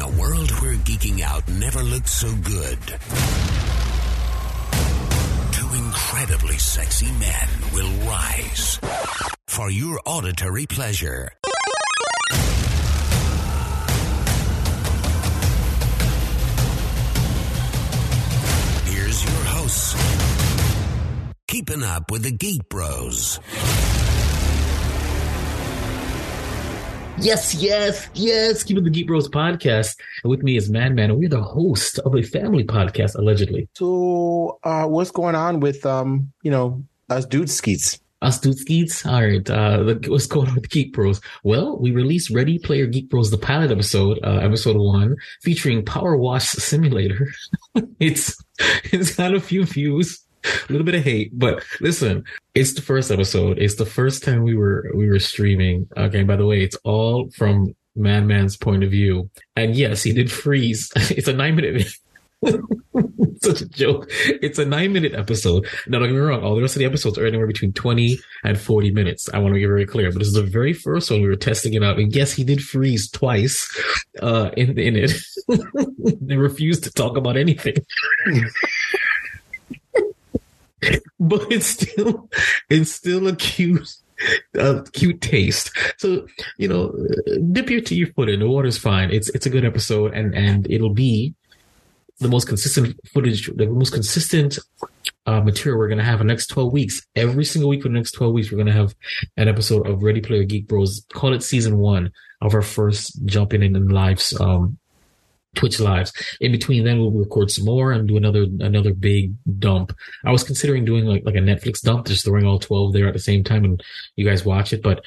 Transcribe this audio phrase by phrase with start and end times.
[0.00, 2.78] In a world where geeking out never looked so good,
[5.52, 8.80] two incredibly sexy men will rise
[9.46, 11.32] for your auditory pleasure.
[18.86, 19.94] Here's your hosts,
[21.46, 23.38] keeping up with the Geek Bros.
[27.22, 28.62] Yes, yes, yes.
[28.62, 29.94] Keeping the Geek Bros podcast.
[30.24, 33.68] And with me is Man Man, and we're the host of a family podcast, allegedly.
[33.74, 38.00] So, uh, what's going on with um, you know, us dude skeets?
[38.22, 39.04] Us dude skeets.
[39.04, 39.48] All right.
[39.50, 41.20] Uh, the, what's going on with Geek Bros?
[41.44, 46.16] Well, we released Ready Player Geek Bros, the pilot episode, uh, episode one, featuring Power
[46.16, 47.28] Wash Simulator.
[48.00, 50.24] it's it's got a few views
[50.68, 53.58] a little bit of hate, but listen, it's the first episode.
[53.58, 55.88] It's the first time we were we were streaming.
[55.96, 59.30] Okay, by the way, it's all from Madman's point of view.
[59.56, 60.90] And yes, he did freeze.
[61.10, 61.92] It's a nine minute
[63.42, 64.06] such a joke.
[64.10, 65.66] It's a nine minute episode.
[65.86, 68.18] Now don't get me wrong, all the rest of the episodes are anywhere between 20
[68.44, 69.28] and 40 minutes.
[69.32, 71.36] I want to be very clear, but this is the very first one we were
[71.36, 71.98] testing it out.
[71.98, 73.68] And yes, he did freeze twice
[74.22, 75.12] uh in in it.
[76.20, 77.76] they refused to talk about anything
[81.20, 82.28] but it's still
[82.68, 83.88] it's still a cute
[84.54, 85.70] a cute taste.
[85.98, 86.26] So
[86.58, 86.94] you know,
[87.52, 88.40] dip your, your foot in.
[88.40, 89.10] The water's fine.
[89.10, 91.34] It's it's a good episode, and and it'll be
[92.20, 94.58] the most consistent footage, the most consistent
[95.26, 97.06] uh, material we're going to have the next 12 weeks.
[97.16, 98.94] Every single week for the next 12 weeks, we're going to have
[99.38, 101.06] an episode of Ready Player Geek Bros.
[101.14, 104.78] Call it season one of our first jumping in in lives um,
[105.56, 106.12] Twitch lives.
[106.40, 109.96] In between then we'll record some more and do another another big dump.
[110.24, 113.14] I was considering doing like like a Netflix dump, just throwing all twelve there at
[113.14, 113.82] the same time and
[114.16, 115.04] you guys watch it, but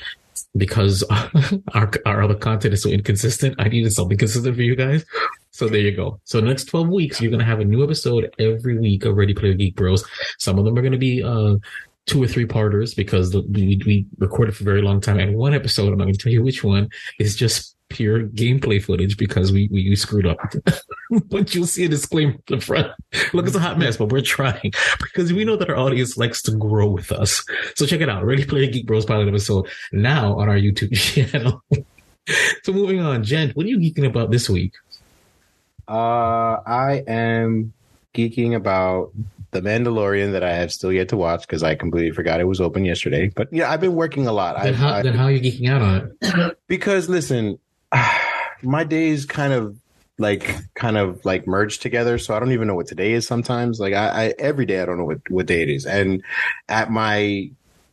[0.55, 1.03] because
[1.73, 5.05] our our other content is so inconsistent, I needed something consistent for you guys.
[5.51, 6.19] So there you go.
[6.23, 9.15] So the next 12 weeks, you're going to have a new episode every week of
[9.15, 10.03] Ready Player Geek Bros.
[10.39, 11.57] Some of them are going to be, uh,
[12.05, 15.19] two or three parters because we, we recorded for a very long time.
[15.19, 19.15] And one episode, I'm not to tell you which one, is just pure gameplay footage
[19.17, 20.37] because we, we, we screwed up.
[21.29, 22.91] but you'll see a disclaimer at the front.
[23.33, 26.41] Look, it's a hot mess, but we're trying because we know that our audience likes
[26.43, 27.45] to grow with us.
[27.75, 28.25] So check it out.
[28.25, 31.63] Ready Player Geek Bros pilot episode now on our YouTube channel.
[32.63, 34.73] so moving on, Gent, what are you geeking about this week?
[35.87, 37.73] Uh, I am
[38.13, 39.11] geeking about
[39.51, 42.59] the Mandalorian that I have still yet to watch because I completely forgot it was
[42.59, 43.31] open yesterday.
[43.33, 44.61] But yeah, I've been working a lot.
[44.61, 46.57] Then, how, I, then how are you geeking out on it?
[46.67, 47.59] because listen,
[48.63, 49.77] my days kind of
[50.19, 53.79] like kind of like merged together so i don't even know what today is sometimes
[53.79, 56.23] like I, I every day i don't know what, what day it is and
[56.69, 57.49] at my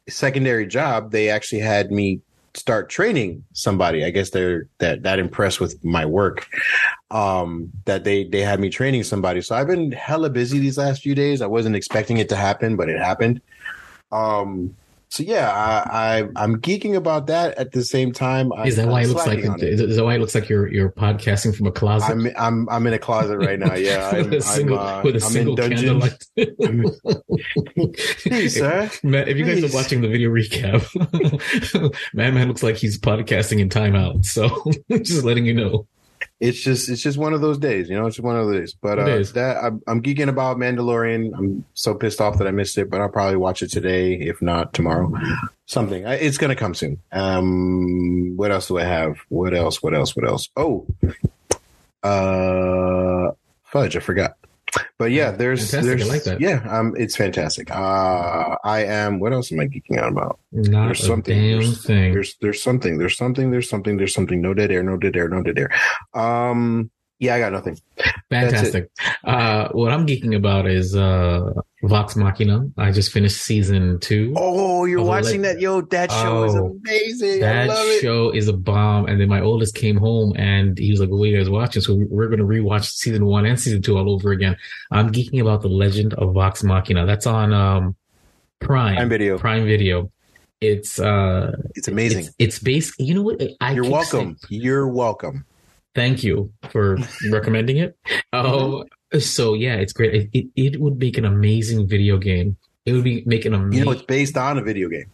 [0.08, 2.20] secondary job they actually had me
[2.54, 4.04] start training somebody.
[4.04, 6.48] I guess they're that that impressed with my work.
[7.10, 9.40] Um, that they they had me training somebody.
[9.40, 11.42] So I've been hella busy these last few days.
[11.42, 13.40] I wasn't expecting it to happen, but it happened.
[14.12, 14.76] Um,
[15.10, 17.58] so yeah, I, I am geeking about that.
[17.58, 19.60] At the same time, is that why it looks like it.
[19.60, 22.12] is that why it looks like you're you're podcasting from a closet?
[22.12, 23.74] I'm I'm, I'm in a closet right now.
[23.74, 25.56] Yeah, with I'm, a single I'm, uh, with a I'm single.
[28.22, 28.88] Please, sir.
[29.02, 29.74] Man, if you guys Please.
[29.74, 30.86] are watching the video recap,
[32.14, 34.24] Man Man looks like he's podcasting in timeout.
[34.24, 34.64] So
[35.02, 35.88] just letting you know.
[36.40, 38.06] It's just it's just one of those days, you know.
[38.06, 38.74] It's just one of those days.
[38.74, 41.32] But uh, that I'm, I'm geeking about Mandalorian.
[41.36, 44.40] I'm so pissed off that I missed it, but I'll probably watch it today, if
[44.40, 45.12] not tomorrow.
[45.66, 46.06] Something.
[46.06, 46.98] I- It's gonna come soon.
[47.12, 49.18] Um, what else do I have?
[49.28, 49.82] What else?
[49.82, 50.16] What else?
[50.16, 50.48] What else?
[50.56, 50.86] Oh,
[52.02, 53.32] uh,
[53.64, 53.96] fudge.
[53.96, 54.36] I forgot.
[54.98, 55.78] But yeah, there's Fantastic.
[55.78, 56.40] I there's like that.
[56.40, 57.70] yeah, um, it's fantastic.
[57.70, 59.18] Uh, I am.
[59.18, 60.40] What else am I geeking out about?
[60.52, 61.36] Not There's something.
[61.36, 62.12] There's, thing.
[62.12, 62.98] there's there's something.
[62.98, 63.50] There's something.
[63.50, 63.96] There's something.
[63.96, 64.40] There's something.
[64.40, 64.82] No dead air.
[64.82, 65.28] No dead air.
[65.28, 65.70] No dead air.
[66.14, 66.90] Um.
[67.20, 67.78] Yeah, I got nothing.
[68.30, 68.90] Fantastic.
[69.24, 72.66] Uh, what I'm geeking about is uh, Vox Machina.
[72.78, 74.32] I just finished season two.
[74.38, 75.60] Oh, you're watching that?
[75.60, 77.44] Yo, that show is Oh, amazing.
[77.44, 79.04] I That show is a bomb.
[79.06, 81.82] And then my oldest came home and he was like, "What are you guys watching?"
[81.82, 84.56] So we- we're going to rewatch season one and season two all over again.
[84.90, 87.04] I'm geeking about the Legend of Vox Machina.
[87.04, 87.96] That's on um,
[88.60, 88.96] Prime.
[88.96, 89.36] Prime Video.
[89.38, 90.10] Prime Video.
[90.62, 92.24] It's uh, It's amazing.
[92.26, 92.94] It's, it's based.
[92.98, 93.42] You know what?
[93.60, 94.36] I you're welcome.
[94.48, 95.44] saying- You're welcome.
[95.94, 96.98] Thank you for
[97.30, 97.96] recommending it.
[98.32, 98.84] Um,
[99.18, 100.14] so yeah, it's great.
[100.14, 102.56] It, it it would make an amazing video game.
[102.86, 103.78] It would be make an amazing.
[103.80, 105.06] You know, it's based on a video game.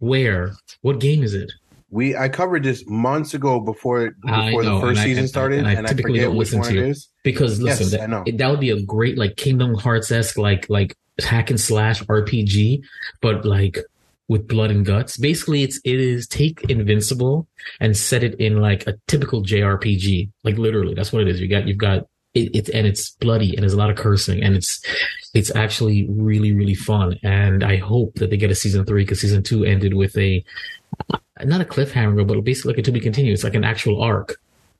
[0.00, 0.52] Where?
[0.82, 1.52] What game is it?
[1.90, 5.18] We I covered this months ago before I before know, the first and I- season
[5.20, 6.84] and- started, and and I I, typically forget don't which listen one to you.
[6.86, 7.08] is.
[7.22, 8.24] Because listen, Yes, I that, know.
[8.26, 12.02] it- that would be a great like Kingdom Hearts esque like like hack and slash
[12.02, 12.82] RPG,
[13.22, 13.78] but like
[14.28, 15.16] with blood and guts.
[15.16, 17.46] Basically, it's it is take Invincible
[17.80, 20.30] and set it in like a typical JRPG.
[20.42, 21.40] Like literally, that's what it is.
[21.40, 24.42] You got you've got it, it's and it's bloody and there's a lot of cursing
[24.42, 24.82] and it's
[25.34, 27.18] it's actually really really fun.
[27.22, 30.44] And I hope that they get a season three because season two ended with a
[31.42, 33.32] not a cliffhanger, but basically like a to be continued.
[33.32, 34.36] It's like an actual arc.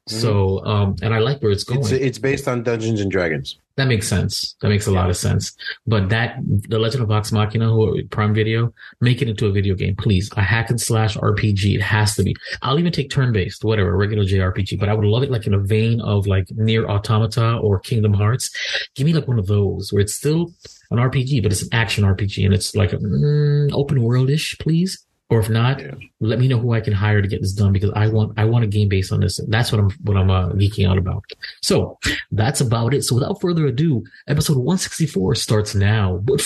[0.06, 1.80] So, um, and I like where it's going.
[1.80, 3.58] It's, it's based on Dungeons and Dragons.
[3.76, 4.54] That makes sense.
[4.60, 5.52] That makes a lot of sense.
[5.84, 6.38] But that,
[6.68, 10.30] The Legend of Vox Machina, who Prime Video, make it into a video game, please.
[10.36, 11.74] A hack and slash RPG.
[11.74, 12.36] It has to be.
[12.62, 15.54] I'll even take turn based, whatever, regular JRPG, but I would love it like in
[15.54, 18.50] a vein of like NieR Automata or Kingdom Hearts.
[18.94, 20.52] Give me like one of those where it's still
[20.92, 25.04] an RPG, but it's an action RPG and it's like mm, open worldish, please.
[25.34, 25.94] Or if not, Yeah.
[26.20, 28.44] let me know who I can hire to get this done because I want I
[28.44, 29.40] want a game based on this.
[29.48, 31.24] That's what I'm what I'm uh, geeking out about.
[31.60, 31.98] So
[32.30, 33.02] that's about it.
[33.02, 36.18] So without further ado, episode 164 starts now.
[36.22, 36.40] But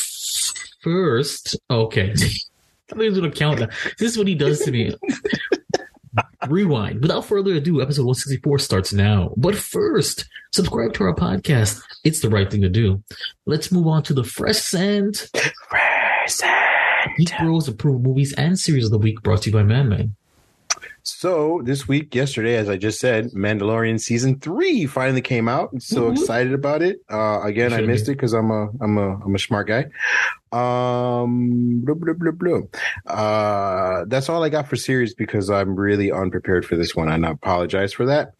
[0.80, 2.14] first, okay,
[2.90, 3.68] I'm going to count now.
[3.98, 4.94] This is what he does to me.
[6.48, 7.02] Rewind.
[7.02, 9.32] Without further ado, episode 164 starts now.
[9.36, 11.82] But first, subscribe to our podcast.
[12.04, 13.02] It's the right thing to do.
[13.44, 15.28] Let's move on to the fresh scent.
[15.68, 16.67] fresh scent.
[17.16, 20.14] Geek Bros approved movies and series of the week brought to you by Man Man.
[21.02, 25.70] So this week, yesterday, as I just said, Mandalorian season three finally came out.
[25.72, 26.12] I'm so Woo-hoo.
[26.20, 27.00] excited about it.
[27.10, 29.86] Uh, again, I Should've missed it because I'm a I'm a I'm a smart guy.
[30.52, 32.60] Um, blah, blah, blah, blah.
[33.06, 37.24] Uh, that's all I got for series because I'm really unprepared for this one, and
[37.24, 38.34] I apologize for that.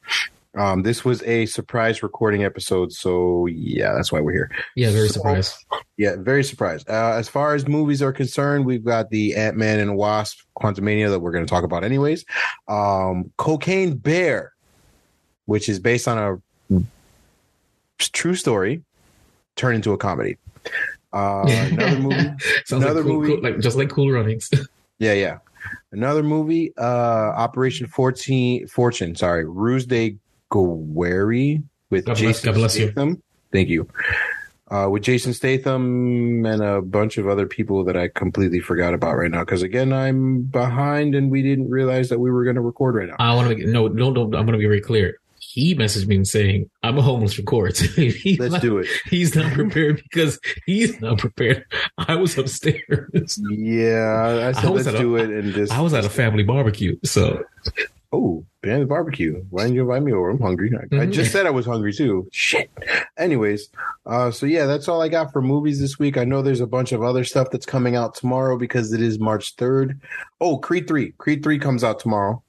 [0.56, 4.50] Um, this was a surprise recording episode, so yeah, that's why we're here.
[4.74, 5.54] Yeah, very So- surprised.
[5.98, 6.88] Yeah, very surprised.
[6.88, 11.10] Uh, as far as movies are concerned, we've got the Ant Man and Wasp Quantumania
[11.10, 12.24] that we're going to talk about anyways.
[12.66, 14.52] Um, Cocaine Bear,
[15.46, 16.40] which is based on
[16.72, 16.82] a
[17.98, 18.82] true story,
[19.56, 20.38] turned into a comedy.
[21.12, 22.16] Uh, another movie.
[22.64, 23.32] Sounds another like cool, movie.
[23.34, 24.50] cool- like just like Cool Runnings.
[25.00, 25.38] Yeah, yeah.
[25.92, 26.82] Another movie, uh,
[27.36, 30.16] Operation 14, Fortune, sorry, Ruse de
[30.50, 31.58] Guerre
[31.90, 32.86] with God bless- Jason God bless you.
[32.86, 33.22] Statham.
[33.52, 33.88] Thank you.
[34.70, 39.16] Uh, with Jason Statham and a bunch of other people that I completely forgot about
[39.16, 39.40] right now.
[39.40, 43.08] Because again, I'm behind and we didn't realize that we were going to record right
[43.08, 43.16] now.
[43.18, 44.24] I want to make no, no, no.
[44.24, 45.20] I'm going to be very clear.
[45.40, 48.86] He messaged me and saying, "I'm a homeless record." he's Let's not, do it.
[49.06, 51.64] He's not prepared because he's not prepared.
[51.96, 53.40] I was upstairs.
[53.50, 55.30] Yeah, I I was let's at a- do it.
[55.30, 57.42] And just I was at a family barbecue, so
[58.10, 59.44] Oh, Band Barbecue.
[59.50, 60.30] Why didn't you invite me over?
[60.30, 60.72] I'm hungry.
[60.74, 61.12] I, I Mhm.
[61.12, 62.26] just said I was hungry too.
[62.32, 62.70] Shit.
[63.18, 63.68] Anyways,
[64.06, 66.16] uh, so yeah, that's all I got for movies this week.
[66.16, 69.18] I know there's a bunch of other stuff that's coming out tomorrow because it is
[69.18, 70.00] March 3rd.
[70.40, 71.12] Oh, Creed 3.
[71.18, 72.42] Creed 3 comes out tomorrow.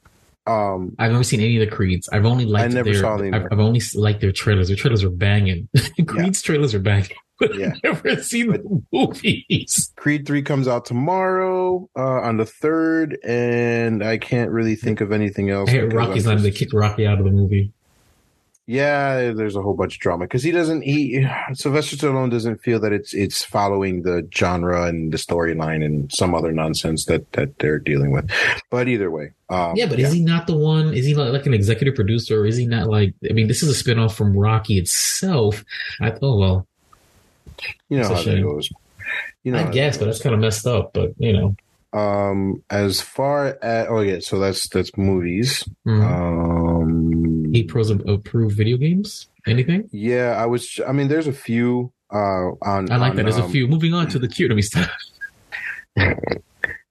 [0.48, 2.08] Um, I've never seen any of the Creeds.
[2.10, 2.72] I've only liked.
[2.72, 3.48] I never their, saw any I've.
[3.52, 4.68] I've only liked their trailers.
[4.70, 5.68] Their trailers are banging.
[6.08, 7.10] Creed's trailers are banging.
[7.40, 7.72] But Yeah.
[7.86, 9.92] I've never seen the movies.
[9.96, 15.12] Creed 3 comes out tomorrow uh, on the 3rd, and I can't really think of
[15.12, 15.72] anything else.
[15.72, 16.40] Because Rocky's not.
[16.40, 17.72] They just- kicked Rocky out of the movie.
[18.72, 20.84] Yeah, there's a whole bunch of drama because he doesn't.
[20.84, 26.14] He Sylvester Stallone doesn't feel that it's it's following the genre and the storyline and
[26.14, 28.30] some other nonsense that that they're dealing with.
[28.70, 30.94] But either way, um, yeah, but is he not the one?
[30.94, 32.42] Is he not like an executive producer?
[32.42, 33.16] Or is he not like?
[33.28, 35.66] I mean, this is a spinoff from Rocky itself.
[36.00, 36.68] I thought, well,
[37.90, 38.44] you know a how that shame.
[38.44, 38.70] goes.
[39.44, 40.94] You know, I that guess, but that's kind of messed up.
[40.94, 41.56] But you know,
[42.00, 45.64] um, as far as oh yeah, so that's that's movies.
[45.88, 46.04] mm.
[46.04, 49.28] Um, Geek Bros of approved video games.
[49.48, 49.90] Anything?
[49.92, 50.80] yeah, I was.
[50.88, 51.92] I mean, there's a few.
[52.12, 53.24] Uh, on I like on, that.
[53.24, 53.68] There's a um, few.
[53.68, 54.64] Moving on to the cute.
[54.64, 54.90] Stop.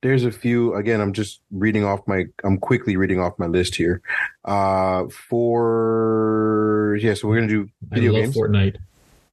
[0.03, 3.75] there's a few again i'm just reading off my i'm quickly reading off my list
[3.75, 4.01] here
[4.45, 8.77] uh for yeah so we're gonna do video I love games Fortnite.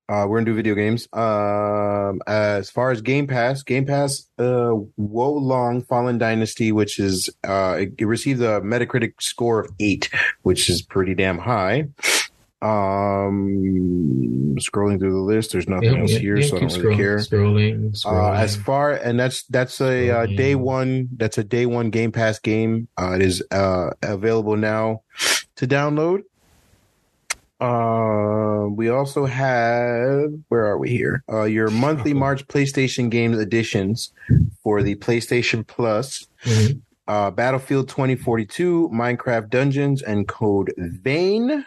[0.07, 4.71] Uh we're gonna do video games um as far as game pass game pass uh
[4.97, 10.09] Wo Long Fallen Dynasty which is uh it, it received a metacritic score of eight
[10.43, 11.87] which is pretty damn high
[12.61, 16.69] um scrolling through the list there's nothing Yeah, else yeah, here yeah, so i don't
[16.73, 21.09] really scrolling, care Scrolling, uh, as far and that's that's a uh, day one.
[21.17, 22.87] That's a day one Game Pass game.
[22.99, 25.01] Uh, it is uh, available now
[25.57, 26.23] to download.
[27.59, 31.23] Uh, we also have where are we here?
[31.31, 34.11] Uh, your monthly March PlayStation Games editions
[34.63, 36.27] for the PlayStation Plus.
[36.43, 36.81] Mhm.
[37.07, 41.63] Uh, Battlefield 2042, Minecraft Dungeons, and Code Vein.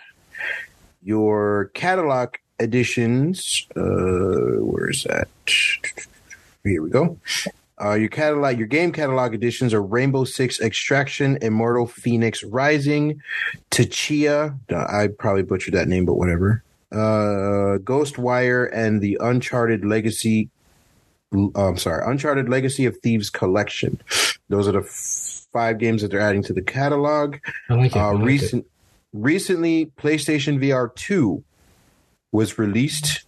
[1.02, 3.66] Your catalog editions.
[3.76, 5.28] Uh, where is that?
[6.64, 7.16] Here we go.
[7.82, 13.22] Uh, your catalog, your game catalog editions are Rainbow Six Extraction, Immortal Fenyx Rising,
[13.70, 14.58] Tachia.
[14.70, 16.62] I probably butchered that name, but whatever.
[16.90, 20.48] Uh, Ghostwire and the Uncharted Legacy
[21.54, 24.00] I'm sorry, Uncharted Legacy of Thieves Collection.
[24.48, 27.36] Those are the f- five games that they're adding to the catalog.
[27.68, 27.98] I like it.
[27.98, 28.24] I Uh, like it.
[28.24, 28.66] recent,
[29.12, 31.44] recently, PlayStation VR 2
[32.32, 33.24] was released.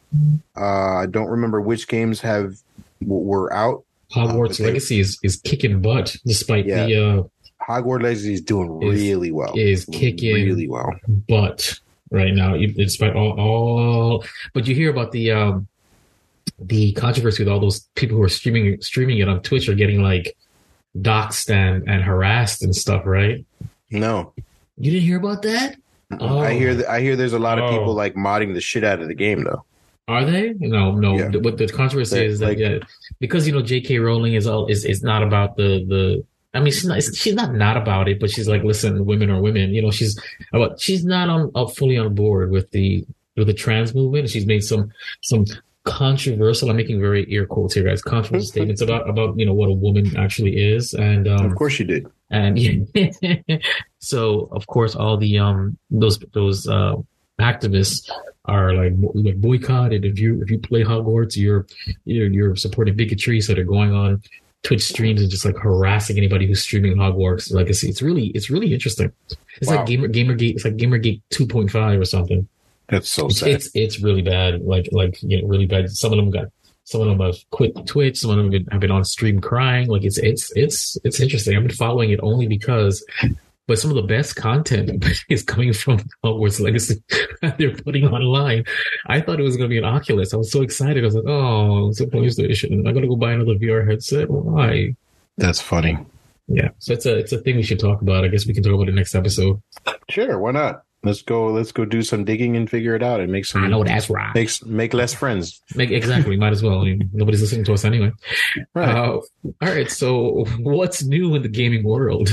[0.56, 0.62] Uh,
[1.00, 2.54] I don't remember which games have
[3.02, 3.84] were out.
[4.14, 6.86] Hogwarts they- Legacy is, is kicking butt, despite Yeah.
[6.86, 7.22] the uh,
[7.68, 9.52] Hogwarts Legacy is doing Is- really well.
[9.56, 10.90] is kicking really well.
[11.28, 11.78] butt
[12.10, 12.56] right now.
[12.56, 15.66] Despite all, all, but you hear about the um,
[16.58, 20.02] the controversy with all those people who are streaming streaming it on Twitch are getting
[20.02, 20.36] like
[20.98, 23.44] doxxed and, and harassed and stuff, right?
[23.90, 24.32] No,
[24.76, 25.76] You didn't hear about that?
[26.18, 26.38] Oh.
[26.40, 26.88] I hear that.
[26.90, 27.78] I hear there's a lot of Oh.
[27.78, 29.64] people like modding the shit out of the game though.
[30.10, 30.54] Are they?
[30.58, 31.10] No, no.
[31.16, 31.30] Yeah.
[31.46, 32.78] What the controversy They- is that like- yeah,
[33.20, 33.98] because you know J.K.
[33.98, 36.24] Rowling is all is is not about the the.
[36.52, 39.40] I mean, she's not she's not not about it, but she's like, listen, women are
[39.40, 39.72] women.
[39.72, 40.18] You know, she's
[40.52, 43.04] about she's not on uh, fully on board with the
[43.36, 44.28] with the trans movement.
[44.30, 44.90] She's made some
[45.22, 45.44] some
[45.84, 46.68] controversial.
[46.70, 48.02] I'm making very ear quotes here, guys.
[48.02, 51.74] Controversial statements about about you know what a woman actually is, and um, of course
[51.74, 52.06] she did.
[52.30, 52.58] and
[53.98, 56.94] so of course all the um those those uh
[57.40, 58.10] activists
[58.46, 60.04] are like, like boycotted.
[60.04, 61.66] If you if you play hogwarts you're
[62.04, 64.22] you're, you're supporting bigotry so they're going on
[64.62, 67.52] twitch streams and just like harassing anybody who's streaming hogwarts.
[67.52, 69.12] Legacy it's really it's really interesting.
[69.60, 69.76] It's Wow.
[69.76, 72.46] like gamer gamergate it's like gamergate 2.5 or something.
[72.88, 73.50] That's so it's, sad.
[73.50, 74.62] it's it's really bad.
[74.62, 75.90] Like like you know, really bad.
[75.90, 76.46] Some of them got
[76.84, 78.18] some of them have quit twitch.
[78.18, 79.88] Some of them have been, have been on stream crying.
[79.88, 81.56] Like it's it's it's it's interesting.
[81.56, 83.04] I've been following it only because
[83.70, 87.00] but some of the best content is coming from Hogwarts Legacy
[87.40, 88.64] that they're putting online.
[89.06, 90.34] I thought it was going to be an Oculus.
[90.34, 91.04] I was so excited.
[91.04, 92.72] I was like, "Oh, it's a PlayStation.
[92.72, 94.96] I'm going to go buy another VR headset." Why?
[95.36, 95.96] That's funny.
[96.48, 96.70] Yeah.
[96.80, 98.24] So it's a it's a thing we should talk about.
[98.24, 99.62] I guess we can talk about it next episode.
[100.08, 100.82] Sure, why not?
[101.04, 101.46] Let's go.
[101.46, 103.62] Let's go do some digging and figure it out and make some.
[103.62, 104.34] I know that's right.
[104.34, 105.62] Makes make less friends.
[105.76, 106.36] Make, exactly.
[106.36, 106.80] Might as well.
[106.80, 108.10] I mean, nobody's listening to us anyway.
[108.74, 108.88] Right.
[108.88, 109.88] Uh, all right.
[109.88, 112.30] So, what's new in the gaming world?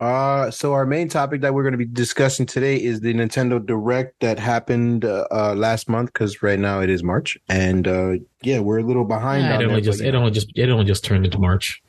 [0.00, 3.64] Uh, so our main topic that we're going to be discussing today is the Nintendo
[3.64, 8.14] Direct that happened uh, uh last month because right now it is March, and uh
[8.42, 9.44] yeah, we're a little behind.
[9.44, 11.80] it on only just it only just it only just turned into March.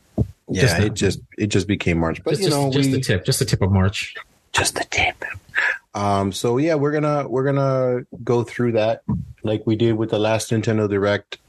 [0.47, 2.95] yeah, just it just it just became March, but just you just, know just we
[2.95, 4.13] the tip, just the tip of March.
[4.53, 5.23] just the tip.
[5.95, 9.01] Um, so yeah, we're gonna we're gonna go through that
[9.43, 11.39] like we did with the last Nintendo Direct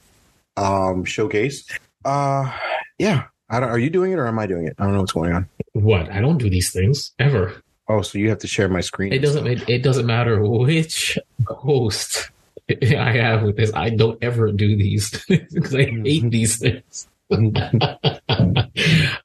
[0.56, 1.68] um showcase.
[2.04, 2.50] Uh,
[2.98, 3.24] yeah.
[3.48, 4.74] I don't, are you doing it or am I doing it?
[4.78, 5.48] I don't know what's going on.
[5.80, 6.10] What?
[6.10, 7.62] I don't do these things ever.
[7.88, 9.12] Oh, so you have to share my screen.
[9.12, 9.46] It doesn't.
[9.46, 12.30] It, it doesn't matter which host
[12.70, 13.72] I have with this.
[13.74, 16.04] I don't ever do these because I mm-hmm.
[16.04, 17.08] hate these things.
[17.30, 17.58] and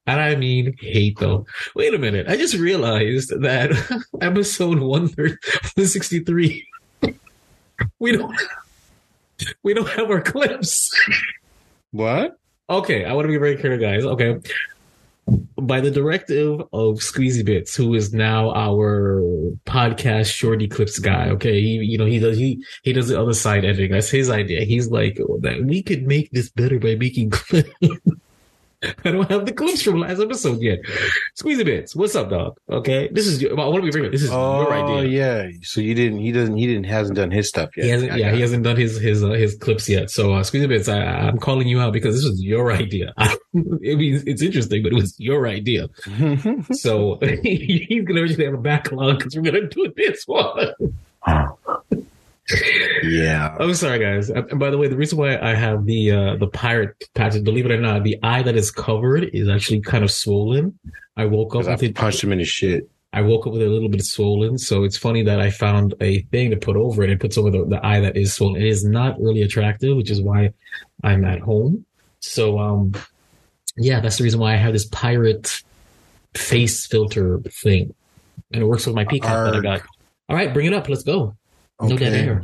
[0.08, 1.46] I mean hate them.
[1.76, 2.28] Wait a minute.
[2.28, 3.72] I just realized that
[4.22, 6.68] episode 163
[8.00, 8.36] we don't
[9.64, 10.92] we don't have our clips.
[11.92, 12.38] What?
[12.70, 14.04] Okay, I want to be very clear, guys.
[14.04, 14.40] Okay.
[15.58, 19.22] By the directive of Squeezy Bits, who is now our
[19.66, 21.30] podcast shorty clips guy.
[21.30, 23.92] Okay, he, you know, he does he he does the other side editing.
[23.92, 24.64] That's his idea.
[24.64, 27.70] He's like that we could make this better by making clips.
[29.06, 30.80] I don't have the clips from last episode yet.
[31.40, 32.58] Squeezy Bits, what's up, dog?
[32.70, 34.10] Okay, this is your, I want to be very.
[34.10, 34.96] This is your idea.
[34.96, 35.48] Oh yeah.
[35.62, 36.20] So you didn't.
[36.20, 36.56] He doesn't.
[36.56, 36.86] He didn't.
[36.86, 37.86] Hasn't done his stuff yet.
[37.86, 38.42] He hasn't, I yeah, he it.
[38.42, 40.10] hasn't done his his uh, his clips yet.
[40.10, 43.14] So, uh, Squeezy Bits, I, I'm calling you out because this was your idea.
[43.18, 45.88] I mean, it's interesting, but it was your idea.
[46.72, 50.74] So he's gonna originally have a backlog because we're gonna do this one.
[53.04, 53.56] Yeah.
[53.60, 54.30] I'm sorry, guys.
[54.30, 57.66] And by the way, the reason why I have the uh, the pirate patch, believe
[57.66, 60.78] it or not, the eye that is covered is actually kind of swollen.
[61.16, 61.96] I woke up I with it.
[61.96, 62.90] punched him in his shit.
[63.14, 64.58] I woke up with it a little bit swollen.
[64.58, 67.10] So it's funny that I found a thing to put over it.
[67.10, 68.62] It puts over the, the eye that is swollen.
[68.62, 70.54] It is not really attractive, which is why
[71.04, 71.86] I'm at home.
[72.22, 72.94] So, um,
[73.78, 75.62] yeah, that's the reason why I have this pirate
[76.36, 77.94] face filter thing.
[78.54, 79.82] And it works with my peacock that I got.
[80.30, 80.88] All right, bring it up.
[80.88, 81.36] Let's go.
[81.82, 82.26] No dead Okay.
[82.26, 82.44] air.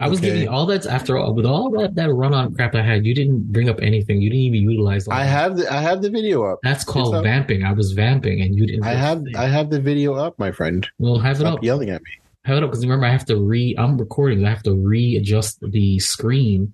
[0.00, 0.28] I was Okay.
[0.28, 3.04] giving you all that after all, with all that, that run on crap I had,
[3.04, 4.20] you didn't bring up anything.
[4.22, 5.28] You didn't even utilize all I that.
[5.30, 5.72] have the.
[5.72, 6.60] I have the video up.
[6.62, 7.24] That's called up.
[7.24, 7.64] vamping.
[7.64, 8.84] I was vamping and you didn't.
[8.84, 9.24] I have.
[9.36, 10.86] I have the video up, my friend.
[10.98, 11.64] Well, have it up.
[11.64, 12.10] yelling at me.
[12.44, 14.46] have it up because remember I have to re I'm recording.
[14.46, 16.72] I have to readjust the screen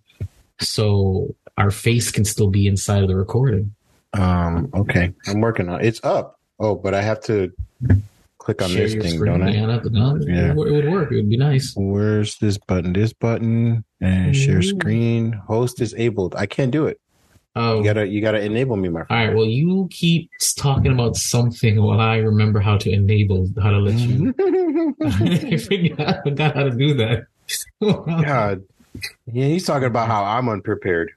[0.61, 3.75] so our face can still be inside of the recording.
[4.13, 4.69] Um.
[4.75, 5.15] Okay.
[5.29, 5.83] I'm working on.
[5.83, 6.39] It's up.
[6.61, 7.53] Oh, but I have to
[8.45, 9.33] click on Share this thing, screen.
[9.33, 9.53] don't I?
[9.53, 10.51] Yeah, that- no, Yeah.
[10.51, 11.11] it, would- work.
[11.11, 11.73] It would be nice.
[11.77, 12.93] Where's this button?
[12.93, 14.79] This button and share mm-hmm.
[14.79, 15.33] screen.
[15.33, 16.35] Host is disabled.
[16.37, 17.01] I can't do it.
[17.57, 18.07] Oh, You gotta.
[18.07, 19.29] You gotta enable me, my all friend.
[19.29, 19.37] right.
[19.37, 23.95] Well, you keep talking about something while I remember how to enable, how to let
[23.99, 24.35] you.
[25.03, 27.27] I forgot, I forgot how to do that.
[27.81, 28.65] God.
[29.33, 31.13] Yeah, he's talking about how I'm unprepared.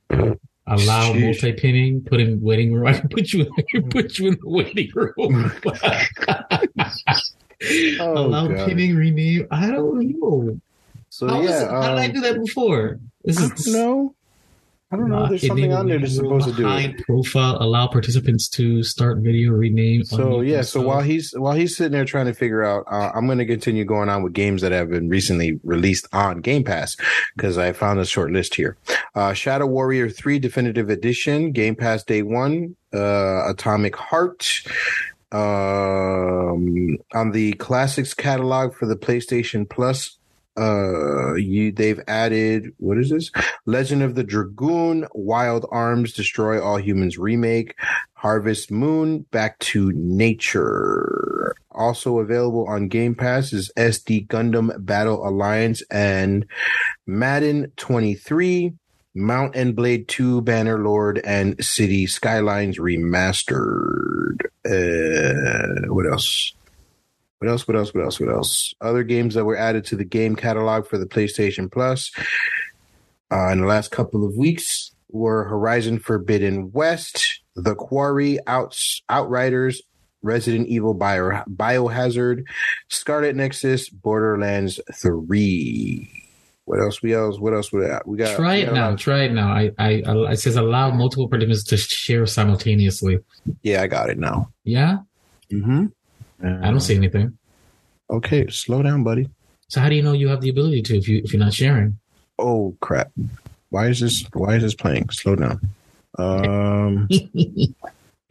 [0.67, 1.21] All allow Sheesh.
[1.21, 2.87] multi pinning, put in waiting room.
[2.93, 5.51] I can put you in, put you in the waiting room.
[7.99, 8.67] allow Oh, God.
[8.67, 9.47] pinning, rename.
[9.51, 10.59] I don't know.
[11.09, 12.99] So How, was yeah, how did I um, do that before?
[13.23, 14.15] This I is don't know.
[14.89, 15.27] I don't know.
[15.27, 17.05] There's something on there that's supposed to do it.
[17.05, 20.05] Profile, allow participants to start video, rename.
[20.05, 23.25] So yeah, so while he's while he's sitting there trying to figure out, uh, I'm
[23.25, 26.95] going to continue going on with games that have been recently released on Game Pass
[27.35, 28.77] because I found a short list here.
[29.13, 34.63] Uh, Shadow Warrior Three Definitive Edition, Game Pass Day One, uh, Atomic Heart.
[35.33, 40.17] Um, on the classics catalog for the PlayStation Plus,
[40.57, 43.31] uh, you they've added what is this?
[43.65, 47.75] Legend of the Dragoon, Wild Arms, Destroy All Humans remake,
[48.13, 51.55] Harvest Moon, Back to Nature.
[51.71, 56.47] Also available on Game Pass is SD Gundam Battle Alliance and
[57.05, 58.73] Madden 23,
[59.13, 64.37] Mount and Blade 2, Bannerlord, and City Skylines Remastered.
[64.65, 66.53] Uh, what else?
[67.39, 67.67] What else?
[67.67, 67.93] What else?
[67.93, 68.19] What else?
[68.19, 68.73] What else?
[68.81, 72.11] Other games that were added to the game catalog for the PlayStation Plus
[73.31, 79.81] uh, in the last couple of weeks were Horizon Forbidden West, The Quarry, Outs, Outriders,
[80.21, 82.43] Resident Evil Bio, Biohazard,
[82.89, 86.23] Scarlet Nexus, Borderlands 3.
[86.65, 87.01] What else?
[87.01, 87.39] We else?
[87.39, 87.71] What else?
[87.71, 88.05] We got?
[88.05, 88.93] We got Try it now.
[88.97, 89.47] Try it now.
[89.47, 93.19] I, I, I, it says allow multiple participants to share simultaneously.
[93.61, 94.51] Yeah, I got it now.
[94.65, 94.97] Yeah,
[96.43, 97.37] I don't see anything.
[98.09, 99.29] Okay, slow down, buddy.
[99.69, 101.53] So how do you know you have the ability to if you if you're not
[101.53, 101.97] sharing?
[102.39, 103.11] Oh crap!
[103.69, 104.25] Why is this?
[104.33, 105.09] Why is this playing?
[105.09, 105.59] Slow down.
[106.17, 107.73] Um, you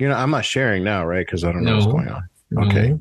[0.00, 1.26] know, I'm not sharing now, right?
[1.26, 2.28] Because I don't know what's going on.
[2.50, 2.66] No.
[2.66, 2.98] Okay.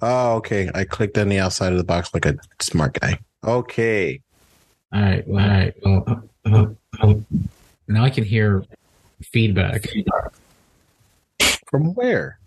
[0.00, 0.70] Oh, okay.
[0.74, 3.18] I clicked on the outside of the box like a smart guy.
[3.44, 4.20] Okay.
[4.92, 5.26] All right.
[5.26, 5.74] Well, all right.
[5.84, 6.04] Well,
[6.46, 6.66] uh, uh,
[7.00, 7.14] uh,
[7.88, 8.64] now I can hear
[9.22, 9.88] feedback.
[11.68, 12.38] From where?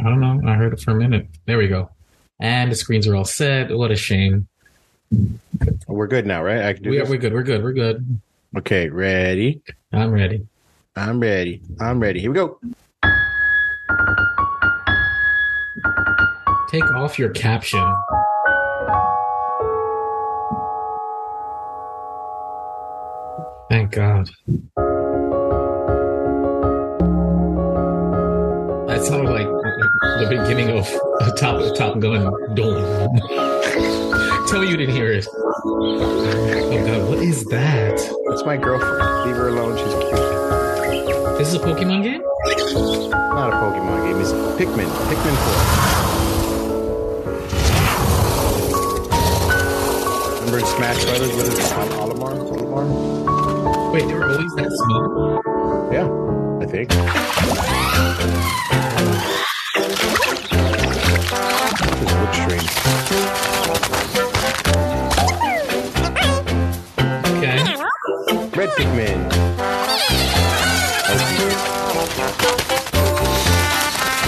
[0.00, 0.40] I don't know.
[0.48, 1.26] I heard it for a minute.
[1.46, 1.90] There we go.
[2.38, 3.74] And the screens are all set.
[3.76, 4.46] What a shame.
[5.86, 6.62] We're good now, right?
[6.64, 7.32] I can do We are, we're good.
[7.32, 7.62] We're good.
[7.62, 8.20] We're good.
[8.58, 9.62] Okay, ready?
[9.92, 10.46] I'm ready.
[10.96, 11.62] I'm ready.
[11.80, 12.20] I'm ready.
[12.20, 12.58] Here we go.
[16.68, 17.80] Take off your caption.
[23.70, 24.28] Thank God.
[28.88, 29.46] That sounded like
[30.20, 30.86] the beginning of
[31.20, 32.30] a Top Top Gun.
[32.54, 33.18] Dome.
[34.48, 35.26] Tell me you didn't hear it.
[35.34, 37.96] Oh God, what is that?
[38.28, 39.24] That's my girlfriend.
[39.26, 39.76] Leave her alone.
[39.76, 40.12] She's cute.
[41.38, 42.22] This is a Pokemon game?
[43.10, 44.20] Not a Pokemon game.
[44.20, 44.88] It's Pikmin.
[45.08, 45.46] Pikmin 4.
[50.46, 51.32] Remember in Smash Brothers?
[51.34, 51.72] What is it?
[51.72, 52.32] Al- Olimar?
[52.48, 52.86] Olimar?
[53.92, 55.42] Wait, they were always that small?
[55.92, 56.08] Yeah,
[56.62, 56.92] I think.
[68.66, 69.20] Red Pikmin.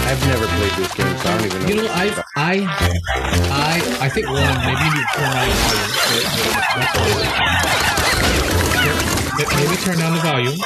[0.07, 1.67] I've never played this game, so I don't even know.
[1.67, 2.65] You know, I, I,
[3.51, 4.35] I, I think one.
[4.37, 5.43] Maybe you turn down
[6.79, 7.19] the volume.
[9.57, 10.57] Maybe- turn down the volume.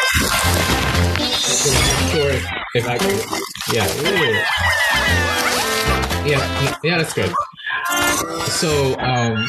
[1.34, 2.32] So I'm sure
[2.76, 2.96] if, I,
[3.74, 3.88] yeah,
[6.26, 7.34] yeah, yeah, yeah, that's good.
[8.52, 9.46] So, um,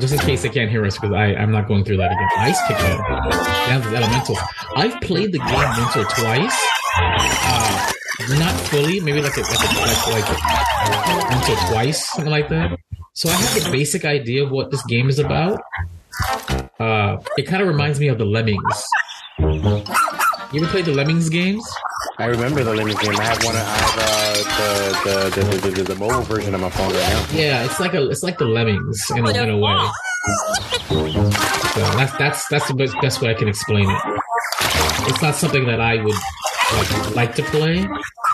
[0.00, 2.28] just in case they can't hear us, because I'm not going through that again.
[2.38, 2.58] Ice
[3.68, 4.38] down to the elementals.
[4.76, 6.56] I've played the game or twice.
[6.96, 7.92] Uh,
[8.38, 12.76] not fully, maybe like a, like a, like like once or twice, something like that.
[13.12, 15.60] So I have a basic idea of what this game is about.
[16.78, 18.86] Uh, it kind of reminds me of the Lemmings.
[19.40, 21.68] You ever played the Lemmings games?
[22.20, 23.14] I remember the Lemmings game.
[23.16, 23.54] I have one.
[23.54, 27.08] I have uh, the, the, the, the, the, the mobile version of my phone right
[27.08, 27.26] now.
[27.30, 29.88] Yeah, it's like a it's like the Lemmings in a, in a way.
[30.88, 33.98] So that's that's that's the best, best way I can explain it.
[35.06, 36.14] It's not something that I would
[36.74, 37.86] like, like to play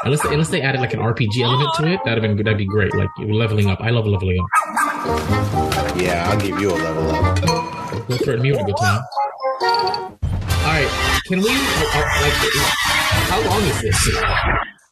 [0.04, 2.00] unless they, unless they added like an RPG element to it.
[2.06, 2.94] That'd have been that'd be great.
[2.94, 3.82] Like leveling up.
[3.82, 5.96] I love leveling up.
[6.00, 8.08] Yeah, I'll give you a level up.
[8.08, 10.13] Go for me with a good time.
[10.74, 12.34] Right, can we uh, uh, like?
[13.30, 14.16] How long is this?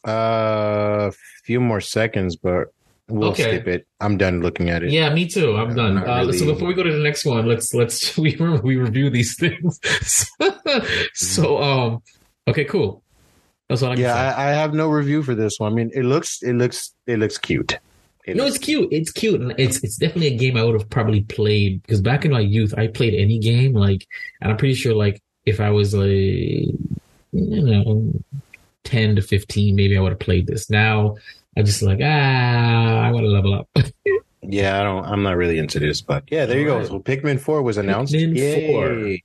[0.05, 1.11] Uh,
[1.43, 2.67] few more seconds, but
[3.09, 3.43] we'll Okay.
[3.57, 3.85] skip it.
[3.99, 4.91] I'm done looking at it.
[4.91, 5.57] Yeah, me too.
[5.57, 5.97] I'm done.
[5.97, 9.35] Uh, So before we go to the next one, let's let's we we review these
[9.37, 9.77] things.
[11.15, 12.01] so um,
[12.47, 13.03] okay, cool.
[13.67, 14.15] That's all I Yeah.
[14.15, 15.73] I, I have no review for this one.
[15.73, 17.77] I mean, it looks, it looks, it looks cute.
[18.25, 18.87] It no, looks- it's cute.
[18.93, 22.23] It's cute, and it's it's definitely a game I would have probably played because back
[22.23, 24.07] in my youth, I played any game like,
[24.39, 26.77] and I'm pretty sure like if I was a you
[27.33, 28.13] know,
[28.83, 30.69] 10 to 15, maybe I would have played this.
[30.69, 31.15] Now
[31.57, 33.67] I'm just like, ah, I want to level up.
[34.45, 35.05] Yeah, I don't.
[35.05, 36.73] I'm not really into this, but yeah, there you go.
[36.73, 36.89] Alright.
[36.89, 38.13] So Pikmin Four was announced.
[38.13, 39.23] Pikmin Yay.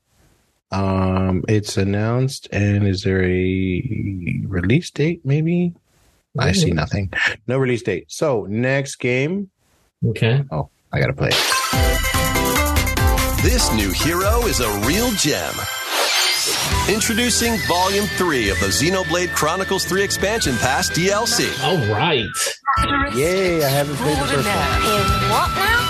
[0.70, 5.20] Um, it's announced, and is there a release date?
[5.24, 5.74] Maybe.
[6.38, 7.12] I see nothing.
[7.48, 8.04] No release date.
[8.08, 9.50] So next game.
[10.06, 10.44] Okay.
[10.52, 11.30] Oh, I gotta play.
[11.32, 13.42] it.
[13.42, 15.54] This new hero is a real gem.
[16.88, 21.48] Introducing Volume 3 of the Xenoblade Chronicles 3 Expansion Pass DLC.
[21.62, 22.24] All right.
[23.14, 23.62] Yay!
[23.64, 24.46] I haven't played the first one.
[24.46, 25.84] In what now?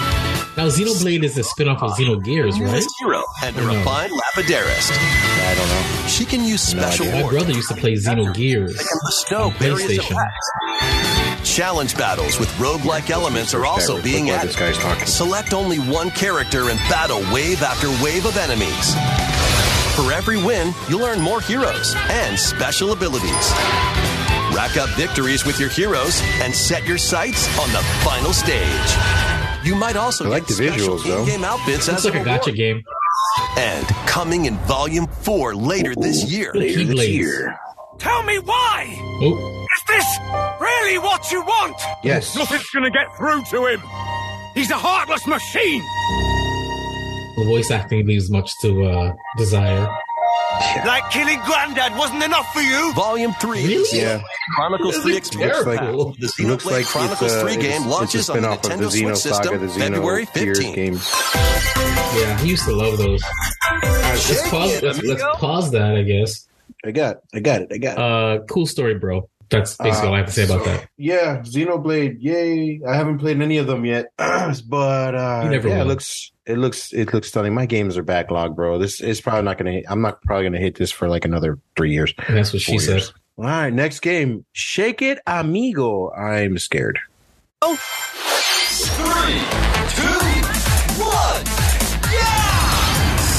[0.56, 2.60] Now, Xenoblade is a spin-off of Xenogears, right?
[2.72, 3.74] Newest hero and a I know.
[3.78, 4.90] refined Lapidarist.
[4.90, 6.08] I don't know.
[6.08, 7.14] She can use special idea.
[7.16, 8.76] My wards brother used to play Xenogears.
[8.76, 11.44] that can bestow on various PlayStation.
[11.44, 14.48] Challenge battles with roguelike elements are also being added.
[14.50, 15.06] This guy's talking.
[15.06, 18.94] Select only one character and battle wave after wave of enemies.
[19.98, 23.50] For every win, you'll earn more heroes and special abilities.
[24.54, 29.66] Rack up victories with your heroes and set your sights on the final stage.
[29.66, 31.20] You might also I like get the special visuals, though.
[31.22, 32.40] in-game outfits Looks as like a a reward.
[32.42, 32.84] gacha game.
[33.56, 36.52] And coming in Volume 4 later this year.
[36.54, 37.12] Later this Keyblades.
[37.14, 37.58] year.
[37.98, 38.96] Tell me why!
[39.20, 40.18] Oh, Is this
[40.60, 41.76] really what you want?
[42.04, 42.36] Yes.
[42.36, 43.82] Nothing's gonna get through to him.
[44.54, 45.82] He's a heartless machine.
[47.38, 49.88] The voice acting leaves much to uh, desire.
[50.84, 52.92] Like killing Grandad wasn't enough for you.
[52.94, 54.00] Volume 3 Really?
[54.00, 54.22] Yeah.
[54.56, 56.14] Chronicles This 3 is Expansion terrible.
[56.18, 58.62] The It looks like Chronicles it's a, 3 game it's, launches it's on the spin-off
[58.62, 60.74] the Nintendo Xeno Switch system the February Xeno Gears 15th.
[60.74, 61.10] games.
[62.16, 63.22] Yeah, he used to love those.
[63.82, 66.48] Let's pause, it, let's, let's pause that, I guess.
[66.84, 67.98] I got, I got it, I got it.
[67.98, 69.28] Uh, cool story, bro.
[69.50, 70.88] That's basically all I have to say about that.
[70.98, 72.80] Yeah, Xenoblade, yay!
[72.86, 76.56] I haven't played any of them yet, but uh, You never yeah, it looks it
[76.58, 77.54] looks it looks stunning.
[77.54, 78.78] My games are backlog, bro.
[78.78, 79.82] This is probably not gonna.
[79.88, 82.12] I'm not probably gonna hit this for like another three years.
[82.26, 83.02] And that's what she Four said.
[83.36, 86.10] All right, next game, Shake It Amigo.
[86.10, 86.98] I'm scared.
[87.62, 87.78] Oh.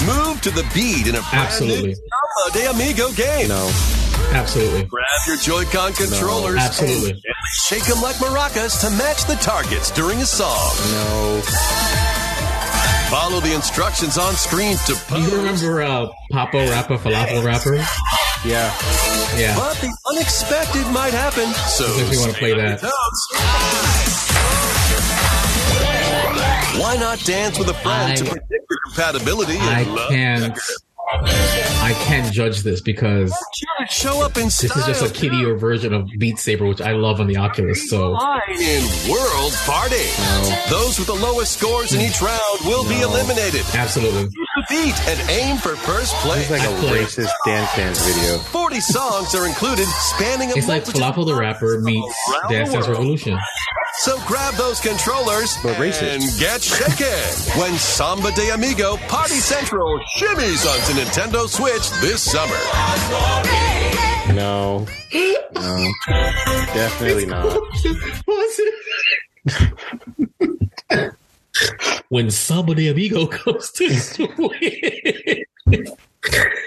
[0.06, 1.90] Move to the beat in a brand Absolutely.
[1.90, 3.50] new Samba de Amigo game.
[3.50, 3.70] No,
[4.32, 4.86] Absolutely.
[4.86, 7.12] Grab your Joy-Con controllers Absolutely.
[7.12, 7.22] and
[7.66, 10.72] shake them like maracas to match the targets during a song.
[10.92, 12.09] no.
[13.10, 15.32] Follow the instructions on screen to Do pose.
[15.32, 17.76] you remember uh, Papo Rapper, Falafel Rapper?
[18.48, 18.72] Yeah,
[19.38, 19.56] Yeah.
[19.56, 22.82] But the unexpected might happen, so If you wanna play that.
[26.80, 29.58] Why not dance with a friend I- to predict your compatibility?
[29.60, 30.60] I and love can't.
[31.90, 33.34] I can't judge this because
[33.90, 34.68] show up in style.
[34.70, 37.38] this is just a style kiddier version of Beat Saber, which I love on the
[37.38, 37.90] Oculus.
[37.90, 38.10] So
[38.50, 40.06] in World Party.
[40.70, 43.66] Those with the lowest scores in each round will be eliminated.
[43.74, 44.30] absolutely.
[44.70, 46.50] Beat and aim for first place.
[46.50, 48.38] it's like a racist Dance Dance video.
[48.38, 52.14] 40 songs are included, spanning a It's like multitude Falafel the Rapper meets
[52.50, 52.88] Dance Dance.
[52.88, 53.40] Revolution.
[54.02, 56.04] So grab those controllers But racist.
[56.04, 62.56] and get shaken when Samba de Amigo Party Central shimmies onto Nintendo Switch this summer.
[64.34, 64.86] No,
[65.54, 65.92] no,
[66.74, 67.46] definitely not.
[68.26, 68.60] What's
[70.90, 71.14] it?
[72.10, 75.46] when Samba de Amigo comes to Switch,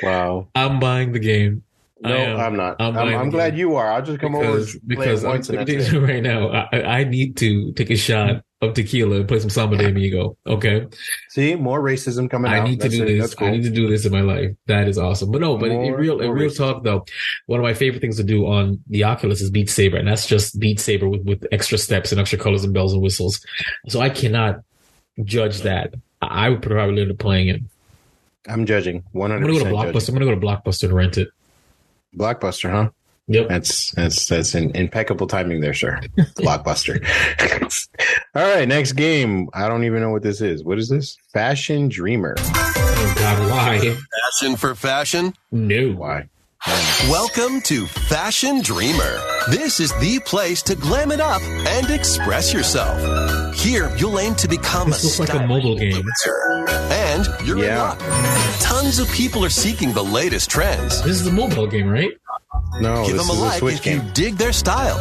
[0.03, 0.49] Wow.
[0.55, 1.63] I'm buying the game.
[2.01, 2.57] No, I am.
[2.57, 2.81] Not.
[2.81, 3.93] I'm I'm, I'm glad you are.
[3.93, 6.01] I'll just come because over and because play it I'm and that's it.
[6.01, 9.77] right now, I, I need to take a shot of tequila and play some Samba
[9.77, 10.37] de Amigo.
[10.47, 10.87] Okay,
[11.31, 12.69] See, more racism coming I out.
[12.69, 13.19] need to That's do it.
[13.19, 13.35] this.
[13.35, 13.49] Cool.
[13.49, 14.53] I need to do this in my life.
[14.67, 15.33] That is awesome.
[15.33, 16.57] But no, but in real in real racism.
[16.57, 17.05] talk though,
[17.47, 20.27] one of my favorite things to do on the Oculus is Beat Saber, and that's
[20.27, 23.45] just Beat Saber with with extra steps and extra colors and bells and whistles.
[23.89, 24.61] So I cannot
[25.25, 25.95] judge that.
[26.23, 27.61] I I would probably end up playing it.
[28.49, 29.03] I'm judging.
[29.13, 29.37] 100.
[29.37, 30.09] I'm gonna go to Blockbuster.
[30.09, 31.29] I'm gonna go to Blockbuster to rent it.
[32.17, 32.91] Blockbuster, huh?
[33.29, 33.49] Yep.
[33.49, 36.01] That's that's that's an impeccable timing there, sir.
[36.37, 37.05] Blockbuster.
[38.35, 39.49] All right, next game.
[39.55, 40.65] I don't even know what this is.
[40.65, 41.17] What is this?
[41.33, 42.35] Fashion Dreamer.
[42.39, 43.79] Oh God, why?
[43.79, 45.35] Fashion for fashion.
[45.53, 45.93] No.
[45.93, 46.29] Why?
[47.09, 49.19] Welcome to Fashion Dreamer.
[49.51, 53.55] This is the place to glam it up and express yourself.
[53.57, 56.05] Here, you'll aim to become This a looks like a mobile game.
[57.21, 57.39] Influencer.
[57.39, 57.83] And you're in Yeah.
[57.83, 57.99] luck.
[58.61, 61.03] Tons of people are seeking the latest trends.
[61.03, 62.11] This is the mobile game, right?
[62.81, 64.99] No, Give this them a is a like Switch if you dig their style.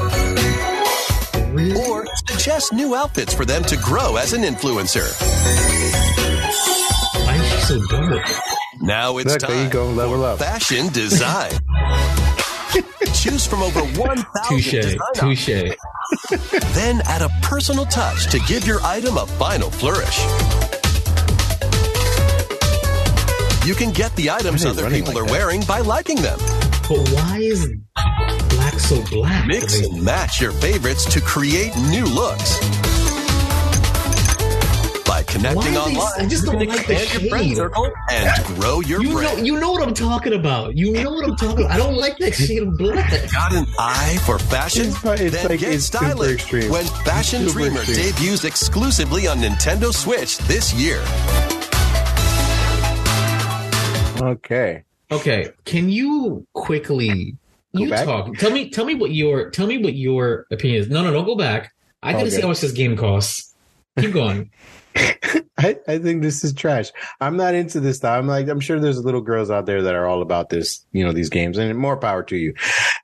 [1.87, 5.07] Or suggest new outfits for them to grow as an influencer.
[7.25, 8.25] Why is she so dark?
[8.81, 9.85] Now it's Look, time there you go.
[9.89, 10.39] Level for up.
[10.39, 11.51] fashion design.
[13.13, 14.95] Choose from over 1,000 Touche.
[15.13, 15.75] Touche.
[16.73, 20.19] Then add a personal touch to give your item a final flourish.
[23.65, 25.31] You can get the items Why are they other people like are that?
[25.31, 26.39] wearing by liking them.
[26.89, 27.67] But why is
[28.49, 29.45] black so black?
[29.47, 32.59] Mix I mean, and match your favorites to create new looks.
[35.05, 37.91] By connecting Why are they- online, I just don't like the expand your friend circle
[38.09, 40.75] and grow your you know, you know what I'm talking about.
[40.75, 41.71] You know what I'm talking about.
[41.75, 43.11] I don't like that shade of black.
[43.31, 44.87] Got an eye for fashion?
[44.87, 46.71] It's it's then like- get it's super stylish extreme.
[46.71, 48.11] when Fashion It's Dreamer extreme.
[48.13, 51.01] debuts exclusively on Nintendo Switch this year.
[54.21, 54.83] Okay.
[55.11, 57.35] Okay, can you quickly
[57.75, 58.05] Go you back?
[58.05, 58.33] talk?
[58.37, 60.89] Tell me, tell me what your tell me what your opinion is.
[60.89, 61.73] No, no, don't go back.
[62.01, 62.35] I gotta Okay.
[62.35, 63.53] see how much this game costs.
[63.99, 64.49] Keep going.
[65.57, 66.91] I, I think this is trash.
[67.19, 68.17] I'm not into this stuff.
[68.17, 71.03] I'm like, I'm sure there's little girls out there that are all about this, you
[71.03, 72.53] know, these games and more power to you.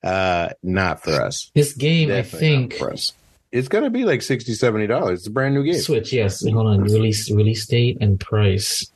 [0.03, 1.51] Uh, not for us.
[1.55, 3.13] This game, I think, for us.
[3.51, 5.13] It's going to be like 60 $70.
[5.13, 5.79] It's a brand new game.
[5.79, 6.11] Switch.
[6.11, 6.81] Yes, hold on.
[6.83, 8.89] Release release date and price.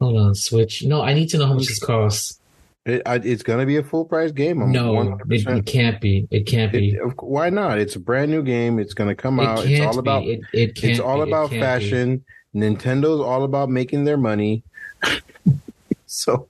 [0.00, 0.84] Hold on, Switch.
[0.84, 2.40] No, I need to know how much this costs.
[2.86, 4.62] It, it's going to be a full price game.
[4.62, 6.26] I'm No, it, it can't be.
[6.30, 6.92] It can't be.
[6.92, 7.78] It- why not?
[7.78, 8.78] It's a brand new game.
[8.78, 9.66] It's going to come out.
[9.66, 10.24] It's all about.
[10.24, 11.30] It, it's all be.
[11.30, 11.60] About can't be.
[11.60, 12.24] fashion.
[12.54, 14.62] Nintendo's all about making their money.
[16.06, 16.48] so,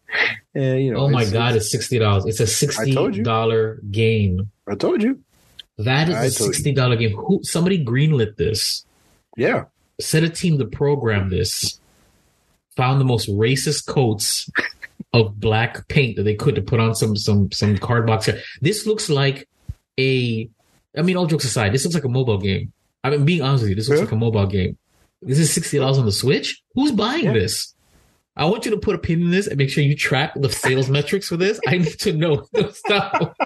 [0.57, 1.01] uh, you know.
[1.01, 2.27] Oh my it's- god, it's- it's sixty dollars.
[2.27, 4.51] It's a sixty dollar game.
[4.69, 5.21] I told you.
[5.79, 7.17] That is I a sixty dollar game.
[7.17, 8.85] Who somebody greenlit this?
[9.37, 9.65] Yeah.
[10.01, 11.78] Set a team to program this.
[12.79, 14.49] Found the most racist coats
[15.13, 18.29] of black paint that they could to put on some some some card box.
[18.61, 19.49] This looks like
[19.99, 20.49] a.
[20.97, 22.73] I mean, all jokes aside, this looks like a mobile game.
[23.05, 24.05] I mean, being honest with you, this looks Yeah.
[24.07, 24.79] like a mobile game.
[25.23, 26.63] This is sixty dollars on the Switch.
[26.75, 27.33] Who's buying Yeah.
[27.33, 27.75] this?
[28.37, 30.49] I want you to put a pin in this and make sure you track the
[30.49, 31.59] sales metrics for this.
[31.67, 32.47] I need to know.
[32.73, 33.37] Stop.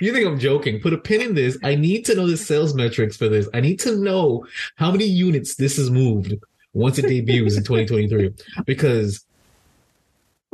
[0.00, 0.80] You think I'm joking?
[0.80, 1.58] Put a pin in this.
[1.62, 3.46] I need to know the sales metrics for this.
[3.52, 4.46] I need to know
[4.76, 6.34] how many units this has moved
[6.74, 8.34] once it debuts in 2023.
[8.66, 9.24] Because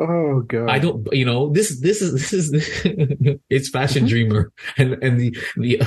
[0.00, 0.70] Oh god.
[0.70, 5.36] I don't, you know, this this is this is it's Fashion Dreamer, and and the
[5.56, 5.82] the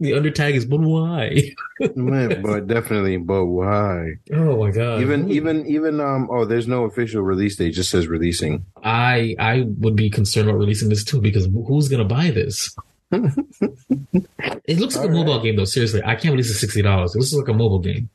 [0.00, 1.52] the undertag is but why?
[1.94, 4.14] Man, but definitely, but why?
[4.32, 5.00] Oh my god!
[5.00, 8.66] Even even even um oh there's no official release date, just says releasing.
[8.82, 12.74] I I would be concerned about releasing this too because who's gonna buy this?
[13.12, 15.66] it looks like a All mobile game though.
[15.66, 17.14] Seriously, I can't release it sixty dollars.
[17.14, 18.10] It looks like a mobile game.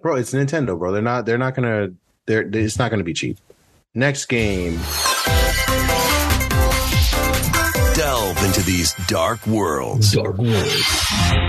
[0.00, 0.92] Bro, it's Nintendo, bro.
[0.92, 1.90] They're not they're not gonna
[2.26, 3.38] they're it's not gonna be cheap.
[3.94, 4.78] Next game.
[7.94, 10.12] Delve into these dark worlds.
[10.12, 10.70] Dark World.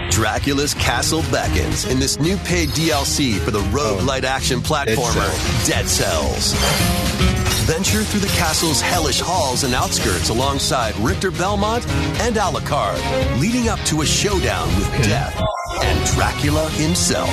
[0.09, 4.27] Dracula's castle beckons in this new paid DLC for the roguelite oh.
[4.27, 6.53] action platformer Dead Cells.
[7.63, 11.87] Venture through the castle's hellish halls and outskirts alongside Richter Belmont
[12.19, 12.99] and Alucard,
[13.39, 15.41] leading up to a showdown with death
[15.81, 17.29] and Dracula himself.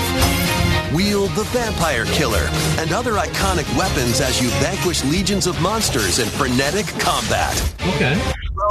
[0.94, 2.48] Wield the vampire killer
[2.78, 7.54] and other iconic weapons as you vanquish legions of monsters in frenetic combat.
[7.94, 8.20] Okay.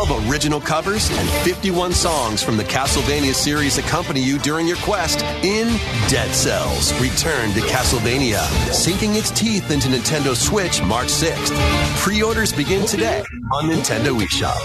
[0.06, 5.22] 12 original covers and 51 songs from the Castlevania series accompany you during your quest
[5.46, 5.68] in
[6.10, 8.42] Dead Cells Return to Castlevania,
[8.74, 11.56] sinking its teeth into Nintendo Switch March 6th.
[12.04, 14.60] Pre orders begin today on Nintendo eShop.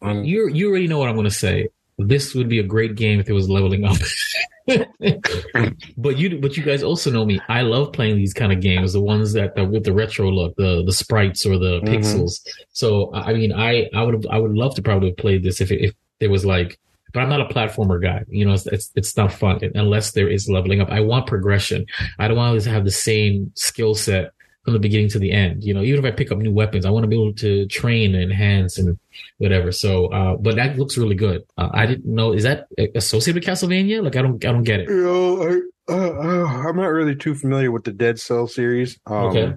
[0.00, 1.68] Um, You you already know what I'm going to say.
[1.98, 3.96] This would be a great game if it was leveling up.
[5.96, 7.40] but you but you guys also know me.
[7.48, 10.54] I love playing these kind of games, the ones that, that with the retro look,
[10.56, 11.88] the the sprites or the Mhm.
[11.88, 12.40] pixels.
[12.72, 15.80] So I mean, I I would I would love to probably played this if it,
[15.82, 16.78] if there was like.
[17.14, 18.22] But I'm not a platformer guy.
[18.28, 20.90] You know, it's it's, it's not fun unless there is leveling up.
[20.90, 21.86] I want progression.
[22.18, 24.30] I don't want to have the same skill set
[24.68, 25.64] from the beginning to the end.
[25.64, 27.66] You know, even if I pick up new weapons, I want to be able to
[27.68, 28.98] train and enhance and
[29.38, 29.72] whatever.
[29.72, 31.44] So, uh, but that looks really good.
[31.56, 34.02] Uh, I didn't know is that associated with Castlevania?
[34.02, 34.88] Like, I don't, I don't get it.
[34.90, 38.98] You know, I, uh, uh, I'm not really too familiar with the Dead Cell series.
[39.06, 39.54] Um, Okay.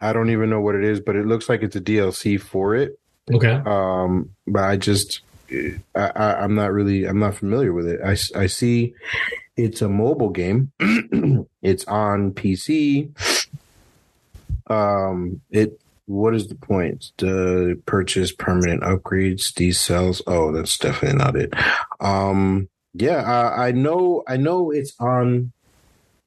[0.00, 2.74] I don't even know what it is, but it looks like it's a DLC for
[2.74, 2.98] it.
[3.32, 5.20] Okay, Um, but I just,
[5.94, 8.00] I, I, I'm not really, I'm not familiar with it.
[8.02, 8.94] I see
[9.56, 10.72] it's a mobile game.
[11.62, 13.41] it's on PC.
[14.66, 17.12] Um, it, what is the point?
[17.18, 20.22] To purchase permanent upgrades, these cells.
[20.26, 21.52] Oh, that's definitely not it.
[22.00, 25.52] Um, yeah, I, I know, I know it's on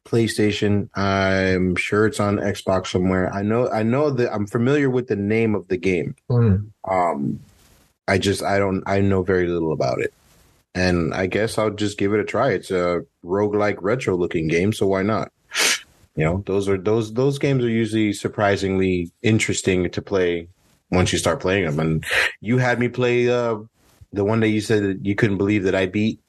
[0.06, 0.90] PlayStation.
[0.96, 3.32] I'm sure it's on Xbox somewhere.
[3.34, 6.16] I know, I know that I'm familiar with the name of the game.
[6.30, 6.70] Mm.
[6.90, 7.40] Um,
[8.08, 10.14] I just I don't I know very little about it,
[10.74, 12.52] and I guess I'll just give it a try.
[12.52, 15.32] It's a roguelike retro looking game, so why not?
[16.16, 20.48] You know, those are those those games are usually surprisingly interesting to play
[20.92, 21.80] once you start playing them.
[21.80, 22.06] And
[22.42, 23.58] you had me play uh,
[24.14, 26.20] the one that you said that you couldn't believe that I beat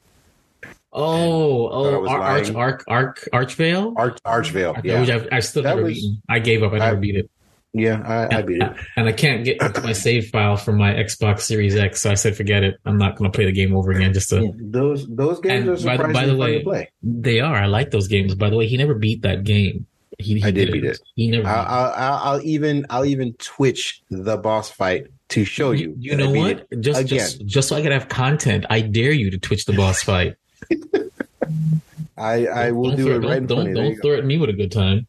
[0.93, 2.49] Oh, oh, Ar- Arch.
[2.51, 3.93] Arch, Arch, Archvale.
[3.97, 4.77] Arch Archvale.
[4.77, 6.21] I- Yeah, I've, I still That never was- beaten.
[6.27, 6.73] I gave up.
[6.73, 7.29] I never I- beat it.
[7.73, 8.01] Yeah,
[8.31, 8.73] I, I beat it.
[8.95, 12.35] And I can't get my save file from my Xbox Series X, so I said,
[12.35, 12.79] forget it.
[12.85, 14.13] I'm not going to play the game over again.
[14.13, 14.41] Just to.
[14.41, 16.91] Yeah, those those games are by the- by the fun way, to play.
[17.03, 17.55] They are.
[17.55, 18.33] I like those games.
[18.35, 19.85] By the way, he never beat that game.
[20.17, 20.99] He, he I did beat it.
[21.15, 21.47] He never.
[21.47, 21.71] I, beat it.
[21.71, 25.93] I, I'll, I'll even I'll even twitch the boss fight to show you.
[25.99, 26.67] You, you know what?
[26.79, 27.19] Just, again.
[27.19, 30.35] just, just so I could have content, I dare you to twitch the boss fight.
[32.17, 33.45] I I will Don't do throw, it right.
[33.45, 35.05] Don't don't, don't threaten me with a good time.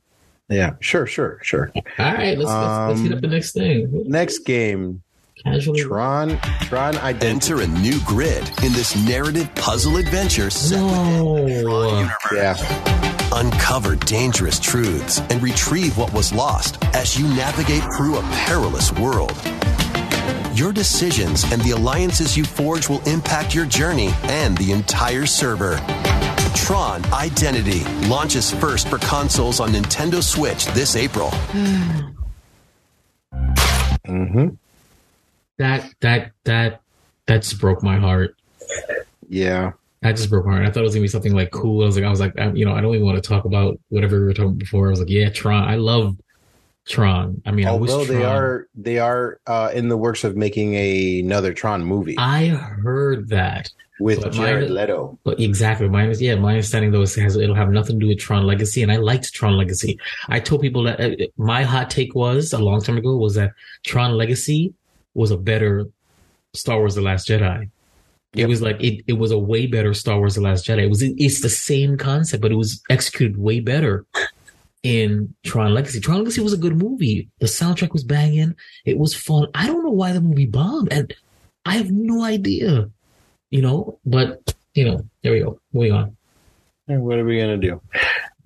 [0.49, 1.71] Yeah, sure, sure, sure.
[1.75, 4.05] All right, let's let's, let's hit Um, up the next thing.
[4.09, 5.03] Next game,
[5.45, 5.81] Casually.
[5.83, 7.27] Tron Tron Identity.
[7.53, 12.09] Enter a new grid in this narrative puzzle adventure set No.
[12.33, 12.57] Yeah,
[13.35, 19.33] Uncover dangerous truths and retrieve what was lost as you navigate through a perilous world.
[20.55, 25.77] Your decisions and the alliances you forge will impact your journey and the entire server.
[26.55, 31.31] Tron Identity launches first for consoles on Nintendo Switch this April.
[34.07, 34.49] hmm
[35.59, 36.81] That that that
[37.27, 38.35] that just broke my heart.
[39.29, 39.73] yeah.
[40.01, 40.65] That just broke my heart.
[40.67, 41.83] I thought it was gonna be something like cool.
[41.83, 43.45] I was like, I was like, I, you know, I don't even want to talk
[43.45, 44.87] about whatever we were talking before.
[44.87, 45.65] I was like, yeah, Tron.
[45.69, 46.17] I love
[46.87, 47.43] Tron.
[47.45, 50.37] I mean, I Although wish they Tron- are they are uh, in the works of
[50.37, 55.19] making a, another Tron movie I heard that, with but Jared mine- Leto.
[55.25, 58.09] but exactly, my yeah, my understanding though is it has it'll have nothing to do
[58.09, 59.99] with Tron Legacy, and I liked Tron Legacy.
[60.29, 63.53] I told people that uh, my hot take was a long time ago was that
[63.85, 64.75] Tron Legacy
[65.15, 65.87] was a better
[66.55, 67.71] Star Wars: The Last Jedi.
[68.35, 70.85] It was like it, it was a way better Star Wars: The Last Jedi.
[70.85, 74.05] It was it's the same concept, but it was executed way better
[74.83, 76.01] in Tron Legacy.
[76.01, 77.29] Tron Legacy was a good movie.
[77.41, 78.55] The soundtrack was banging.
[78.85, 79.49] It was fun.
[79.55, 81.13] I don't know why the movie bombed, and
[81.65, 82.91] I have no idea.
[83.51, 85.59] You know, but you know, there we go.
[85.73, 86.17] Moving on.
[86.87, 87.81] And what are we gonna do?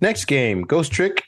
[0.01, 1.25] Next game, Ghost Trick.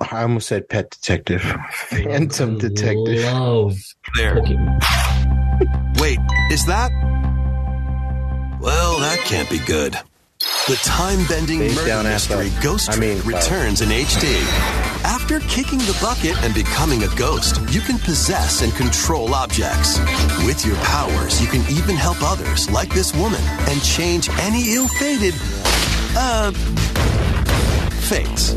[0.00, 3.24] I almost said Pet Detective, Phantom Detective.
[3.24, 3.76] Love
[4.16, 4.36] There.
[4.36, 6.00] Pokemon.
[6.00, 6.18] Wait,
[6.50, 6.90] is that?
[8.60, 9.96] Well, that can't be good.
[10.68, 12.62] The time-bending Face murder mystery up.
[12.62, 14.85] Ghost I Trick mean, returns in HD.
[15.06, 20.00] After kicking the bucket and becoming a ghost, you can possess and control objects.
[20.44, 25.32] With your powers, you can even help others, like this woman, and change any ill-fated,
[26.16, 26.50] uh,
[28.02, 28.54] fates.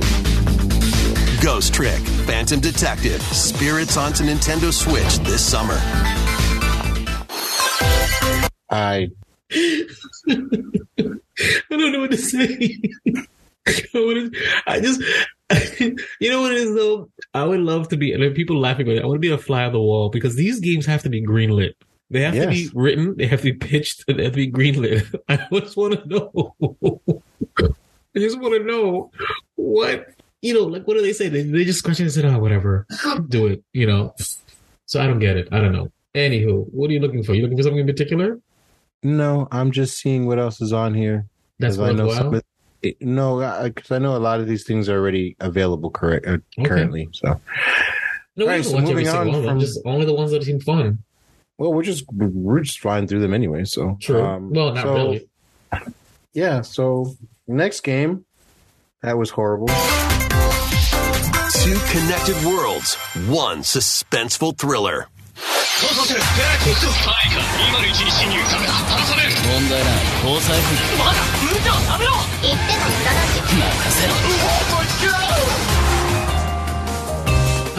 [1.43, 5.77] Ghost Trick, Phantom Detective, Spirits onto Nintendo Switch this summer.
[8.71, 9.11] I
[9.51, 9.85] I
[11.69, 12.75] don't know what to say.
[14.65, 15.03] I just,
[15.79, 17.09] you know what it is though.
[17.33, 18.13] I would love to be.
[18.13, 19.03] And there people laughing at it.
[19.03, 21.21] I want to be a fly on the wall because these games have to be
[21.21, 21.73] greenlit.
[22.11, 23.15] They have to be written.
[23.17, 24.05] They have to be pitched.
[24.07, 25.13] And they have to be greenlit.
[25.29, 26.61] I just want to know.
[27.59, 29.11] I just want to know
[29.55, 30.07] what
[30.41, 30.65] you know.
[30.65, 31.29] Like, what do they say?
[31.29, 32.87] They, they just question and said, "Oh, ah, whatever,
[33.27, 34.15] do it." You know.
[34.85, 35.47] So I don't get it.
[35.51, 35.91] I don't know.
[36.15, 37.35] Anywho, what are you looking for?
[37.35, 38.39] You looking for something in particular?
[39.03, 41.25] no, I'm just seeing what else is on here.
[41.59, 42.43] That's I know some of,
[42.81, 46.37] it- no, because I, know a lot of these things are already available correct uh,
[46.57, 46.67] Okay.
[46.67, 47.09] currently.
[47.13, 47.39] So, No,
[48.35, 49.51] we Alright, don't so watch every moving single on one of them.
[49.51, 50.99] from- Just only the ones that seem fun.
[51.57, 53.65] well, we're just we're just flying through them anyway.
[53.65, 54.21] So, True.
[54.23, 55.29] um, well, not so, really.
[56.33, 56.61] Yeah.
[56.61, 57.15] So,
[57.47, 58.25] next game
[59.01, 59.67] that was horrible.
[61.63, 62.95] Two connected worlds,
[63.27, 65.07] one suspenseful thriller.
[69.47, 72.11] 問題ない交際費まだ運転はダメろ
[72.43, 73.63] 言っても無駄だし任
[73.95, 74.19] せろ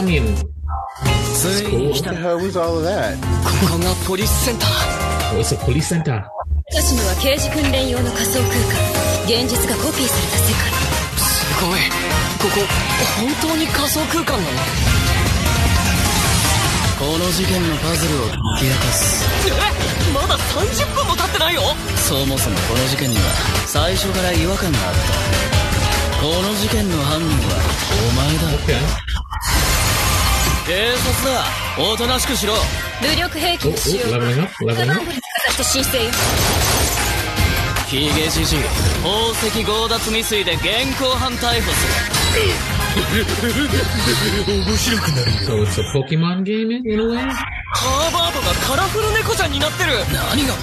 [0.01, 0.33] I mean,
[1.35, 2.01] ついにこ
[3.71, 5.37] こがポリスセンター
[11.19, 11.81] すごい。
[12.41, 12.61] ここ
[13.21, 15.00] 本当に仮想空間なの
[17.01, 19.25] この事件のパズルを解き明かす。
[19.49, 21.63] えまだ30分も経ってないよ。
[21.97, 23.23] そもそもこの事件には
[23.67, 25.01] 最初から違和感があった。
[26.21, 27.57] この事件の犯人は
[28.05, 28.53] お前だ。
[28.61, 28.77] Okay.
[30.67, 31.43] 警察だ。
[31.93, 32.53] おとなしくしろ。
[33.01, 34.21] 武力兵器 Oh, の使用 oh, up.
[34.21, 35.09] ドにか
[35.47, 36.11] ざして申請よ
[37.89, 38.59] ヒゲじじい。
[39.03, 40.63] 宝石強奪未遂で現
[41.01, 41.87] 行犯逮捕す
[42.37, 45.31] る面白くなる。
[45.47, 46.81] そうそう、ポケモンゲーム？
[46.83, 46.83] ね。
[47.73, 50.55] ハーバードがカラフル猫ちゃんになってる何が？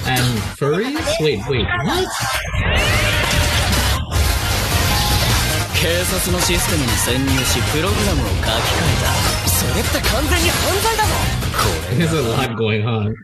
[5.78, 8.50] 警察のシステムに潜入し、プログラムを書き換え
[9.44, 9.48] た。
[9.48, 11.10] それって完全に犯罪だぞ
[11.96, 13.14] There's a lot going on.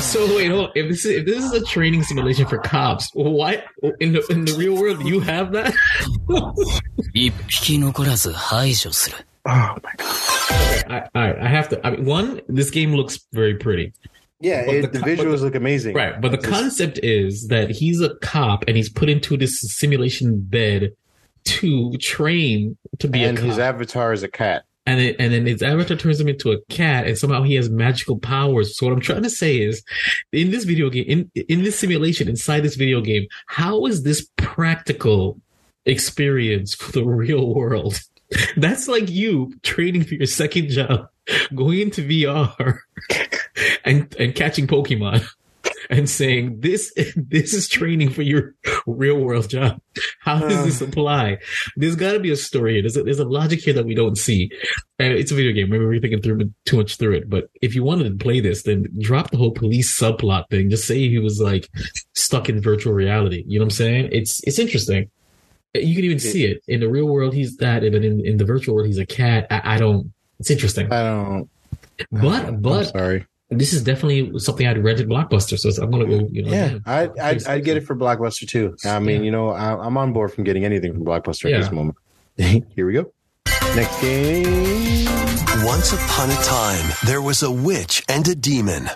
[0.00, 0.72] So wait, hold on.
[0.74, 3.64] If this is if this is a training simulation for cops, what
[4.00, 5.74] in the in the real world you have that?
[7.14, 9.16] 一匹残らず排除する。
[9.44, 10.06] Oh my god.
[10.88, 11.80] I, I I have to.
[11.86, 13.92] I mean, one, this game looks very pretty,
[14.40, 15.94] Yeah, But it, the the, co- but visuals the- look amazing.
[15.94, 16.20] right?
[16.20, 20.40] But the It's- concept is that he's a cop and he's put into this simulation
[20.40, 20.92] bed
[21.44, 23.50] to train to be and a cop.
[23.50, 24.64] his avatar is a cat.
[24.85, 27.69] and it, and then his avatar turns him into a cat, and somehow he has
[27.69, 28.77] magical powers.
[28.77, 29.83] So what I'm trying to say is,
[30.31, 34.27] in this video game, in in this simulation, inside this video game, how is this
[34.37, 35.39] practical
[35.85, 37.99] experience for the real world?
[38.57, 41.07] That's like you training for your second job,
[41.55, 42.79] going into VR,
[43.85, 45.27] and and catching Pokemon.
[45.91, 48.55] And saying this this is training for your
[48.87, 49.81] real world job.
[50.21, 51.39] How does this apply?
[51.75, 52.83] There's got to be a story here.
[52.83, 54.49] There's a, there's a logic here that we don't see.
[54.99, 55.69] And it's a video game.
[55.69, 57.29] Maybe we're thinking through too much through it.
[57.29, 60.69] But if you wanted to play this, then drop the whole police subplot thing.
[60.69, 61.67] Just say he was like
[62.15, 63.43] stuck in virtual reality.
[63.45, 64.09] You know what I'm saying?
[64.13, 65.11] It's it's interesting.
[65.73, 67.33] You can even see it in the real world.
[67.33, 69.47] He's that, and then in, in the virtual world, he's a cat.
[69.49, 70.13] I, I don't.
[70.39, 70.91] It's interesting.
[70.91, 71.49] I don't.
[72.11, 73.25] But I'm but sorry.
[73.51, 75.57] This is definitely something I'd rent at Blockbuster.
[75.57, 76.27] So I'm gonna go.
[76.31, 78.75] You know, Yeah, I I'd, I'd get it for Blockbuster too.
[78.85, 79.25] I mean, Yeah.
[79.25, 81.57] you know, I, I'm on board from getting anything from Blockbuster Yeah.
[81.57, 81.97] at this moment.
[82.37, 83.13] Here we go.
[83.75, 85.05] Next game.
[85.65, 88.89] Once upon a time, there was a witch and a demon.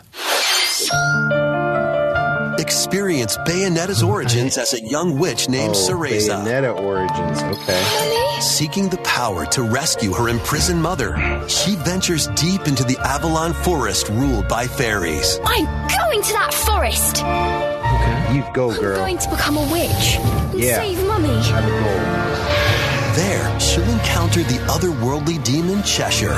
[2.70, 6.44] Experience Bayonetta's origins as a young witch named oh, Cereza.
[6.44, 7.44] Bayonetta origins.
[7.60, 8.38] Okay.
[8.42, 11.16] Seeking the power to rescue her imprisoned mother,
[11.48, 15.38] she ventures deep into the Avalon forest ruled by fairies.
[15.46, 17.18] I'm going to that forest.
[17.22, 18.36] Okay.
[18.36, 18.74] You go, girl.
[18.74, 18.96] I'm girl.
[18.98, 20.78] going to become a witch and Yeah.
[20.82, 21.40] save Mummy.
[21.44, 23.16] Have a goal.
[23.16, 26.34] There, she'll encounter the otherworldly demon Cheshire.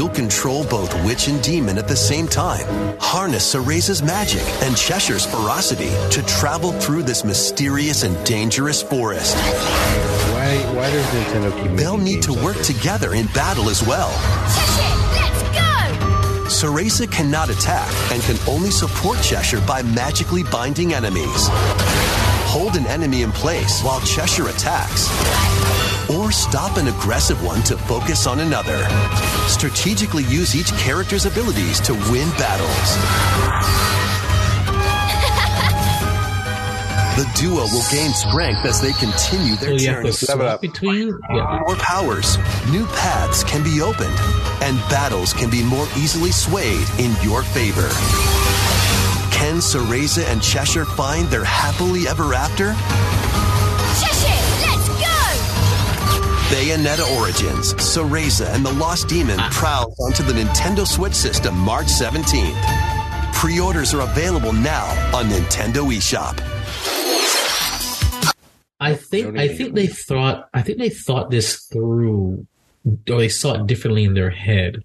[0.00, 2.96] You'll control both witch and demon at the same time.
[3.00, 9.36] Harness Cereza's magic and Cheshire's ferocity to travel through this mysterious and dangerous forest.
[9.36, 10.56] Why?
[10.74, 11.76] Why does Nintendo keep?
[11.76, 12.68] They'll need to games like work this?
[12.68, 14.10] together in battle as well.
[14.56, 16.48] Cheshire, let's go.
[16.48, 21.50] Cereza cannot attack and can only support Cheshire by magically binding enemies.
[22.52, 25.06] Hold an enemy in place while Cheshire attacks.
[26.10, 28.84] Or stop an aggressive one to focus on another.
[29.46, 33.86] Strategically use each character's abilities to win battles.
[37.16, 40.10] The duo will gain strength as they continue their you have journey.
[40.10, 41.08] to swap between.
[41.34, 41.58] Yeah.
[41.66, 42.38] More powers,
[42.70, 44.16] new paths can be opened,
[44.62, 47.90] and battles can be more easily swayed in your favor.
[49.40, 52.74] Can Cereza and Cheshire find their happily ever after?
[53.98, 54.36] Cheshire,
[54.68, 55.16] let's go.
[56.52, 59.48] Bayonetta Origins, Cereza and the Lost Demon ah.
[59.50, 62.54] prowls onto the Nintendo Switch system March 17th.
[63.32, 64.84] Pre-orders are available now
[65.16, 66.38] on Nintendo eShop.
[68.78, 72.46] I think I think they thought I think they thought this through,
[72.84, 74.84] or they saw it differently in their head.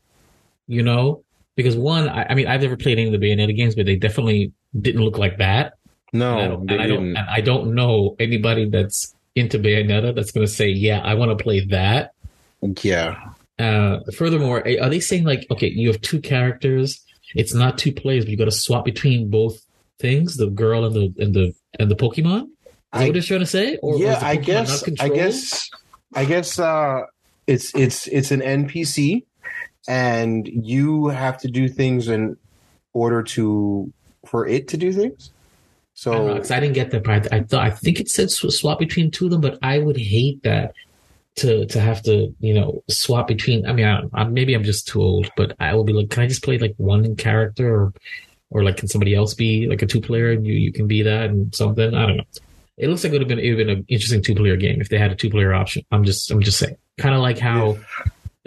[0.66, 1.25] You know,
[1.56, 3.96] because one, I, I mean, I've never played any of the Bayonetta games, but they
[3.96, 5.74] definitely didn't look like that.
[6.14, 10.16] No, and I don't, and I don't, and I don't know anybody that's into Bayonetta
[10.16, 12.12] that's going to say, "Yeah, I want to play that."
[12.82, 13.32] Yeah.
[13.60, 17.02] Uh, furthermore, are they saying like, okay, you have two characters,
[17.36, 19.58] it's not two players, but you got to swap between both
[20.00, 22.44] things, the girl and the and the and the Pokemon?
[22.44, 22.50] Is
[22.92, 23.78] that I- what they're trying to say?
[23.78, 24.84] Or, yeah, I guess.
[25.00, 25.70] I guess.
[26.14, 26.60] I guess.
[26.60, 27.02] Uh,
[27.48, 29.24] it's it's it's an NPC,
[29.88, 32.38] and you have to do things in
[32.94, 33.92] order to
[34.26, 35.32] for it to do things.
[35.94, 37.28] So I don't know, I didn't get that part.
[37.32, 40.44] I thought I think it said swap between two of them, but I would hate
[40.44, 40.74] that
[41.38, 43.66] to to have to you know swap between.
[43.66, 46.24] I mean, I, I, maybe I'm just too old, but I will be like, can
[46.24, 47.94] I just play like one character, or
[48.50, 51.02] or like can somebody else be like a two player and you you can be
[51.04, 51.94] that and something?
[51.94, 52.24] I don't know.
[52.78, 54.58] It looks like it would have been it would have been an interesting two player
[54.58, 55.86] game if they had a two player option.
[55.92, 57.78] I'm just I'm just saying, kind of like how.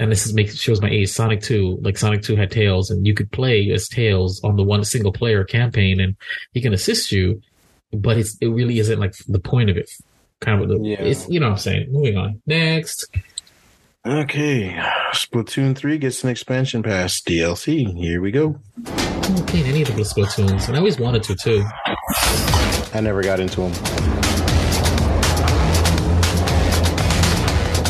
[0.01, 1.09] And this is makes shows my age.
[1.11, 4.62] Sonic Two, like Sonic Two had Tails, and you could play as Tails on the
[4.62, 6.14] one single player campaign, and
[6.53, 7.42] he can assist you,
[7.92, 9.90] but it's it really isn't like the point of it.
[10.40, 11.03] Kind of, the, Yeah.
[11.03, 11.88] it's you know what I'm saying.
[11.92, 13.07] Moving on, next.
[14.07, 14.70] okay,
[15.12, 17.92] Splatoon three gets an expansion pass DLC.
[17.99, 18.61] Here we go.
[18.86, 18.90] I
[19.26, 21.64] haven't played any of the Splatoons, and I always wanted to too.
[22.94, 23.72] I never got into them.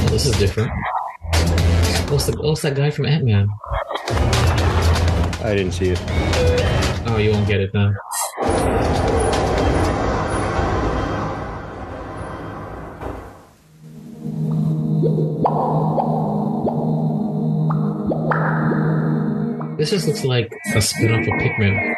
[0.00, 0.72] Oh, this is different.
[2.10, 3.48] What's the what's that guy from Ant Man?
[5.44, 6.00] I didn't see it.
[7.06, 7.94] Oh, you won't get it then.
[19.76, 21.94] This just looks like a spin-off of Pikmin.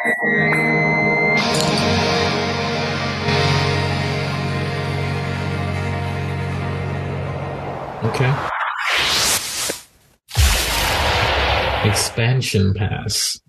[8.03, 8.50] Okay.
[11.83, 13.39] Expansion pass.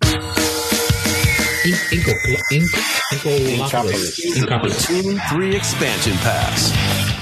[1.64, 2.12] Ink, Inko,
[2.50, 2.64] Ink,
[3.12, 4.18] Inkolopolis.
[4.34, 4.86] Inkopolis.
[4.86, 6.72] Splatoon 3 Expansion Pass.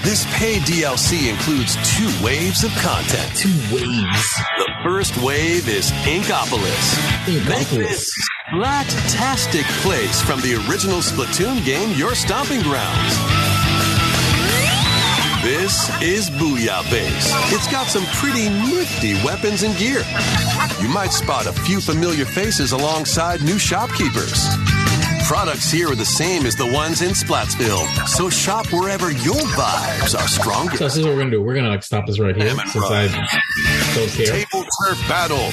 [0.04, 3.36] This paid DLC includes two waves of content.
[3.36, 4.34] Two waves.
[4.58, 7.26] The first wave is Inkopolis.
[7.26, 7.88] Make Inkopolis.
[7.88, 8.12] this
[8.50, 13.49] flat-tastic place from the original Splatoon game your stomping grounds.
[15.42, 17.32] This is Booyah Base.
[17.50, 20.02] It's got some pretty nifty weapons and gear.
[20.82, 24.48] You might spot a few familiar faces alongside new shopkeepers.
[25.26, 30.14] Products here are the same as the ones in Splatsville, so shop wherever your vibes
[30.14, 30.76] are stronger.
[30.76, 31.40] So this is what we're gonna do.
[31.40, 33.08] We're gonna like stop this right here Lemon since Run.
[33.08, 34.26] I don't care.
[34.26, 35.50] Table turf battle.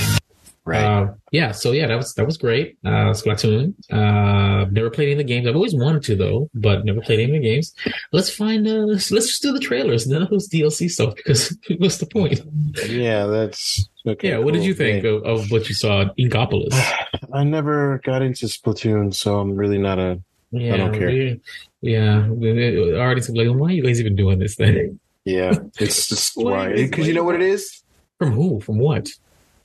[0.68, 0.84] Right.
[0.84, 2.78] Uh, yeah, so yeah, that was that was great.
[2.84, 3.74] Uh, Splatoon.
[3.90, 5.48] Uh, never played any of the games.
[5.48, 7.74] I've always wanted to though, but never played any of the games.
[8.12, 8.68] Let's find.
[8.68, 10.08] Uh, let's, let's just do the trailers.
[10.08, 12.42] None of those DLC stuff because what's the point?
[12.90, 14.30] yeah, that's okay.
[14.32, 16.74] yeah, what did you think of, of what you saw in Inkopolis?
[17.34, 20.22] I never got into Splatoon, so I'm really not a.
[20.52, 21.08] Yeah, don't care.
[21.08, 21.42] we-
[21.82, 22.28] yeah.
[22.28, 25.00] Already said, like, why are you guys even doing this thing?
[25.24, 27.84] Yeah, it's just Why because you know what it is.
[28.18, 28.60] From who?
[28.60, 29.08] From what?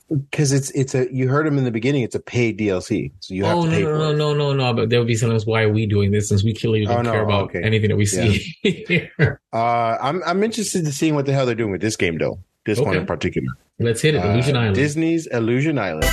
[0.09, 2.03] Because it's it's a you heard him in the beginning.
[2.03, 4.15] It's a paid DLC, so you have oh to no pay no for no it.
[4.17, 4.73] no no no!
[4.73, 5.45] But there will be something else.
[5.45, 6.29] Why are we doing this?
[6.29, 7.11] Since we clearly don't Oh, no.
[7.11, 7.63] care Oh, about okay.
[7.63, 9.11] anything that we see here.
[9.53, 12.39] Uh, I'm I'm interested to seeing what the hell they're doing with this game, though.
[12.65, 13.47] This one in particular,
[13.79, 14.23] Let's hit it.
[14.23, 14.75] Illusion Uh, Island.
[14.75, 16.05] Disney's Illusion Island.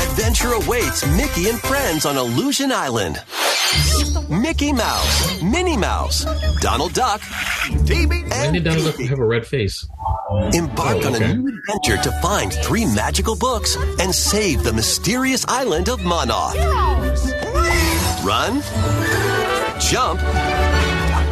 [0.00, 3.22] Adventure awaits Mickey and friends on Illusion Island.
[4.28, 6.24] Mickey Mouse, Minnie Mouse,
[6.60, 7.20] Donald Duck,
[7.84, 9.86] Daisy, when and did Donald Duck have a red face?
[10.54, 15.88] Embark on a new adventure to find three magical books and save the mysterious island
[15.88, 16.54] of Monoth.
[18.24, 18.62] Run,
[19.80, 20.22] jump,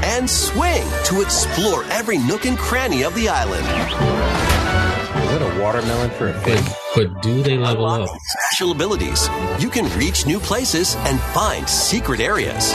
[0.04, 3.64] and swing to explore every nook and cranny of the island.
[5.22, 6.60] Is that a watermelon for a fish?
[6.66, 8.10] But but do they level up?
[8.48, 9.28] Special abilities,
[9.58, 12.74] you can reach new places and find secret areas.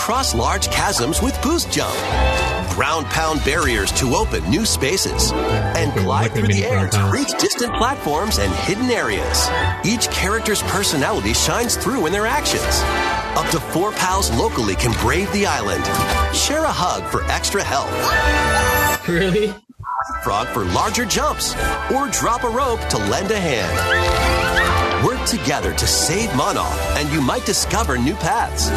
[0.00, 1.94] Cross large chasms with boost jump.
[2.80, 5.32] Ground pound barriers to open new spaces.
[5.32, 9.50] And glide through the air to reach distant platforms and hidden areas.
[9.84, 12.64] Each character's personality shines through in their actions.
[13.36, 15.84] Up to four pals locally can brave the island.
[16.34, 17.92] Share a hug for extra health.
[19.06, 19.52] Really?
[20.24, 21.54] Frog for larger jumps,
[21.94, 25.06] or drop a rope to lend a hand.
[25.06, 28.70] Work together to save Monoth, and you might discover new paths.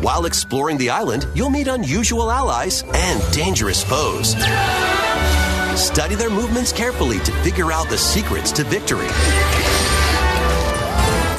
[0.00, 4.34] While exploring the island, you'll meet unusual allies and dangerous foes.
[5.80, 9.08] Study their movements carefully to figure out the secrets to victory.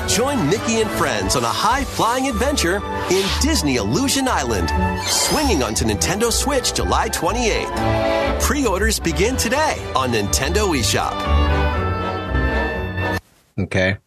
[0.07, 2.77] Join Mickey and friends on a high flying adventure
[3.09, 4.69] in Disney Illusion Island,
[5.07, 8.41] swinging onto Nintendo Switch July 28th.
[8.41, 11.15] Pre orders begin today on Nintendo eShop.
[13.59, 13.97] Okay.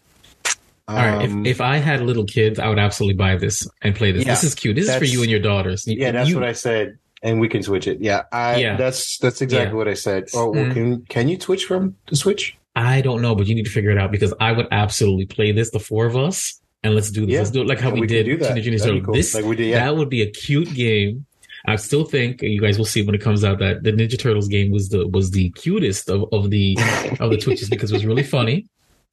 [0.88, 1.24] All right.
[1.28, 4.24] Um, If, if I had little kids, I would absolutely buy this and play this.
[4.24, 4.74] Yeah, this is cute.
[4.76, 5.86] This is for you and your daughters.
[5.86, 8.00] You- yeah, that's you- what I said, and we can switch it.
[8.00, 8.56] Yeah, I.
[8.56, 8.76] Yeah.
[8.76, 9.76] That's that's exactly Yeah.
[9.76, 10.24] what I said.
[10.34, 10.72] Oh, well, Mhm.
[10.72, 12.56] can can you switch from the Switch?
[12.74, 15.50] I don't know, but you need to figure it out because I would absolutely play
[15.52, 17.36] this, the four of us, and let's do this.
[17.36, 18.54] Let's do it like how we, we did do that.
[18.54, 19.14] Teenage Mutant Ninja cool.
[19.14, 21.26] This Like we did, that would be a cute game.
[21.66, 24.46] I still think you guys will see when it comes out that the Ninja Turtles
[24.48, 26.76] game was the was the cutest of, of the
[27.20, 28.66] of the Twitches because it was really funny.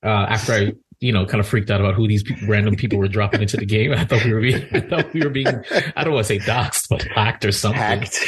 [0.04, 2.98] Uh, after I you know kind of freaked out about who these pe- random people
[3.00, 5.48] were dropping into the game, I thought we were being I thought we were being
[5.96, 7.80] I don't want to say doxxed but hacked or something.
[7.80, 8.20] Hacked.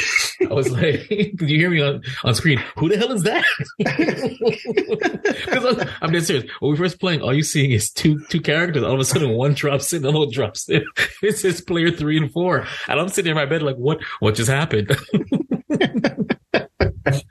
[0.48, 2.58] I was like, did you hear me on, on screen?
[2.76, 3.44] Who the hell is that?
[5.48, 6.50] Because I'm, I'm dead serious.
[6.60, 8.82] When we first playing, all you're seeing is two two characters.
[8.82, 10.84] All of a sudden, one drops in, the other drops in.
[11.22, 13.98] It says player three and four, and I'm sitting in my bed like, what?
[14.20, 14.96] What just happened?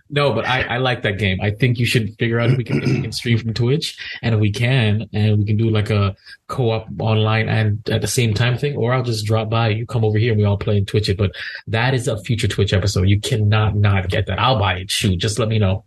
[0.10, 1.40] No, but I, I like that game.
[1.42, 3.98] I think you should figure out if we can if we can stream from Twitch,
[4.22, 6.16] and if we can, and we can do like a
[6.48, 9.70] co-op online and at the same time thing, or I'll just drop by.
[9.70, 11.18] You come over here, and we all play and Twitch it.
[11.18, 11.32] But
[11.68, 13.10] that is a future Twitch episode.
[13.10, 14.40] You cannot not get that.
[14.40, 14.92] I'll buy it.
[14.92, 15.84] Shoot, just let me know.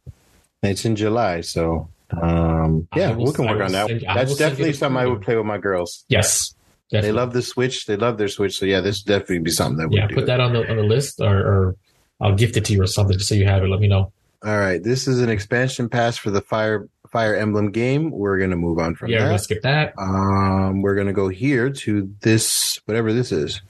[0.62, 3.87] It's in July, so um, yeah, will- we can work on that.
[3.89, 6.05] send- That's definitely something I would play with my girls.
[6.09, 6.55] Yes,
[6.91, 7.87] They love the Switch.
[7.87, 8.59] They love their Switch.
[8.59, 10.77] So yeah, this would definitely be something that we Yeah, put that on the on
[10.77, 11.77] the list, or, or
[12.21, 13.68] I'll gift it to you or something, just so you have it.
[13.68, 14.12] Let me know.
[14.45, 18.11] All right, this is an expansion pass for the Fire Fire Emblem game.
[18.11, 19.95] We're gonna move on from yeah, we're gonna skip that.
[19.99, 23.61] Um, we're gonna go here to this whatever this is.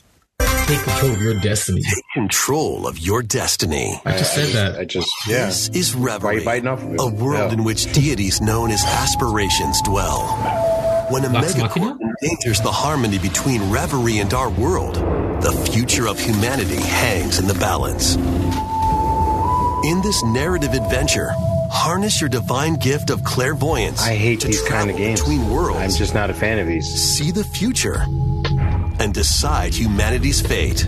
[0.66, 1.82] Take control of your destiny.
[1.82, 4.00] Take Control of your destiny.
[4.04, 4.78] I just said that.
[4.78, 5.46] I just yeah.
[5.46, 7.52] This is Reverie, you biting off a world Yeah.
[7.54, 10.28] in which deities known as aspirations dwell.
[11.10, 11.98] When a Vox megacorp Machina?
[12.22, 14.94] endangers the harmony between Reverie and our world,
[15.42, 18.16] the future of humanity hangs in the balance.
[19.84, 21.30] In this narrative adventure,
[21.70, 24.02] harness your divine gift of clairvoyance.
[24.02, 25.20] I hate to these kind travel of games.
[25.20, 25.78] between worlds.
[25.80, 26.86] I'm just not a fan of these.
[26.86, 28.04] see the future
[28.98, 30.86] and decide humanity's fate.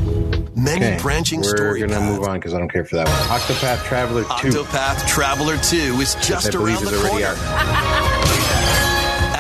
[0.55, 2.19] Many Okay, branching we're story gonna paths.
[2.19, 3.17] move on because I don't care for that one.
[3.41, 4.49] Octopath Traveler Two.
[4.51, 7.27] Octopath Traveler 2 is just believe around is the already corner.
[7.27, 7.37] out.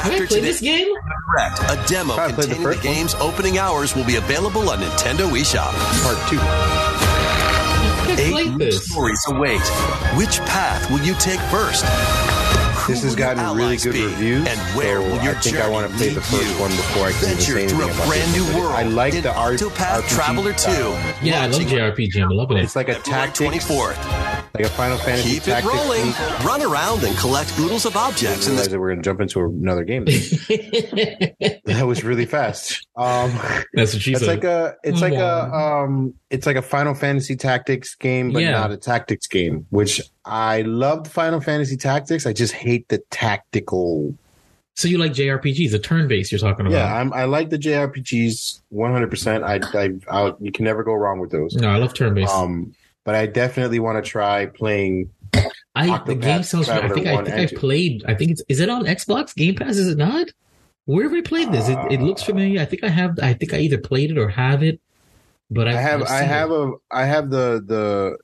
[0.03, 0.89] Have I After played this game?
[1.31, 2.95] correct, a demo Probably played the containing the, first one.
[2.95, 5.73] game's opening hours will be available on Nintendo eShop.
[6.03, 6.39] Part Two.
[8.09, 9.61] Eight stories await.
[10.17, 11.85] Which path will you take first?
[12.83, 14.05] Who This has gotten really good be?
[14.07, 14.49] reviews.
[14.49, 16.61] And where so will your I think I want to play the first you?
[16.61, 18.49] one before I can even Venture say anything through a about brand this.
[18.53, 18.72] new world.
[18.74, 19.59] I like the art.
[19.61, 20.59] RPG Traveler 2.
[20.59, 21.14] style.
[21.22, 22.22] Yeah, I love JRPG.
[22.22, 22.64] I'm loving it.
[22.64, 24.55] It's like a February tactics, 24th.
[24.55, 26.03] like a Final Fantasy Keep it rolling.
[26.12, 26.47] game.
[26.47, 29.05] Run around and collect oodles of objects I in realize this that we're going to
[29.05, 30.05] jump into another game.
[31.66, 32.87] that was really fast.
[32.97, 33.30] Um,
[33.74, 34.28] That's what she it's said.
[34.28, 38.53] like a, it's like a, um, it's like a Final Fantasy Tactics game, but Yeah.
[38.53, 39.66] not a tactics game.
[39.70, 42.27] Which I loved Final Fantasy Tactics.
[42.27, 44.14] I just hate the tactical.
[44.75, 46.77] so you like JRPGs, the turn based you're talking about?
[46.77, 49.11] Yeah, I'm, I like the JRPGs 100.
[49.11, 51.55] percent I, I, I, you can never go wrong with those.
[51.55, 52.33] no, I love turn based.
[52.33, 55.11] Um, but I definitely want to try playing.
[55.75, 56.68] I the game sounds.
[56.68, 57.57] I think I think I 2.
[57.57, 58.05] played.
[58.07, 58.43] I think it's.
[58.49, 59.77] Is it on Xbox Game Pass?
[59.77, 60.29] Is it not?
[60.85, 61.68] Where have I played this?
[61.68, 62.61] It, it looks familiar.
[62.61, 63.18] I think I have.
[63.23, 64.81] I think I either played it or have it.
[65.51, 66.55] But I I've, I've I have it.
[66.55, 68.16] a, I have the, the,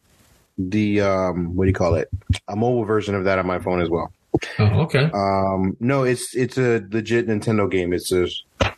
[0.59, 2.09] the, um, what do you call it?
[2.49, 4.13] A mobile version of that on my phone as well.
[4.59, 5.11] Oh, okay.
[5.15, 7.93] Um, no, it's it's a legit Nintendo game.
[7.93, 8.25] It's a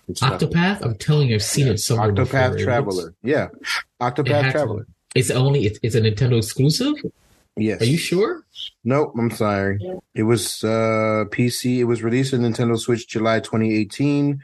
[0.09, 0.21] it's.
[0.23, 0.81] Octopath.
[0.83, 2.13] I'm telling you, I've seen it somewhere.
[2.13, 2.39] before.
[2.41, 2.93] Octopath It Traveler.
[3.03, 3.53] looks- yeah, it
[4.01, 4.87] Octopath to- Traveler.
[5.15, 5.67] It's only.
[5.67, 6.95] It's, it's a Nintendo exclusive.
[7.57, 7.83] Yes.
[7.83, 8.43] Are you sure?
[8.85, 9.13] Nope.
[9.19, 9.79] I'm sorry.
[10.15, 11.79] It was uh PC.
[11.79, 14.41] It was released on Nintendo Switch July 2018.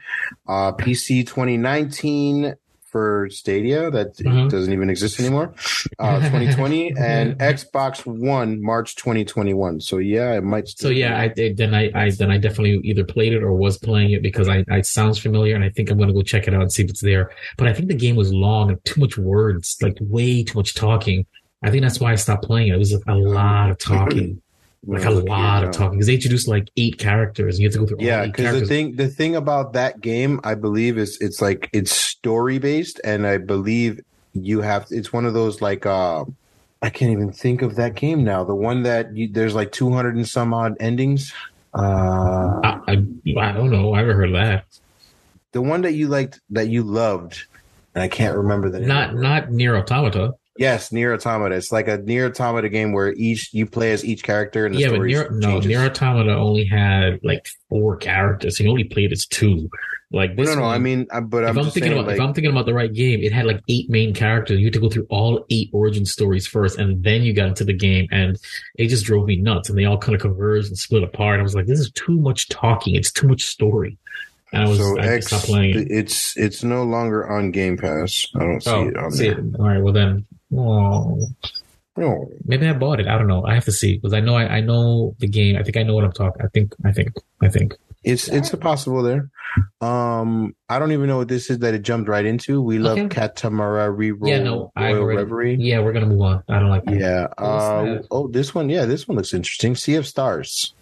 [0.47, 2.53] Uh, PC 2019
[2.91, 3.91] for Stadia.
[3.91, 4.49] That Mhm.
[4.49, 5.53] doesn't even exist anymore.
[5.99, 9.81] Uh, 2020 and Xbox One March 2021.
[9.81, 10.67] So yeah, it might.
[10.67, 14.11] So yeah, I then I, I then I definitely either played it or was playing
[14.11, 16.53] it because I, I it sounds familiar and I think I'm gonna go check it
[16.53, 17.31] out and see if it's there.
[17.57, 20.73] But I think the game was long and too much words, like way too much
[20.75, 21.25] talking.
[21.63, 22.75] I think that's why I stopped playing it.
[22.75, 24.41] It was a lot of talking,
[24.85, 27.79] like a lot of talking because they introduced like eight characters and you have to
[27.79, 31.17] go through all Yeah, because the thing the thing about that game, I believe, is
[31.19, 34.01] it's like it's story based, and I believe
[34.33, 36.23] you have it's one of those like uh
[36.81, 38.43] I can't even think of that game now.
[38.43, 41.33] The one that you, there's like 200 and some odd endings.
[41.73, 42.91] Uh I, I
[43.39, 43.93] I don't know.
[43.93, 44.65] I haven't heard of that.
[45.51, 47.45] the one that you liked that you loved,
[47.95, 48.87] and I can't remember the name.
[48.87, 50.35] Not not NieR Automata.
[50.57, 51.55] Yes, NieR Automata.
[51.55, 54.79] It's like a NieR Automata game where each you play as each character and the
[54.79, 58.57] Yeah, but story near, no, NieR Automata only had like four characters.
[58.57, 59.69] He only played as two.
[60.09, 60.61] Like no, this no, no.
[60.67, 62.33] one- I mean, I- but if I'm, I'm, just thinking saying, about like, if I'm
[62.33, 64.57] thinking about the right game, it had like eight main characters.
[64.59, 67.65] You had to go through all eight origin stories first, and then you got into
[67.65, 68.37] the game, and
[68.77, 69.69] it just drove me nuts.
[69.69, 71.39] And they all kind of converged and split apart.
[71.39, 72.95] I was like, this is too much talking.
[72.95, 73.97] It's too much story.
[74.53, 75.87] And I was so I X, it.
[75.91, 78.27] it's it's no longer on Game Pass.
[78.35, 79.39] I don't see Oh, it on see there.
[79.39, 79.55] it.
[79.59, 79.81] All right.
[79.81, 80.25] Well then,
[80.55, 81.19] oh,
[81.97, 82.29] No.
[82.45, 83.07] maybe I bought it.
[83.07, 83.45] I don't know.
[83.45, 85.57] I have to see because I know I, I know the game.
[85.57, 86.41] I think I know what I'm talking.
[86.43, 87.09] I think I think
[87.41, 87.75] I think.
[88.03, 89.29] It's it's a possible there.
[89.81, 92.61] Um, I don't even know what this is that it jumped right into.
[92.61, 93.07] We love Okay.
[93.27, 95.55] Katamari Reroll yeah, no, I already, Reverie.
[95.59, 96.43] Yeah, we're gonna move on.
[96.47, 96.95] I don't like that.
[96.99, 97.27] Yeah.
[97.43, 98.69] Uh, oh, this one.
[98.69, 99.75] Yeah, this one looks interesting.
[99.75, 100.73] Sea of Stars.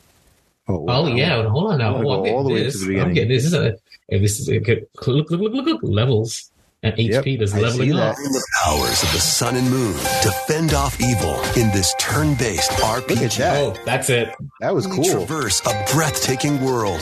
[0.68, 1.02] Oh, oh, wow.
[1.04, 1.96] Oh yeah, hold on now.
[1.98, 2.80] I'm gonna Oh, I'm go all the way to this.
[2.80, 3.14] the I'm beginning.
[3.14, 3.44] getting this.
[3.44, 3.78] This is a
[4.10, 6.52] and this is a, look look look look look levels
[6.84, 7.10] and HP.
[7.10, 8.16] Yep, There's leveling up.
[8.16, 8.22] that.
[8.22, 13.10] The powers of the sun and moon to fend off evil in this turn-based RPG.
[13.10, 13.58] Look at that.
[13.58, 14.30] Oh, that's it.
[14.62, 15.04] That was We cool.
[15.06, 17.00] traverse a breathtaking world.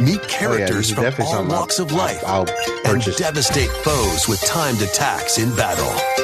[0.00, 2.46] Meet Oh, yeah, characters from all something I'll- walks of life I'll
[2.84, 6.23] and devastate foes with timed attacks in battle.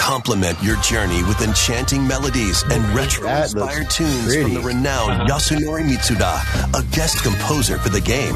[0.00, 4.42] Complement your journey with enchanting melodies and retro-inspired tunes pretty.
[4.42, 5.26] from the renowned Uh-huh.
[5.38, 6.40] Yasunori Mitsuda,
[6.78, 8.34] a guest composer for the game.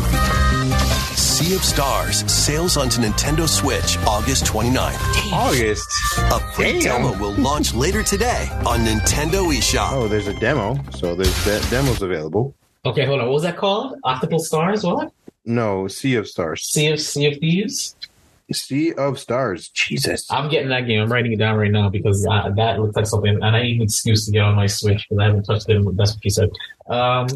[1.17, 5.01] Sea of Stars sails onto Nintendo Switch August 29th.
[5.33, 5.89] August.
[6.19, 7.03] A free Damn.
[7.03, 9.93] demo will launch later today on Nintendo eShop.
[9.93, 10.79] Oh, there's a demo.
[10.93, 12.55] So there's de- demos available.
[12.85, 13.27] Okay, hold on.
[13.27, 13.99] What was that called?
[14.05, 14.85] Octopus Stars?
[14.85, 15.13] What?
[15.47, 16.63] No, Sea of Stars.
[16.71, 17.97] Sea of Sea of Thieves?
[18.53, 19.69] Sea of Stars.
[19.71, 20.31] Jesus.
[20.31, 21.01] I'm getting that game.
[21.03, 23.77] I'm writing it down right now because uh, that looks like something, and I need
[23.77, 25.83] an excuse to get on my Switch because I haven't touched it.
[25.97, 26.51] That's what he said.
[26.89, 27.27] Um,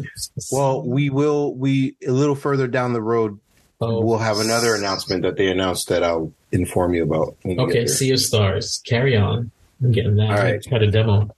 [0.51, 1.55] Well, we will.
[1.55, 3.39] We a little further down the road
[3.81, 7.37] Oh, we'll have another announcement that they announced that I'll inform you about.
[7.43, 7.87] when we get Okay.
[7.87, 8.81] Sea of Stars.
[8.85, 9.51] Carry on.
[9.81, 10.29] I'm getting that.
[10.31, 10.61] All right.
[10.61, 11.29] Try a demo.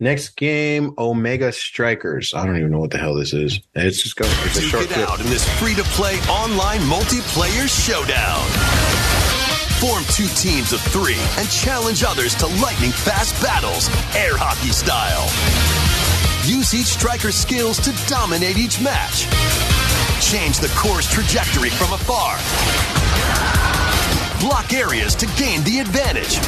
[0.00, 2.34] Next game, Omega Strikers.
[2.34, 3.60] I don't even know what the hell this is.
[3.74, 4.24] It's just go.
[4.44, 5.08] It's a short it clip.
[5.08, 8.42] out in this free-to-play online multiplayer showdown.
[9.78, 15.30] Form two teams of three and challenge others to lightning-fast battles, air hockey style.
[16.44, 19.30] Use each striker's skills to dominate each match.
[20.20, 22.34] Change the course trajectory from afar.
[24.40, 26.40] Block areas to gain the advantage.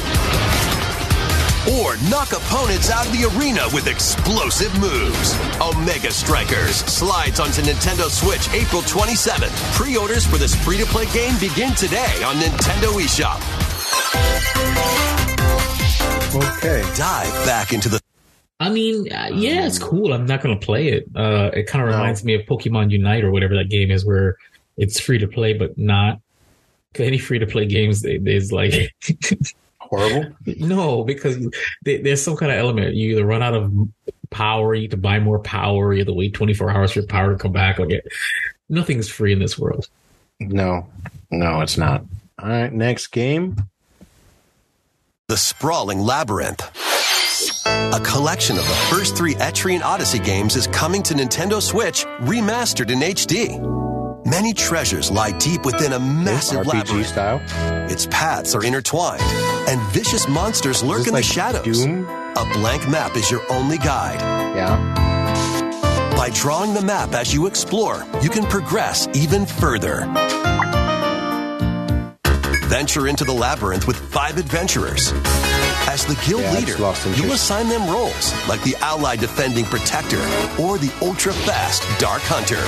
[1.74, 5.34] Or knock opponents out of the arena with explosive moves.
[5.60, 9.50] Omega Strikers slides onto Nintendo Switch April 27th.
[9.74, 13.42] Pre-orders for this free-to-play game begin today on Nintendo eShop.
[16.36, 16.82] Okay.
[16.96, 18.00] Dive back into the
[18.58, 20.12] I mean, uh, yeah, it's cool.
[20.14, 21.08] I'm not going to play it.
[21.14, 24.36] Uh, it kind of reminds me of Pokemon Unite or whatever that game is, where
[24.76, 26.20] it's free to play but not.
[26.94, 28.94] Any free to play games, they, there's like
[29.88, 30.34] Horrible.
[30.46, 31.38] no, because
[31.84, 32.94] they, there's some kind of element.
[32.94, 33.72] You either run out of
[34.30, 37.08] power, you have to buy more power, you have to wait 24 hours for your
[37.08, 37.78] power to come back.
[37.78, 38.06] Like it,
[38.68, 39.88] nothing's free in this world.
[40.40, 40.86] No,
[41.30, 42.04] no, it's not.
[42.38, 42.72] All right.
[42.72, 43.56] Next game.
[45.28, 46.70] The Sprawling Labyrinth.
[47.66, 52.90] A collection of the first three Etrian Odyssey games is coming to Nintendo Switch, remastered
[52.90, 53.85] in HD.
[54.26, 57.06] Many treasures lie deep within a massive RPG labyrinth.
[57.06, 57.40] style.
[57.88, 59.22] Its paths are intertwined,
[59.68, 61.84] and vicious monsters lurk in this the shadows.
[61.84, 62.04] Doom?
[62.08, 64.18] A blank map is your only guide.
[64.56, 64.76] Yeah.
[66.16, 70.00] By drawing the map as you explore, you can progress even further.
[72.68, 75.12] Venture into the labyrinth with five adventurers.
[75.88, 80.18] As the guild Yeah, leader, lost you'll assign them roles like the allied defending protector
[80.60, 82.58] or the ultra fast dark hunter.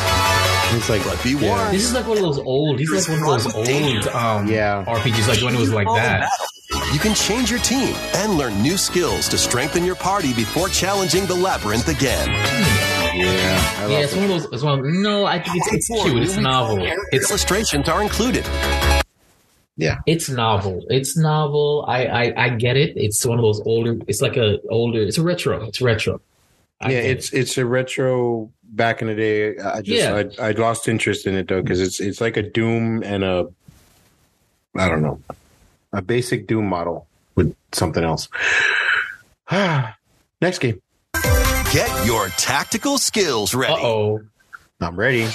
[0.77, 1.49] It's like But be yeah.
[1.59, 2.79] warned, This is like one of those old.
[2.79, 4.85] These is like one of those old um, Yeah.
[4.87, 6.31] RPGs, like when it was like that.
[6.93, 11.27] You can change your team and learn new skills to strengthen your party before challenging
[11.27, 12.29] the labyrinth again.
[12.29, 13.75] Yeah.
[13.79, 14.45] I Yeah, lost it's one of those.
[14.53, 15.03] It's one.
[15.03, 16.23] No, I think it's, it's cute.
[16.23, 16.79] It's novel.
[17.11, 18.45] It's Illustrations are included.
[19.79, 20.01] Yeah.
[20.07, 20.85] it's novel.
[20.91, 21.85] It's novel.
[21.89, 22.97] I, I I get it.
[22.97, 23.97] It's one of those older.
[24.07, 25.01] It's like a older.
[25.01, 25.63] It's a retro.
[25.65, 26.21] It's retro.
[26.81, 28.51] I yeah, get it's it's a retro.
[28.71, 30.25] Back in the day, I just Yeah.
[30.41, 33.49] I I lost interest in it though because it's it's like a Doom and a
[34.77, 35.23] I don't know
[35.93, 38.29] a basic Doom model with something else.
[39.51, 40.81] Next game,
[41.73, 43.75] Get your tactical skills Uh ready.
[43.83, 44.21] oh.
[44.81, 45.27] I'm ready.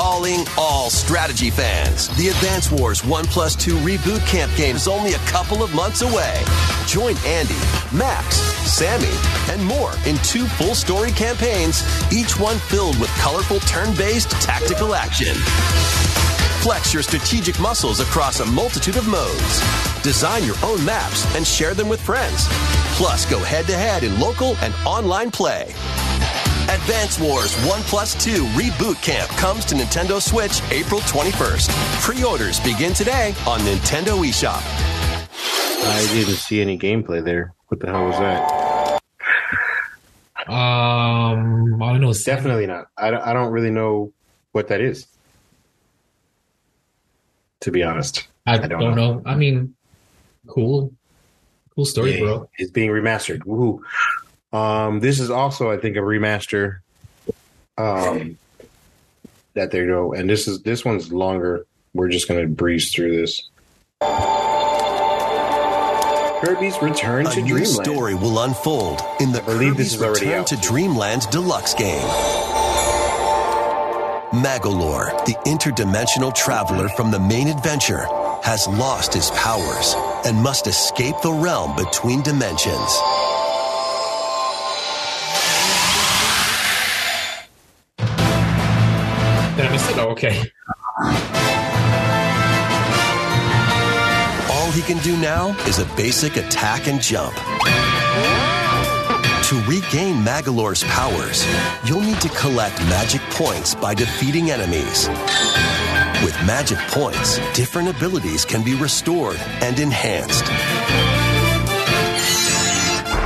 [0.00, 2.08] Calling all strategy fans.
[2.16, 6.00] The Advance Wars 1 plus 2 Reboot Camp game is only a couple of months
[6.00, 6.42] away.
[6.86, 7.60] Join Andy,
[7.94, 9.12] Max, Sammy,
[9.52, 14.94] and more in two full story campaigns, each one filled with colorful turn based tactical
[14.94, 15.34] action.
[16.62, 19.60] Flex your strategic muscles across a multitude of modes.
[20.02, 22.46] Design your own maps and share them with friends.
[22.96, 25.74] Plus, go head to head in local and online play.
[26.70, 31.68] Advance Wars 1 plus 2 Reboot Camp comes to Nintendo Switch April 21st.
[32.00, 34.62] Pre orders begin today on Nintendo eShop.
[35.82, 37.54] I didn't see any gameplay there.
[37.68, 39.00] What the hell was that?
[40.48, 42.12] Um, I don't know.
[42.12, 42.86] Sam- Definitely not.
[42.96, 44.12] I don't, I don't really know
[44.52, 45.08] what that is.
[47.62, 49.14] To be honest, I, don't don't, know.
[49.14, 49.22] know.
[49.26, 49.74] I mean,
[50.46, 50.92] cool,
[51.74, 52.50] cool story, Yeah, bro.
[52.58, 53.40] It's being remastered.
[53.40, 53.80] Woohoo.
[54.52, 56.78] Um, this is also, I think, a remaster.
[57.78, 58.36] Um,
[59.54, 60.12] that there you go.
[60.12, 61.66] And this is this one's longer.
[61.94, 63.48] We're just gonna breeze through this.
[66.42, 67.84] Kirby's Return A to new Dreamland.
[67.84, 70.46] story will unfold in the believe this Kirby's is already Return out.
[70.48, 72.08] to Dreamland Deluxe game.
[74.32, 78.06] Magolor, the interdimensional traveler from the main adventure,
[78.42, 79.94] has lost his powers
[80.24, 82.98] and must escape the realm between dimensions.
[90.22, 90.52] Okay.
[94.50, 97.34] All he can do now is a basic attack and jump.
[99.46, 101.46] To regain Magolor's powers,
[101.86, 105.08] you'll need to collect magic points by defeating enemies.
[106.22, 110.44] With magic points, different abilities can be restored and enhanced.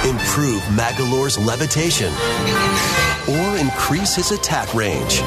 [0.05, 2.13] Improve Magolor's levitation
[3.27, 5.21] or increase his attack range.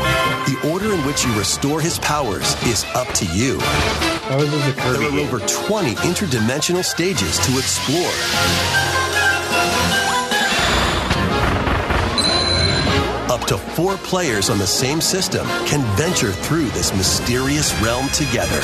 [0.45, 3.57] The order in which you restore his powers is up to you.
[4.37, 8.13] This is a Kirby There are over 20 interdimensional stages to explore.
[13.31, 18.61] Up to four players on the same system can venture through this mysterious realm together.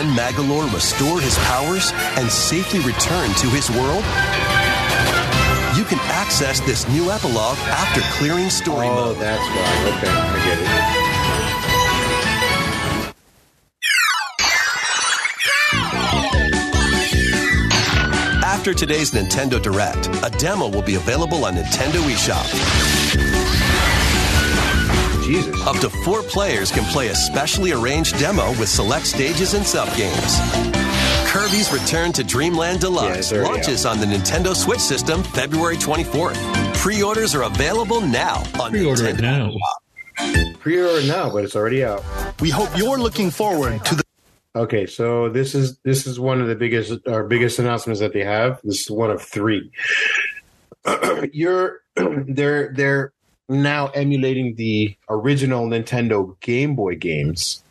[0.00, 4.02] Can Magolor restore his powers and safely return to his world?
[5.76, 9.18] You can access this new epilogue after clearing story Oh, mode.
[9.18, 9.98] that's why.
[9.98, 11.90] Okay, I get it.
[18.44, 23.69] After today's Nintendo Direct, a demo will be available on Nintendo eShop.
[25.30, 25.66] Jesus.
[25.66, 30.32] Up to four players can play a specially arranged demo with select stages and subgames.
[31.26, 35.76] Kirby's Return to Dreamland Yeah, Deluxe it's already launches on the Nintendo Switch system February
[35.76, 36.74] 24th.
[36.74, 39.54] Pre-orders are available now on Pre-order it Nintendo.
[40.18, 40.52] now.
[40.58, 42.02] Pre-order now, but it's already out.
[42.40, 44.04] We hope you're looking forward to the
[44.56, 48.24] Okay, so this is this is one of the biggest our biggest announcements that they
[48.24, 48.60] have.
[48.64, 49.70] This is one of three.
[51.32, 53.12] You're they're they're
[53.50, 57.62] now emulating the original Nintendo Game Boy games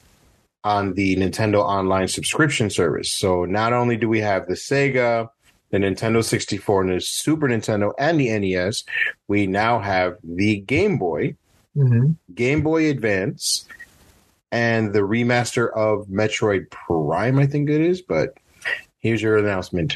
[0.63, 3.09] on the Nintendo Online subscription service.
[3.09, 5.29] So not only do we have the Sega,
[5.71, 8.83] the Nintendo 64, and the Super Nintendo and the NES,
[9.27, 11.35] we now have the Game Boy,
[11.77, 12.15] Mhm.
[12.35, 13.65] Game Boy Advance,
[14.51, 18.01] and the remaster of Metroid Prime, I think it is.
[18.01, 18.33] But
[18.99, 19.95] here's your announcement.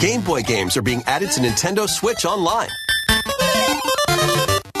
[0.00, 2.68] Game Boy games are being added to Nintendo Switch Online.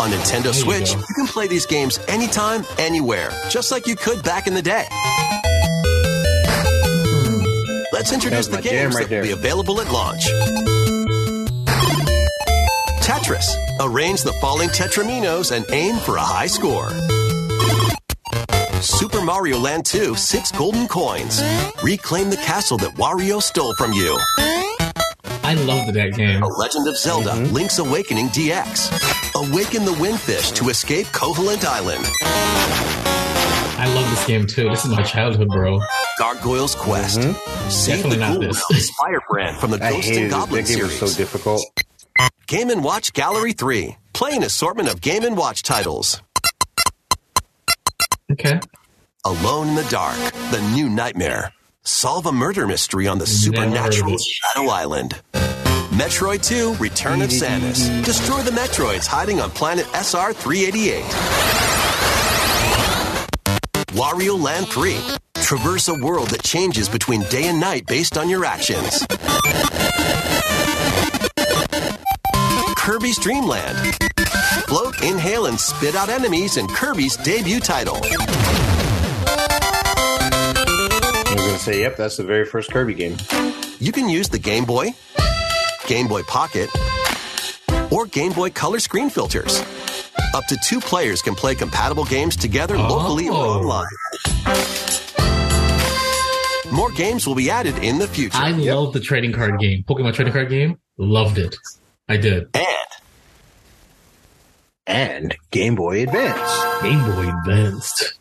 [0.00, 1.00] On Nintendo you Switch, go.
[1.00, 4.86] you can play these games anytime, anywhere, just like you could back in the day.
[7.92, 10.26] Let's introduce the games right that will be available at launch.
[13.02, 13.46] Tetris.
[13.80, 16.90] Arrange the falling Tetriminos and aim for a high score.
[18.82, 21.42] Super Mario Land 2, six golden coins.
[21.82, 24.18] Reclaim the castle that Wario stole from you.
[25.42, 26.40] I loved that game.
[26.40, 27.52] The Legend of Zelda mm-hmm.
[27.52, 28.90] Link's Awakening DX.
[29.34, 32.04] Awaken the Windfish to escape Koholint Island.
[33.78, 34.68] I love this game too.
[34.70, 35.80] This is my childhood, bro.
[36.18, 37.20] Gargoyle's Quest.
[37.20, 37.70] Mm-hmm.
[37.70, 38.64] Save Definitely the not Ghoul this.
[38.70, 40.30] Realms Firebrand from the I Ghost and hated it.
[40.30, 41.14] Goblin That game was series.
[41.14, 41.62] so difficult.
[42.46, 43.96] Game & Watch Gallery 3.
[44.12, 46.20] Play an assortment of Game & Watch titles.
[48.30, 48.60] Okay.
[49.24, 50.16] Alone in the Dark.
[50.50, 51.52] The New Nightmare.
[51.82, 54.16] Solve a murder mystery on the supernatural.
[54.18, 55.20] Shadow Island.
[55.90, 58.04] Metroid 2 Return of Samus.
[58.04, 61.02] Destroy the Metroids hiding on planet SR 388.
[63.96, 64.96] Wario Land 3.
[65.34, 69.04] Traverse a world that changes between day and night based on your actions.
[72.76, 73.76] Kirby's Dream Land.
[74.70, 77.96] Float, inhale, and spit out enemies in Kirby's debut title.
[77.96, 78.06] I
[81.34, 83.16] was gonna say, yep, that's the very first Kirby game.
[83.80, 84.90] You can use the Game Boy,
[85.88, 86.70] Game Boy Pocket,
[87.90, 89.60] or Game Boy Color screen filters.
[90.34, 93.58] Up to two players can play compatible games together locally or Oh.
[93.58, 93.88] online.
[96.72, 98.36] More games will be added in the future.
[98.38, 99.82] I love the trading card game.
[99.82, 100.78] Pokemon trading card game.
[100.96, 101.56] Loved it.
[102.08, 102.46] I did.
[102.54, 102.66] and
[104.90, 106.82] And Game Boy Advance.
[106.82, 108.14] Game Boy Advanced.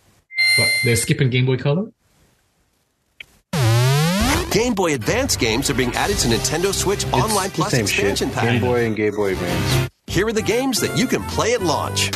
[0.59, 0.67] What?
[0.83, 1.91] They're skipping Game Boy Color?
[4.51, 8.05] Game Boy Advance games are being added to Nintendo Switch It's Online Plus same shit.
[8.11, 8.43] expansion pack.
[8.43, 9.89] Game Boy and Game Boy Advance.
[10.05, 12.11] Here are the games that you can play at launch.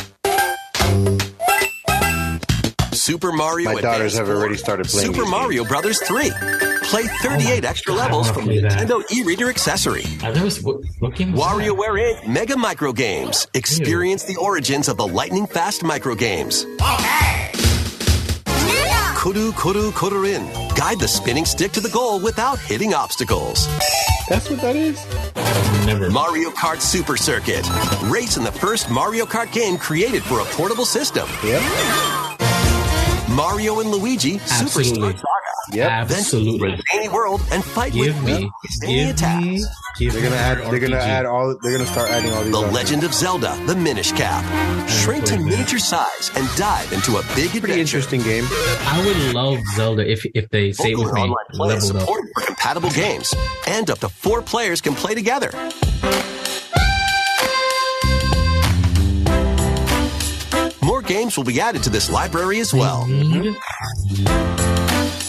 [2.92, 6.30] Super Mario My daughters Advance have already started playing Super these Mario Brothers 3.
[6.84, 8.72] Play 38 extra God, levels from the that.
[8.72, 10.04] Nintendo e-reader accessory.
[10.22, 10.48] I've never.
[10.62, 11.56] What, what game was that?
[11.56, 12.28] WarioWare Inc.
[12.28, 13.46] Mega Micro Games.
[13.54, 16.64] Experience the origins of the lightning fast micro games.
[16.80, 17.50] Okay.
[19.16, 20.76] Kuru Kuru Kururin.
[20.76, 23.66] Guide the spinning stick to the goal without hitting obstacles.
[24.28, 25.02] That's what that is?
[25.86, 26.10] Never.
[26.10, 27.66] Mario Kart Super Circuit.
[28.04, 31.26] Race in the first Mario Kart game created for a portable system.
[31.42, 32.23] Yep.
[33.34, 35.08] Mario and Luigi Absolutely.
[35.08, 35.76] Superstar Saga.
[35.76, 35.90] Yep.
[35.90, 36.68] Absolutely.
[36.70, 38.50] Then Zany World and fight Give with me.
[38.80, 39.44] zany Give attacks.
[39.44, 39.64] me.
[39.98, 40.58] Give They're gonna me add.
[40.72, 41.56] They're gonna add all.
[41.62, 42.52] They're gonna start adding all these.
[42.52, 44.44] The on Legend of Zelda, the Minish Cap.
[44.88, 47.80] Shrink to miniature size and dive into a big Pretty adventure.
[47.80, 48.44] interesting game.
[48.50, 51.22] I would love Zelda if if they say it with Vocal me.
[51.30, 52.24] online play is Leveled up.
[52.34, 53.34] for compatible games,
[53.66, 55.50] and up to four players can play together.
[61.06, 63.04] Games will be added to this library as well.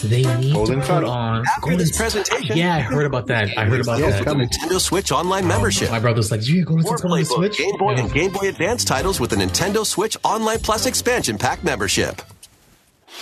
[0.02, 1.10] They need Golden to put Tunnel.
[1.10, 1.44] on.
[1.56, 3.48] After this presentation, Yeah, I heard about that.
[3.58, 4.24] I heard about Yeah, that.
[4.24, 4.48] coming.
[4.48, 5.90] Nintendo Switch Online membership.
[5.90, 8.00] My brother's like, "Did you go to More Tunnel on Switch?" Game Boy, Yeah.
[8.00, 12.22] and Game Boy Advance titles with the Nintendo Switch Online Plus expansion pack membership.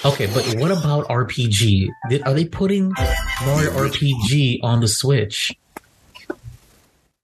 [0.04, 1.88] Okay, but what about RPG?
[2.10, 2.92] Did, are they putting
[3.46, 5.52] Mario RPG on the Switch?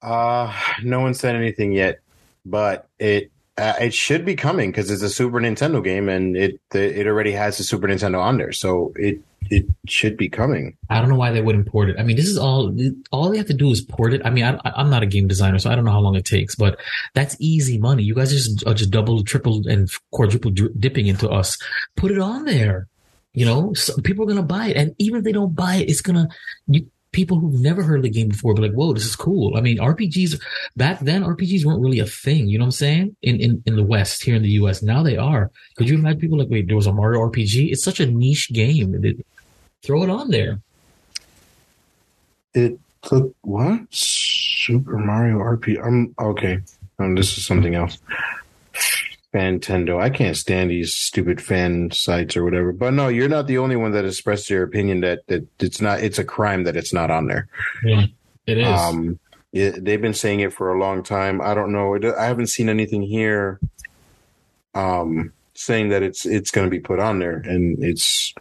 [0.00, 0.50] Uh,
[0.82, 1.98] no one said anything yet,
[2.46, 6.58] but it uh, it should be coming because it's a Super Nintendo game and it
[6.72, 10.78] it already has the Super Nintendo on there, so it it should be coming.
[10.88, 11.96] I don't know why they wouldn't port it.
[11.98, 12.74] I mean, this is all
[13.12, 14.22] all they have to do is port it.
[14.24, 16.24] I mean, I, I'm not a game designer, so I don't know how long it
[16.24, 16.78] takes, but
[17.14, 18.02] that's easy money.
[18.02, 21.58] You guys just are just double, triple, and quadruple dipping into us.
[21.96, 22.88] Put it on there.
[23.34, 25.90] You know, so people are gonna buy it, and even if they don't buy it,
[25.90, 26.28] it's gonna
[26.66, 29.56] you people who've never heard of the game before be like, "Whoa, this is cool."
[29.56, 30.40] I mean, RPGs
[30.76, 32.48] back then, RPGs weren't really a thing.
[32.48, 33.16] You know what I'm saying?
[33.22, 35.50] In in in the West, here in the U.S., now they are.
[35.76, 37.70] Could you imagine people like, "Wait, there was a Mario RPG"?
[37.70, 38.94] It's such a niche game.
[39.04, 39.24] It-
[39.82, 40.60] throw it on there.
[42.52, 45.82] It took what Super Mario RPG?
[45.82, 46.58] I'm okay.
[46.98, 47.98] Um, this is something else.
[49.32, 50.00] Fantendo.
[50.00, 52.72] I can't stand these stupid fan sites or whatever.
[52.72, 56.00] But no, you're not the only one that expressed your opinion that that it's not.
[56.00, 57.48] It's a crime that it's not on there.
[57.84, 58.06] Yeah,
[58.46, 58.66] it is.
[58.66, 59.18] Um,
[59.52, 61.40] it, they've been saying it for a long time.
[61.40, 61.98] I don't know.
[62.18, 63.60] I haven't seen anything here,
[64.74, 68.34] um, saying that it's it's going to be put on there, and it's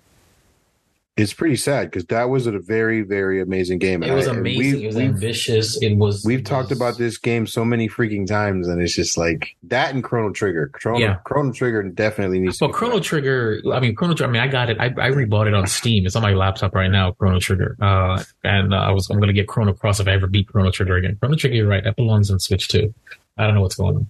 [1.19, 4.01] it's pretty sad because that was a very very amazing game.
[4.03, 4.81] it was I- amazing.
[4.83, 5.81] it was ambitious.
[5.81, 6.23] It was.
[6.25, 9.55] We've it talked was- about this game so many freaking times, and it's just like
[9.63, 10.67] that and Chrono Trigger.
[10.73, 11.15] Chrono, Yeah.
[11.25, 12.57] Chrono Trigger definitely needs.
[12.57, 12.99] to Well, be Chrono.
[12.99, 13.61] Trigger.
[13.73, 14.13] I mean, Chrono.
[14.13, 14.29] Trigger.
[14.29, 14.79] I mean, I got it.
[14.79, 16.05] I, I rebought it on Steam.
[16.05, 17.11] It's on my laptop right now.
[17.11, 17.75] Chrono Trigger.
[17.81, 19.09] Uh, and uh, I was.
[19.09, 21.17] I'm gonna get Chrono Cross if I ever beat Chrono Trigger again.
[21.19, 21.55] Chrono Trigger.
[21.55, 21.83] You're right.
[21.83, 22.93] That belongs on Switch too.
[23.37, 24.09] I don't know what's going on.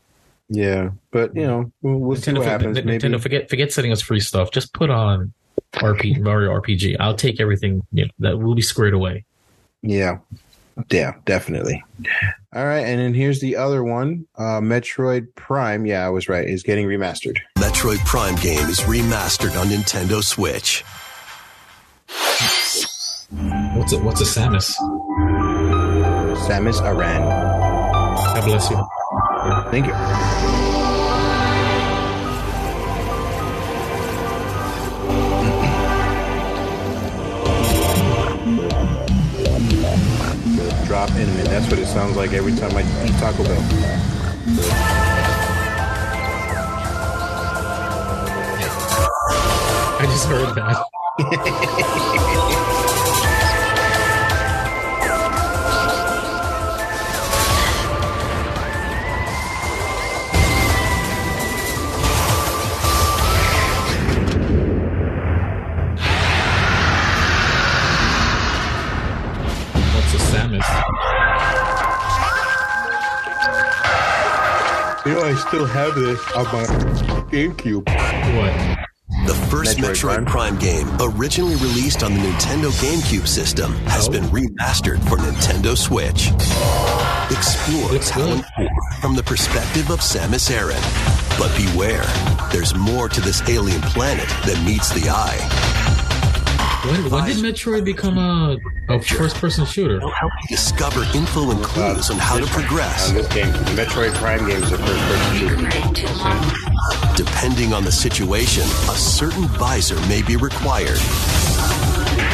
[0.51, 2.77] Yeah, but you know, we'll, we'll see Nintendo, what happens.
[2.77, 4.49] Nintendo, Maybe forget forget sending us free stuff.
[4.51, 5.31] Just put on
[5.75, 6.97] RP Mario RPG.
[6.99, 7.81] I'll take everything.
[7.91, 9.25] You know, that will be squared away.
[9.81, 10.19] Yeah.
[10.89, 11.83] Yeah, definitely.
[12.55, 14.25] All right, and then here's the other one.
[14.35, 17.37] Uh Metroid Prime, yeah, I was right, is getting remastered.
[17.57, 20.83] Metroid Prime game is remastered on Nintendo Switch.
[23.75, 24.75] What's a what's a Samus?
[26.47, 27.21] Samus Aran.
[27.21, 28.77] God bless you.
[29.71, 29.93] Thank you.
[40.99, 41.43] Drop enemy.
[41.43, 43.63] That's what it sounds like every time I eat Taco Bell.
[49.97, 50.75] I just heard that.
[70.49, 70.89] What's a Samus?
[75.05, 76.65] You know, I still have this on my
[77.31, 77.85] GameCube.
[78.35, 78.79] What?
[79.27, 80.25] The first Metroid Metroid, Prime?
[80.25, 80.59] Prime.
[80.59, 84.11] game, originally released on the Nintendo GameCube system, has Oh.
[84.11, 86.29] been remastered for Nintendo Switch.
[87.31, 88.69] Explore Tallon IV
[89.01, 90.81] from the perspective of Samus Aran.
[91.37, 92.05] But beware,
[92.51, 95.37] there's more to this alien planet than meets the eye.
[96.85, 98.57] When, when did Metroid become a,
[98.87, 99.97] a first-person shooter?
[99.97, 103.09] It'll help you discover info and clues on how to progress.
[103.09, 107.15] On this game, the Metroid Prime game is a first person shooter.
[107.17, 110.97] Depending on the situation, a certain visor may be required.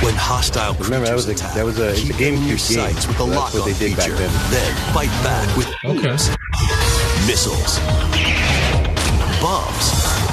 [0.03, 2.33] When hostile Remember, that was a- creatures attack, that was a- it's a keep them
[2.35, 2.93] in GameCube your game.
[2.93, 4.31] sights with a So that's lock-on what they did back then.
[4.51, 6.15] Then fight back with Okay.
[7.25, 7.79] missiles,
[9.41, 9.87] bombs,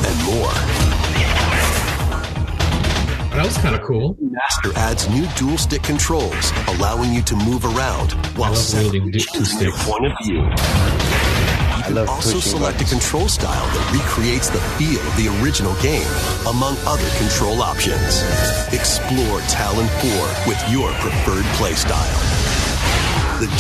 [0.05, 0.53] and more.
[3.33, 4.14] That was kind of cool.
[4.20, 9.12] Master adds new dual stick controls, allowing you to move around while love settling wielding
[9.12, 9.89] two into your sticks.
[9.89, 10.43] point of view.
[10.45, 15.74] You can Also pushing select a control style that recreates the feel of the original
[15.80, 16.07] game,
[16.47, 18.20] among other control options.
[18.72, 22.41] Explore Tallon IV with your preferred playstyle.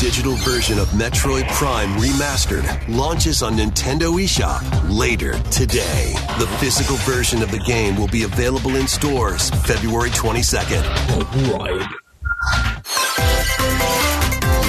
[0.02, 6.12] The digital version of Metroid Prime Remastered launches on Nintendo eShop later today.
[6.40, 10.82] The physical version of the game will be available in stores February 22nd.
[11.56, 11.88] Right.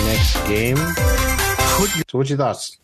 [0.05, 0.77] Next game.
[0.77, 2.77] So, what's your thoughts?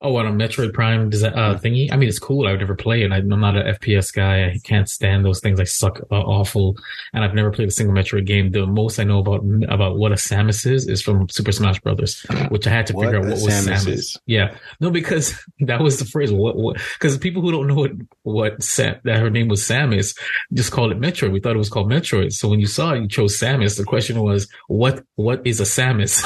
[0.00, 1.92] Oh, what a Metroid Prime uh, thingy.
[1.92, 2.46] I mean, it's cool.
[2.46, 3.10] I would never play it.
[3.10, 4.44] I'm not an FPS guy.
[4.44, 5.58] I can't stand those things.
[5.58, 6.76] I suck uh, awful,
[7.12, 8.52] and I've never played a single Metroid game.
[8.52, 12.24] The most I know about about what a Samus is is from Super Smash Brothers,
[12.50, 14.18] which I had to What figure out what was Samus.
[14.26, 16.32] Yeah, no, because that was the phrase.
[16.32, 16.54] What?
[16.56, 16.76] What?
[16.94, 17.90] Because people who don't know what
[18.22, 20.16] what Sa- that her name was Samus
[20.52, 21.32] just called it Metroid.
[21.32, 22.32] We thought it was called Metroid.
[22.32, 23.76] So when you saw it, you chose Samus.
[23.76, 25.02] The question was, what?
[25.16, 26.22] What is a Samus?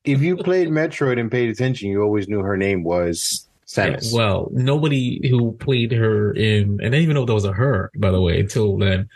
[0.03, 4.13] If you played Metroid and paid attention, you always knew her name was Samus.
[4.13, 7.91] Well, nobody who played her in, and I didn't even know that was a her,
[7.95, 9.07] by the way, until then.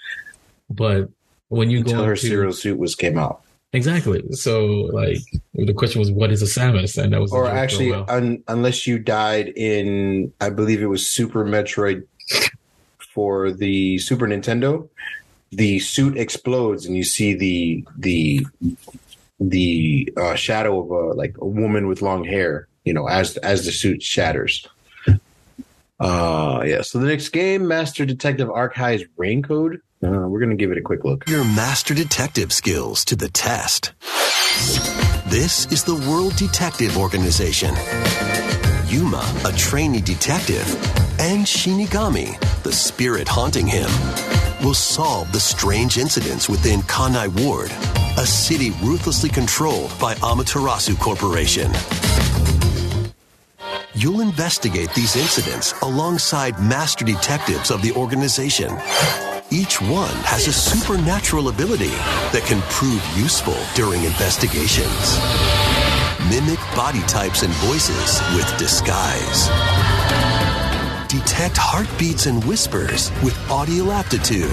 [0.70, 1.10] But
[1.50, 3.42] when you until go her into, serial suit was came out.
[3.74, 5.18] exactly, so like
[5.54, 7.02] the question was, what is a Samus?
[7.02, 8.06] And that was Or joke for a actually, while.
[8.08, 12.04] un, unless you died in, I believe it was Super Metroid
[13.14, 14.88] for the Super Nintendo,
[15.56, 18.45] the suit explodes and you see the the
[19.39, 22.68] the uh, shadow of a like a woman with long hair.
[22.84, 24.68] You know, as as the suit shatters.
[25.99, 26.82] Uh yeah.
[26.82, 29.82] So the next game, Master Detective Archives Rain Code.
[30.04, 31.28] Uh, we're gonna give it a quick look.
[31.30, 33.93] Your master detective skills to the test.
[35.28, 37.74] This is the World Detective Organization.
[38.88, 40.68] Yuma, a trainee detective,
[41.20, 43.89] and Shinigami, the spirit haunting him,
[44.64, 47.72] will solve the strange incidents within Kanai Ward,
[48.18, 51.72] a city ruthlessly controlled by Amaterasu Corporation.
[53.95, 58.72] You'll investigate these incidents alongside master detectives of the organization.
[59.51, 61.93] Each one has a supernatural ability
[62.34, 65.20] that can prove useful during investigations.
[66.30, 70.33] Mimic body types and voices with disguise.
[71.14, 74.49] Detect heartbeats and whispers with audio aptitude.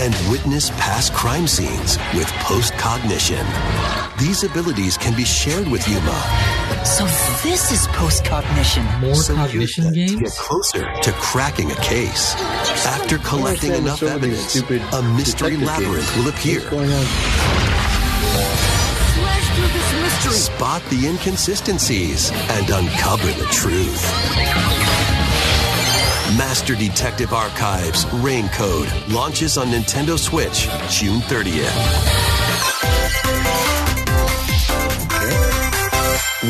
[0.00, 3.46] And witness past crime scenes with post-cognition.
[4.18, 6.20] These abilities can be shared with Yuma
[6.84, 7.04] So
[7.46, 8.84] this is post-cognition.
[8.98, 10.22] More so cognition use games.
[10.22, 12.34] get closer to cracking a case.
[12.84, 16.16] After collecting enough some of these evidence, a mystery labyrinth games.
[16.16, 16.62] will appear.
[19.58, 20.10] What's going on?
[20.10, 20.32] Slash through this mystery.
[20.56, 24.02] Spot the inconsistencies and uncover the truth.
[26.38, 31.70] Master Detective Archives Rain Code launches on Nintendo Switch June 30th.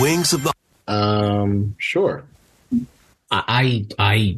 [0.01, 0.53] Wings of the
[0.87, 2.25] Um, sure.
[3.31, 4.37] I, I, I,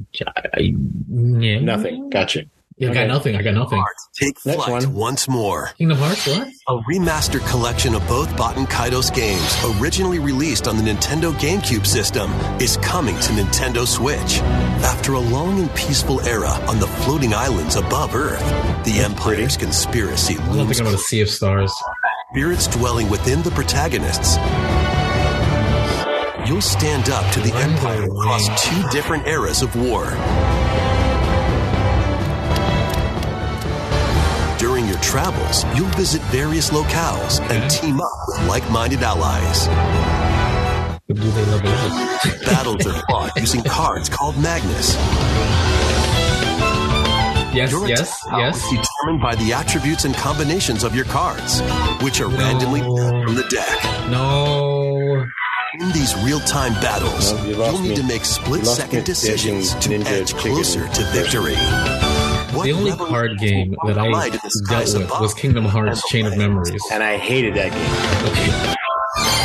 [0.54, 0.74] I
[1.08, 1.60] yeah.
[1.60, 2.10] Nothing.
[2.10, 2.44] Gotcha.
[2.76, 3.36] Yeah, I got nothing.
[3.36, 3.82] I got nothing.
[4.14, 4.94] take Next flight one.
[4.94, 5.68] once more.
[5.78, 6.48] Kingdom Hearts, what?
[6.68, 12.30] A remastered collection of both Baten Kaitos games, originally released on the Nintendo GameCube system,
[12.60, 14.40] is coming to Nintendo Switch.
[14.84, 18.44] After a long and peaceful era on the floating islands above Earth,
[18.84, 21.72] the Empire's conspiracy I don't looms think I'm gonna Sea of Stars.
[22.30, 24.36] spirits dwelling within the protagonists.
[26.48, 30.06] You'll stand up to the Empire across two different eras of war.
[35.02, 39.66] Travels, you'll visit various locales and team up with like-minded allies.
[41.08, 42.22] Do they level up?
[42.46, 44.96] Battles are fought using cards called Magnus.
[47.54, 48.56] Yes, Your yes, attack yes.
[48.64, 51.60] is determined by the attributes and combinations of your cards,
[52.02, 52.96] which are randomly No.
[52.96, 54.08] dealt from the deck.
[54.08, 55.26] No.
[55.80, 57.96] In these real-time battles, No, you you'll need me.
[57.96, 61.56] to make split-second decisions to dashing edge Chicken closer to victory.
[62.52, 65.34] What The only card game that I light in the skies dealt with above was
[65.34, 66.36] Kingdom Hearts and Chain of.
[66.36, 66.82] Memories.
[66.92, 68.30] And I hated that game.
[68.30, 68.74] Okay.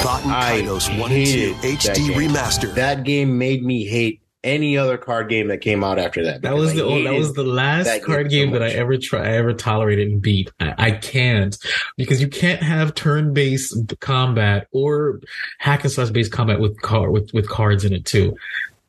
[0.04, 0.62] Baten I
[1.00, 2.30] 1 and 2 hated that HD game.
[2.30, 2.76] Remastered.
[2.76, 6.42] That game made me hate any other card game that came out after that.
[6.42, 8.60] That was because the I only, that was the last that card game game so
[8.60, 10.52] that I ever try I ever tolerated and beat.
[10.60, 11.58] I, I can't
[11.98, 15.22] because you can't have turn based combat or
[15.60, 18.36] hack and slash based combat with card with, with cards in it too.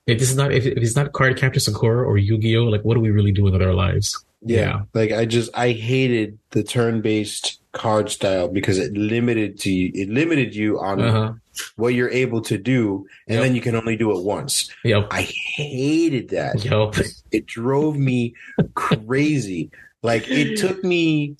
[0.08, 2.82] If this is not if, if it's not Cardcaptor Sakura or Yu Gi Oh, like
[2.82, 4.18] what are we really doing with our lives?
[4.42, 4.82] Yeah.
[4.94, 9.90] Like I just I hated the turn based card style because it limited to you
[9.94, 11.32] it limited you on Uh huh.
[11.76, 13.42] what you're able to do and Yep.
[13.44, 14.70] then you can only do it once.
[14.84, 15.08] Yep.
[15.10, 16.64] I hated that.
[16.64, 16.94] Yep.
[17.30, 18.34] It drove me
[18.74, 19.70] crazy.
[20.02, 21.36] Like it took me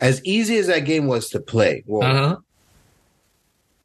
[0.00, 1.82] as easy as that game was to play.
[1.86, 2.36] Well, Uh huh.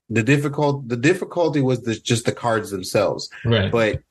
[0.09, 3.29] the difficult the difficulty was the, just the cards themselves.
[3.43, 3.71] Right.
[3.71, 4.01] But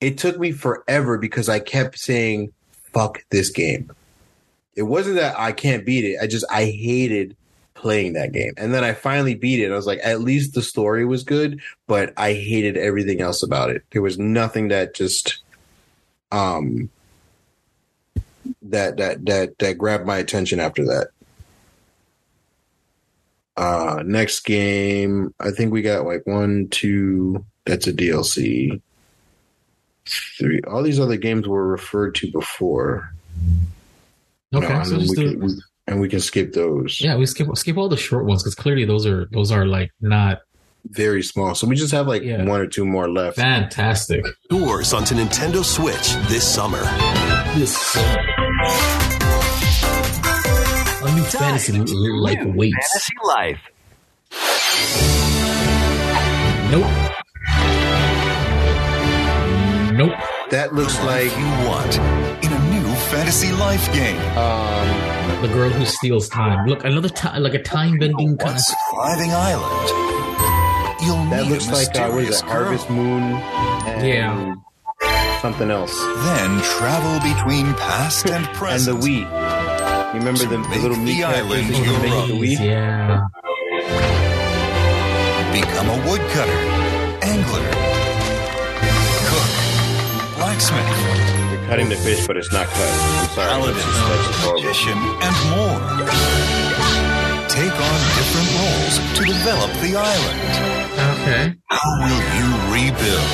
[0.00, 2.52] it took me forever because I kept saying
[2.92, 3.90] fuck this game.
[4.74, 6.18] It wasn't that I can't beat it.
[6.20, 7.36] I just I hated
[7.74, 8.52] playing that game.
[8.56, 9.70] And then I finally beat it.
[9.70, 13.70] I was like, at least the story was good, but I hated everything else about
[13.70, 13.82] it.
[13.90, 15.38] There was nothing that just
[16.32, 16.90] um
[18.62, 21.08] that that that that grabbed my attention after that.
[23.56, 28.80] Uh next game, I think we got like one, two, that's a DLC.
[30.06, 30.60] Three.
[30.68, 33.12] All these other games were referred to before.
[34.54, 34.68] okay.
[34.68, 35.52] No, and, so just we do, can, we,
[35.88, 37.00] and we can skip those.
[37.00, 39.90] yeah, we skip skip all the short ones because clearly those are those are like
[40.00, 40.38] not
[40.90, 41.54] Very small.
[41.56, 42.44] So we just have like Yeah.
[42.44, 43.36] one or two more left.
[43.36, 44.24] fantastic.
[44.48, 46.82] Doors onto Nintendo Switch this summer.
[47.58, 47.96] This
[51.02, 51.72] a new fantasy
[52.20, 53.10] like waits.
[53.24, 53.60] life.
[56.70, 57.05] Nope.
[59.96, 60.12] Nope.
[60.50, 61.96] That looks like you want
[62.44, 64.18] in a new fantasy life game.
[64.36, 66.66] um, The girl who steals time.
[66.66, 68.54] Look, another time, like a time bending kind of.
[68.56, 69.88] Once thriving island.
[71.02, 72.46] You'll that meet looks a like uh, what is mysterious it.
[72.46, 74.54] Harvest Moon and Yeah.
[75.40, 75.94] something else.
[76.24, 78.96] Then travel between past and present.
[78.96, 80.12] And the Wii.
[80.14, 82.66] You remember the, the little the Wii characters island you make the Wii?
[82.66, 83.26] Yeah.
[85.52, 86.60] Become a woodcutter,
[87.22, 87.75] angler, cook,
[90.60, 92.76] blacksmith, You're cutting the fish, but it's not cut.
[92.80, 93.48] I'm sorry.
[93.48, 94.62] paladin, That's just, that's just horrible.
[94.62, 95.80] magician, and more.
[97.48, 100.40] Take on different roles to develop the island.
[101.20, 101.54] Okay.
[101.70, 103.30] How will you rebuild?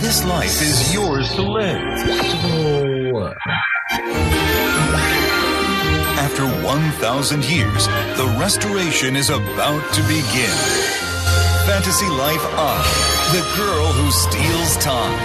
[0.00, 1.98] This life is yours to live.
[2.00, 3.34] So,
[6.18, 7.86] After 1,000 years,
[8.16, 10.54] the restoration is about to begin.
[11.68, 12.82] Fantasy Life on
[13.34, 15.18] The Girl Who Steals Time.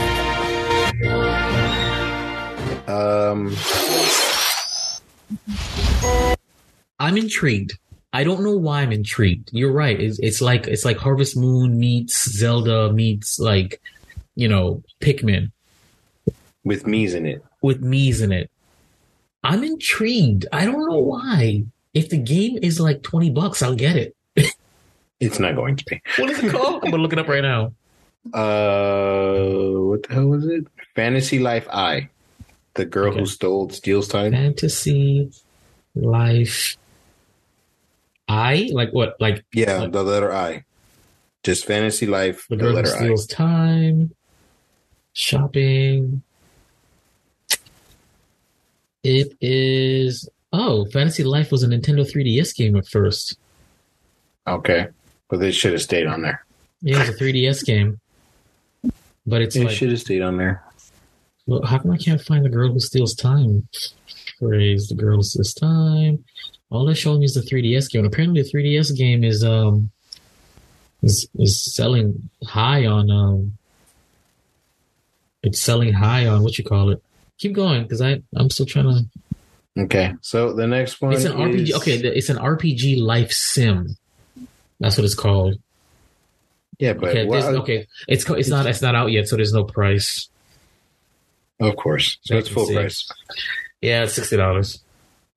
[2.86, 3.56] Um,
[7.00, 7.80] I'm intrigued.
[8.12, 9.52] I don't know why I'm intrigued.
[9.54, 9.98] You're right.
[9.98, 13.82] It's, it's like it's like Harvest Moon meets Zelda meets like
[14.36, 15.50] you know Pikmin
[16.66, 17.42] with me's in it.
[17.62, 18.52] with Mii's in it.
[19.46, 20.46] I'm intrigued.
[20.52, 21.64] I don't know why.
[21.94, 24.14] If the game is like twenty bucks, I'll get it.
[25.26, 26.02] It's not going to be.
[26.18, 26.84] What is it called?
[26.84, 27.74] I'm gonna look it up right now.
[28.34, 30.66] Uh, what the hell was it?
[30.96, 32.10] Fantasy Life I.
[32.76, 33.20] The girl Okay.
[33.20, 34.32] who stole Steel's time.
[34.32, 35.32] Fantasy
[35.96, 36.76] Life.
[38.28, 40.64] I like what like Yeah, the letter I.
[41.44, 42.98] Just Fantasy Life, the the, girl who letter I.
[43.00, 44.12] steals time.
[45.14, 46.24] Shopping.
[49.04, 53.38] It is oh, Fantasy Life was a Nintendo 3DS game at first.
[54.48, 54.88] Okay.
[55.34, 56.46] But they should have stayed on there.
[56.84, 58.00] Yeah, it was a 3DS game.
[59.26, 60.64] But it's They like should have stayed on there.
[61.48, 63.68] Well, how come I can't find the girl who steals time?
[64.38, 66.24] Phrase the girl who steals time.
[66.70, 68.06] All they're showing me is the 3DS game.
[68.06, 69.90] And Apparently, the 3DS game is um
[71.02, 73.58] is is selling high on um.
[75.42, 77.02] It's selling high on what you call it.
[77.40, 78.86] Keep going because I I'm still trying
[79.76, 79.82] to.
[79.82, 80.14] Okay.
[80.22, 81.74] So the next one It's an RPG.
[81.78, 83.98] Okay, it's an RPG life sim.
[84.80, 85.56] That's what it's called.
[86.80, 89.64] Yeah, but Okay, there's- okay, it's it's not it's not out yet, so there's no
[89.64, 90.30] price.
[91.60, 92.18] of course.
[92.24, 92.74] So it's full see.
[92.76, 93.10] price.
[93.82, 94.80] Yeah, it's sixty dollars.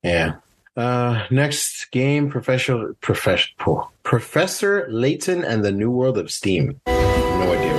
[0.03, 0.37] Yeah.
[0.77, 3.49] Uh, next game, Professor Professor
[4.03, 6.81] Professor Layton and the New World of Steam.
[6.87, 7.75] No idea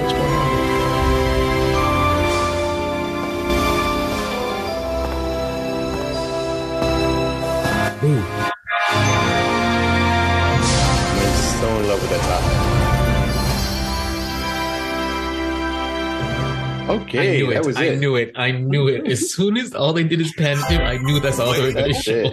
[16.89, 17.77] Okay, I knew it.
[17.77, 17.99] I it.
[17.99, 18.31] knew it.
[18.35, 19.07] I knew it.
[19.07, 21.71] As soon as all they did is pan him, I knew that's all they were
[21.73, 22.23] going to show.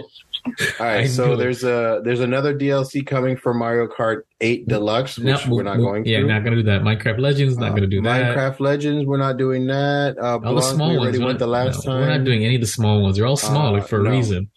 [0.79, 1.37] All right, so it.
[1.37, 5.77] there's a there's another DLC coming for Mario Kart 8 Deluxe, which No, we're not
[5.77, 6.27] going Yeah, to.
[6.27, 6.83] not going to do that.
[6.83, 8.35] Minecraft Legends not Uh, going to do that.
[8.35, 10.17] Minecraft Legends, we're not doing that.
[10.21, 11.03] Uh, all the small we ones.
[11.07, 12.01] already We're went not, the last no, time.
[12.01, 13.17] We're not doing any of the small ones.
[13.17, 14.49] They're all small Uh, like, for a reason.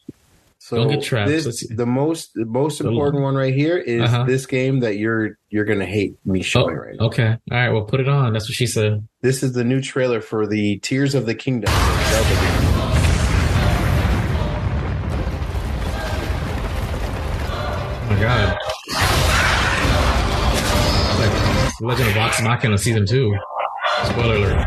[0.68, 1.30] So Don't get trapped.
[1.30, 4.24] This, the most the most important one right here is Uh-huh.
[4.24, 7.06] this game that you're you're gonna hate me Oh, showing right now.
[7.06, 7.28] okay.
[7.50, 7.70] All right.
[7.70, 8.34] Well, put it on.
[8.34, 9.08] That's what she said.
[9.22, 11.72] This is the new trailer for the Tears of the Kingdom.
[17.50, 18.58] Oh my god.
[21.18, 23.34] Like Legend of Vox Machina season two.
[24.04, 24.66] Spoiler alert.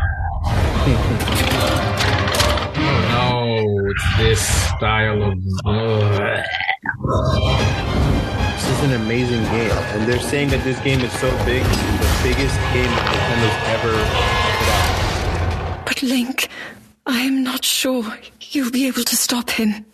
[2.76, 3.90] oh no!
[3.90, 5.38] It's this style of.
[5.64, 6.44] Ugh.
[8.56, 11.76] This is an amazing game, and they're saying that this game is so big, it's
[12.02, 13.92] the biggest game that Nintendo's ever
[14.58, 15.86] put out.
[15.86, 16.48] But Link,
[17.06, 18.18] I am not sure
[18.50, 19.86] you'll be able to stop him.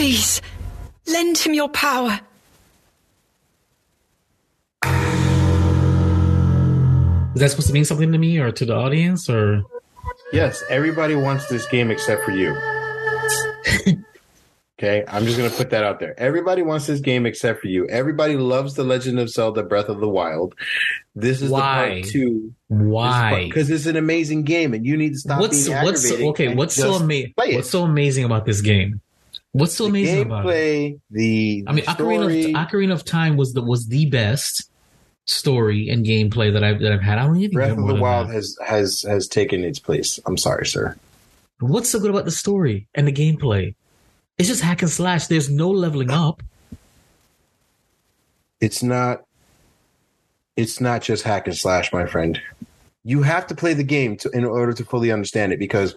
[0.00, 0.40] Please,
[1.06, 2.18] lend him your power.
[7.34, 9.62] Is that supposed to mean something to me or to the audience or?
[10.32, 12.56] Yes, everybody wants this game except for you.
[14.78, 16.18] okay, I'm just gonna put that out there.
[16.18, 17.86] Everybody wants this game except for you.
[17.88, 20.54] Everybody loves The Legend of Zelda: Breath of the Wild.
[21.14, 21.60] This is Why?
[21.60, 22.54] the part two.
[22.68, 23.44] Why?
[23.44, 26.54] Because it's an amazing game, and you need to stop what's being what's aggravating okay?
[26.54, 27.34] What's so just amazing?
[27.34, 29.02] What's so amazing about this game?
[29.52, 30.48] What's so the amazing about it?
[30.48, 34.70] gameplay, the, I mean, the Ocarina of, Ocarina of Time was the was the best
[35.26, 37.18] story and gameplay that I've that I've had.
[37.18, 38.34] I don't even Breath of the Wild that.
[38.34, 40.20] has has has taken its place.
[40.26, 40.96] I'm sorry, sir.
[41.58, 43.74] What's so good about the story and the gameplay?
[44.38, 45.26] It's just hack and slash.
[45.26, 46.42] There's no leveling up.
[48.60, 49.24] It's not.
[50.56, 52.40] It's not just hack and slash, my friend.
[53.02, 55.58] You have to play the game to, in order to fully understand it.
[55.58, 55.94] Because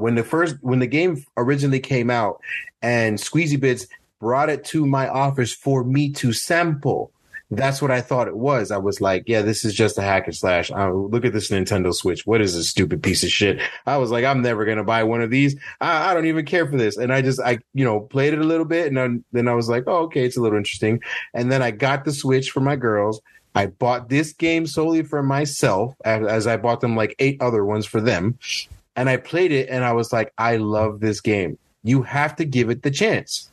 [0.00, 2.40] when the first when the game originally came out,
[2.82, 3.86] and Squeezy Bits
[4.18, 7.10] brought it to my office for me to sample,
[7.50, 8.70] that's what I thought it was.
[8.70, 10.70] I was like, yeah, this is just a hack and slash.
[10.70, 12.26] Uh, look at this Nintendo Switch.
[12.26, 13.60] What is this stupid piece of shit?
[13.86, 15.56] I was like, I'm never gonna buy one of these.
[15.80, 16.96] I, I don't even care for this.
[16.96, 19.54] And I just, I, you know, played it a little bit, and then, then I
[19.54, 21.00] was like, oh, okay, it's a little interesting.
[21.34, 23.20] And then I got the Switch for my girls.
[23.54, 27.64] I bought this game solely for myself, as, as I bought them like eight other
[27.64, 28.38] ones for them.
[29.00, 31.56] And I played it, and I was like, I love this game.
[31.82, 33.48] You have to give it the chance.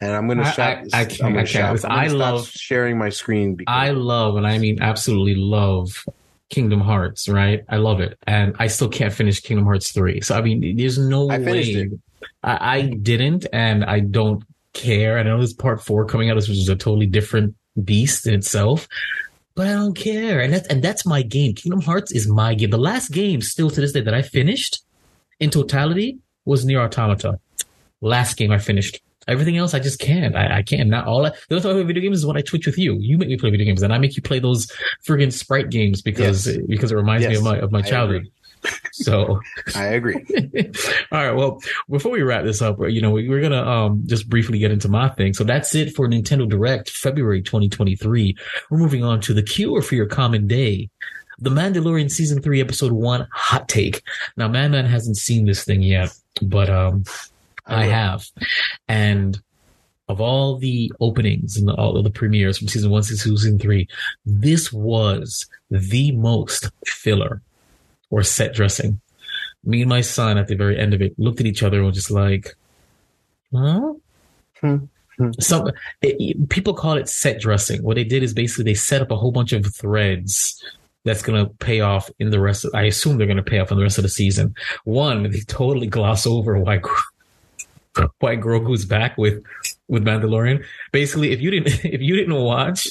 [0.00, 0.78] And I'm gonna I- shout.
[0.94, 1.48] I- I can't- I'm gonna can't.
[1.48, 1.84] shout.
[1.84, 3.56] I'm gonna I stop love- sharing my screen.
[3.56, 6.06] Because I love, and I mean absolutely love
[6.48, 7.62] Kingdom Hearts, right?
[7.68, 8.16] I love it.
[8.26, 10.22] And I still can't finish Kingdom Hearts 3.
[10.22, 11.90] So, I mean, there's no I way.
[12.42, 14.42] I, I didn't, and I don't
[14.72, 15.18] care.
[15.18, 17.54] I know there's part four coming out, which is a totally different
[17.84, 18.88] beast in itself.
[19.56, 20.40] But I don't care.
[20.40, 21.54] And that's, and that's my game.
[21.54, 22.70] Kingdom Hearts is my game.
[22.70, 24.82] The last game still to this day that I finished
[25.38, 27.38] in totality was NieR Automata.
[28.00, 29.00] Last game I finished.
[29.26, 30.36] Everything else I just can't.
[30.36, 30.88] I, I can't.
[30.90, 31.24] Not all.
[31.24, 32.98] I, the only time I play video games is when I twitch with you.
[33.00, 34.70] You make me play video games, and I make you play those
[35.08, 36.58] friggin' sprite games because Yes.
[36.68, 38.28] because it reminds me of my of my I childhood.
[38.92, 39.40] So,
[39.74, 40.14] I agree.
[41.12, 41.32] all right.
[41.32, 41.60] Well,
[41.90, 44.88] before we wrap this up, you know, we, we're gonna um just briefly get into
[44.88, 45.34] my thing.
[45.34, 48.36] So that's it for Nintendo Direct, February 2023.
[48.70, 50.90] We're moving on to the cure for your common day.
[51.40, 54.02] The Mandalorian season three, episode one, hot take.
[54.36, 57.04] Now, Man Man hasn't seen this thing yet, but um,
[57.66, 58.26] I, have,
[58.88, 59.40] and
[60.08, 63.58] of all the openings and all of the premieres from season one, season two, season
[63.58, 63.88] three,
[64.24, 67.42] this was the most filler
[68.14, 69.00] or set dressing.
[69.64, 71.86] Me and my son at the very end of it looked at each other and
[71.86, 72.54] were just like,
[73.52, 73.94] huh?
[75.40, 77.82] Some it, people call it set dressing.
[77.82, 80.62] What they did is basically they set up a whole bunch of threads
[81.04, 82.64] that's going to pay off in the rest.
[82.64, 84.54] Of, I assume they're going to pay off in the rest of the season.
[84.84, 86.80] One, they totally gloss over why
[88.20, 89.42] why Grogu's back with
[89.88, 90.64] with Mandalorian.
[90.92, 92.86] Basically, if you didn't if you didn't watch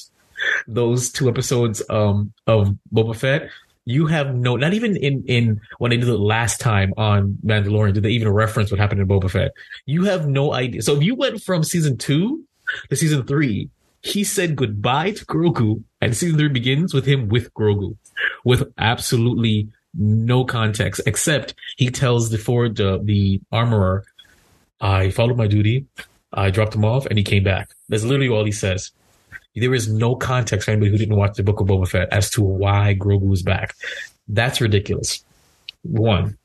[0.67, 3.49] those two episodes um of Boba Fett,
[3.85, 7.93] you have no not even in in when they did it last time on Mandalorian
[7.93, 9.51] did they even reference what happened in Boba Fett.
[9.85, 10.81] You have no idea.
[10.81, 12.43] So if you went from season two
[12.89, 13.69] to season three,
[14.01, 17.97] he said goodbye to Grogu, and season three begins with him with Grogu,
[18.43, 24.05] with absolutely no context except he tells the Ford uh, the armorer,
[24.79, 25.85] "I followed my duty,
[26.31, 28.91] I dropped him off, and he came back." That's literally all he says.
[29.55, 32.29] There is no context for anybody who didn't watch the Book of Boba Fett as
[32.31, 33.75] to why Grogu was back.
[34.27, 35.23] That's ridiculous.
[35.83, 36.37] One,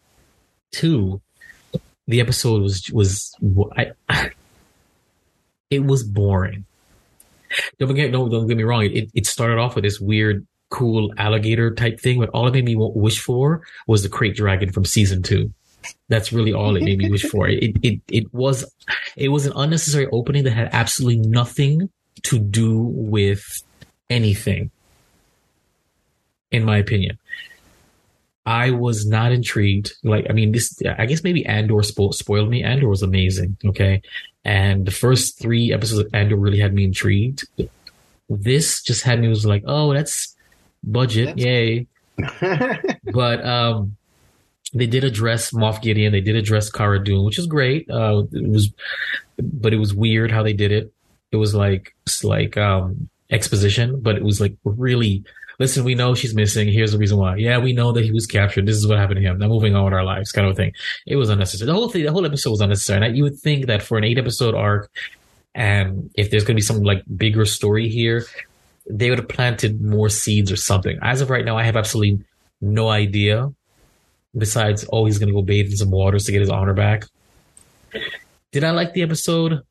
[0.73, 1.21] two.
[2.07, 3.35] The episode was was
[3.77, 3.93] I,
[5.71, 6.65] it was boring.
[7.79, 8.85] Don't forget, no, don't get me wrong.
[8.85, 12.65] It it started off with this weird, cool alligator type thing, but all it made
[12.65, 15.53] me wish for was the krayt dragon from season two.
[16.09, 17.49] That's really all it made me wish for.
[17.49, 18.71] It it it was
[19.17, 21.89] it was an unnecessary opening that had absolutely nothing
[22.25, 23.63] to do with
[24.11, 24.71] anything,
[26.51, 27.19] in my opinion.
[28.47, 29.93] I was not intrigued.
[30.03, 32.63] Like, I mean, this, I guess maybe Andor spo- spoiled me.
[32.63, 33.59] Andor was amazing.
[33.63, 34.01] Okay.
[34.43, 37.47] And the first three episodes of Andor really had me intrigued.
[38.31, 40.35] This just had me was like, oh, that's
[40.83, 41.37] budget.
[41.37, 41.87] Yay.
[43.13, 43.97] but, um,
[44.73, 46.13] they did address Moff Gideon.
[46.13, 47.91] They did address Cara Dune, which is great.
[47.91, 48.73] Uh, it was,
[49.39, 50.93] but it was weird how they did it.
[51.31, 55.25] It was like, like, um, exposition, but it was like really,
[55.59, 56.69] listen, we know she's missing.
[56.69, 57.37] Here's the reason why.
[57.37, 58.67] Yeah, we know that he was captured.
[58.67, 59.39] This is what happened to him.
[59.39, 60.73] Now moving on with our lives, kind of thing.
[61.07, 61.67] It was unnecessary.
[61.67, 63.07] The whole thing, the whole episode was unnecessary.
[63.07, 64.91] And you would think that for an eight episode arc,
[65.55, 68.25] and if there's going to be some like bigger story here,
[68.89, 70.99] they would have planted more seeds or something.
[71.03, 72.25] As of right now, I have absolutely
[72.61, 73.53] no idea.
[74.37, 77.05] Besides, oh, he's going to go bathe in some waters to get his honor back.
[78.53, 79.63] Did I like the episode?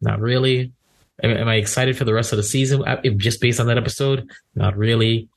[0.00, 0.72] Not really.
[1.22, 2.82] Am, am I excited for the rest of the season?
[2.86, 5.28] Uh, If just based on that episode, not really.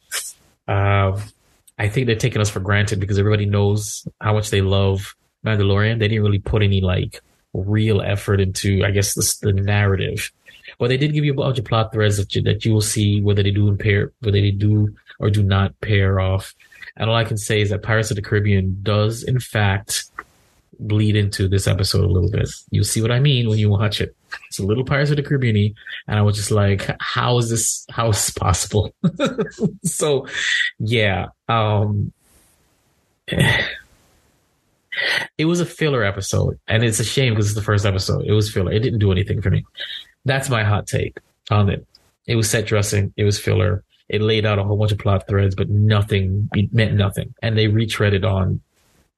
[0.68, 1.20] Uh,
[1.78, 5.16] I think they're taking us for granted because everybody knows how much they love
[5.46, 6.00] Mandalorian.
[6.00, 7.22] They didn't really put any like
[7.54, 10.32] real effort into, I guess, the, the narrative.
[10.80, 12.82] But they did give you a bunch of plot threads that you, that you will
[12.82, 16.56] see whether they do pair, whether they do or do not pair off.
[16.96, 20.06] And all I can say is that Pirates of the Caribbean does, in fact,
[20.80, 22.50] bleed into this episode a little bit.
[22.72, 24.16] You'll see what I mean when you watch it.
[24.48, 25.76] It's a little Pirates of the Caribbean,
[26.08, 27.86] and I was just like, how is this?
[27.90, 28.94] How is this possible?
[29.84, 30.28] so,
[30.80, 32.12] yeah, um,
[35.38, 38.26] it was a filler episode, and it's a shame because it's the first episode.
[38.26, 38.72] It was filler.
[38.72, 39.66] It didn't do anything for me.
[40.26, 41.18] That's my hot take
[41.50, 41.86] on it.
[42.28, 43.14] It was set dressing.
[43.18, 43.84] It was filler.
[44.10, 46.50] It laid out a whole bunch of plot threads, but nothing.
[46.54, 48.62] It meant nothing, and they retreaded on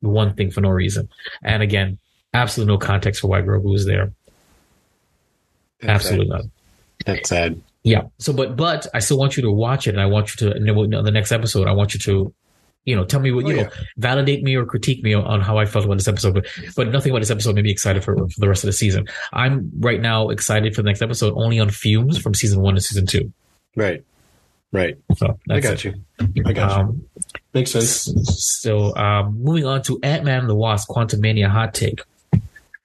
[0.02, 1.10] one thing for no reason.
[1.44, 1.98] And again,
[2.34, 4.14] absolutely no context for why Grogu was there.
[5.88, 6.38] That's absolutely sad.
[6.38, 6.52] none.
[7.06, 7.62] That's sad.
[7.84, 8.04] Yeah.
[8.18, 10.56] So, but but I still want you to watch it, and I want you to.
[10.56, 12.34] And then the next episode, I want you to,
[12.86, 15.58] you know, tell me what Oh, you know, validate me or critique me on, how
[15.58, 16.34] I felt about this episode.
[16.34, 18.74] But but nothing about this episode made me excited for for the rest of the
[18.74, 19.08] season.
[19.34, 22.82] I'm right now excited for the next episode only on fumes from season one to
[22.82, 23.32] season two.
[23.76, 24.04] Right.
[24.72, 24.98] Right.
[25.18, 25.84] So I got it.
[25.86, 25.94] you.
[26.46, 26.84] I got you.
[26.84, 27.06] Um,
[27.54, 28.10] Makes sense.
[28.60, 32.02] So, um, moving on to Ant Man and the Wasp: Quantumania hot take.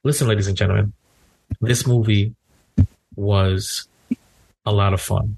[0.04, 0.92] Listen, ladies and gentlemen,
[1.60, 2.34] this movie
[3.20, 3.86] was
[4.66, 5.36] a lot of fun.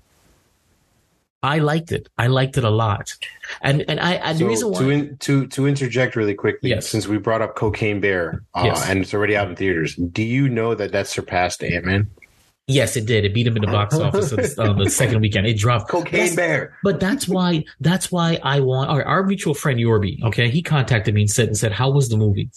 [1.44, 2.08] I liked it.
[2.16, 3.14] I liked it a lot,
[3.60, 6.70] and and I and the So reason why to in, to to interject really quickly,
[6.70, 6.88] Yes.
[6.88, 8.88] since we brought up Cocaine Bear, uh, Yes.
[8.88, 9.96] and it's already out in theaters.
[9.96, 12.10] Do you know that that surpassed Ant Man?
[12.68, 13.24] yes, it did.
[13.24, 15.48] It beat him in the box office on the second weekend.
[15.48, 15.88] It dropped.
[15.90, 16.78] Cocaine That's- Bear.
[16.84, 20.22] But that's why that's why I want our, our mutual friend Yorby.
[20.22, 22.50] Okay, he contacted me and said and said, "How was the movie?"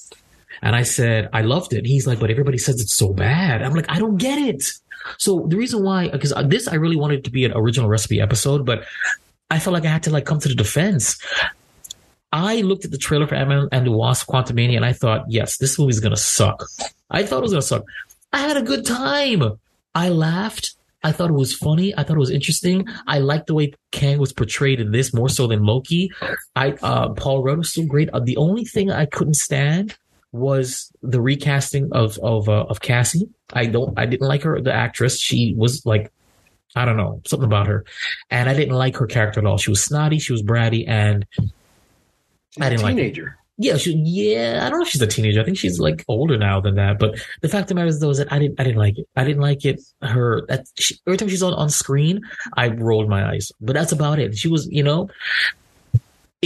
[0.61, 3.73] And I said, "I loved it." He's like, "But everybody says it's so bad." I'm
[3.73, 4.63] like, "I don't get it."
[5.17, 8.65] So the reason why, because this I really wanted to be an original recipe episode,
[8.65, 8.85] but
[9.49, 11.21] I felt like I had to like come to the defense.
[12.31, 15.57] I looked at the trailer for Ant-Man and the Wasp: Quantumania, and I thought, yes,
[15.57, 16.63] this movie's gonna suck.
[17.09, 17.83] I thought it was gonna suck.
[18.33, 19.57] I had a good time.
[19.93, 20.75] I laughed.
[21.03, 21.95] I thought it was funny.
[21.95, 22.87] I thought it was interesting.
[23.05, 26.11] I liked the way Kang was portrayed in this more so than Loki.
[26.55, 28.09] I uh, Paul Rudd was still great.
[28.09, 29.95] Uh, the only thing I couldn't stand
[30.35, 33.29] was the recasting of of uh, of Cassie.
[33.53, 33.97] I don't.
[33.97, 35.19] I didn't like her, the actress.
[35.19, 36.11] She was like,
[36.75, 37.85] I don't know, something about her,
[38.29, 39.57] and I didn't like her character at all.
[39.57, 40.19] She was snotty.
[40.19, 42.97] She was bratty, and She's I didn't a like it.
[42.97, 43.37] teenager.
[43.57, 44.61] yeah, she, yeah.
[44.65, 45.41] I don't know if she's a teenager.
[45.41, 46.99] I think she's like older now than that.
[46.99, 48.97] But the fact of the matter is, though, is that I didn't, I didn't like
[48.97, 49.07] it.
[49.15, 49.81] I didn't like it.
[50.01, 52.21] Her that she, every time she's on on screen,
[52.57, 53.51] I rolled my eyes.
[53.61, 54.37] But that's about it.
[54.37, 55.09] She was, you know,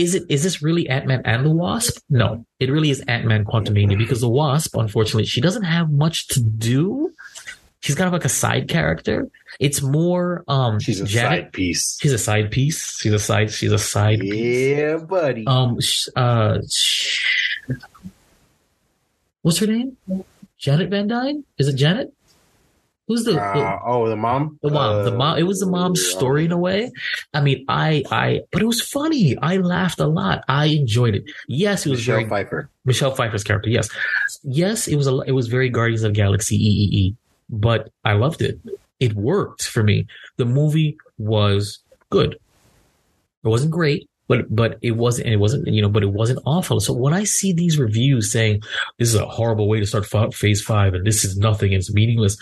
[0.01, 1.97] is it is this really Ant Man and the Wasp?
[2.09, 6.27] No, it really is Ant Man Quantumania because the Wasp, unfortunately, she doesn't have much
[6.29, 7.13] to do.
[7.81, 9.29] She's kind of like a side character.
[9.59, 11.97] It's more um She's a Janet- side piece.
[12.01, 12.99] She's a side piece.
[12.99, 13.51] She's a side.
[13.51, 14.19] She's a side.
[14.19, 14.77] piece.
[14.77, 15.45] Yeah, buddy.
[15.47, 17.69] Um, sh- uh, sh-
[19.41, 19.97] what's her name?
[20.57, 21.45] Janet Van Dyne?
[21.57, 22.13] Is it Janet?
[23.09, 24.59] Who's the Uh, oh, the mom.
[24.61, 25.03] the mom?
[25.03, 25.37] the mom.
[25.39, 26.91] It was the mom's Uh, story in a way.
[27.33, 29.35] I mean, I, I, but it was funny.
[29.41, 30.43] I laughed a lot.
[30.47, 31.23] I enjoyed it.
[31.47, 32.69] Yes, it was Michelle very Pfeiffer.
[32.85, 33.69] Michelle Pfeiffer's character.
[33.71, 33.89] Yes,
[34.43, 35.19] yes, it was a.
[35.21, 37.15] It was very Guardians of the Galaxy EEE,
[37.49, 38.59] but I loved it.
[38.99, 40.05] It worked for me.
[40.37, 41.79] The movie was
[42.11, 42.33] good.
[43.43, 45.27] It wasn't great, but but it wasn't.
[45.27, 46.79] It wasn't you know, but it wasn't awful.
[46.79, 48.61] So when I see these reviews saying
[48.97, 52.37] this is a horrible way to start Phase Five and this is nothing, it's meaningless.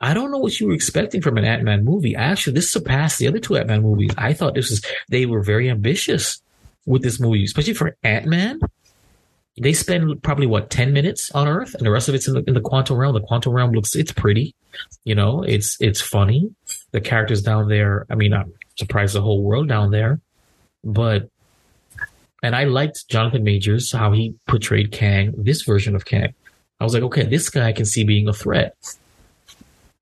[0.00, 2.14] I don't know what you were expecting from an Ant Man movie.
[2.14, 4.12] Actually, this surpassed the other two Ant Man movies.
[4.16, 6.40] I thought this was they were very ambitious
[6.86, 8.60] with this movie, especially for Ant Man
[9.60, 12.44] they spend probably what 10 minutes on earth and the rest of it's in the,
[12.46, 14.54] in the quantum realm the quantum realm looks it's pretty
[15.04, 16.50] you know it's it's funny
[16.92, 20.20] the characters down there i mean i'm surprised the whole world down there
[20.84, 21.28] but
[22.42, 26.34] and i liked jonathan majors how he portrayed kang this version of kang.
[26.80, 28.74] I was like okay this guy I can see being a threat.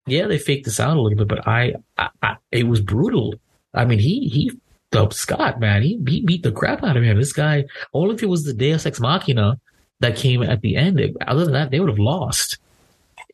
[0.06, 3.34] Yeah they faked this out a little bit but i, I, I it was brutal.
[3.74, 4.52] I mean he he
[4.90, 7.18] the Scott, man, he, he beat the crap out of him.
[7.18, 9.60] This guy, all if it was the Deus Ex Machina
[10.00, 12.58] that came at the end, other than that, they would have lost.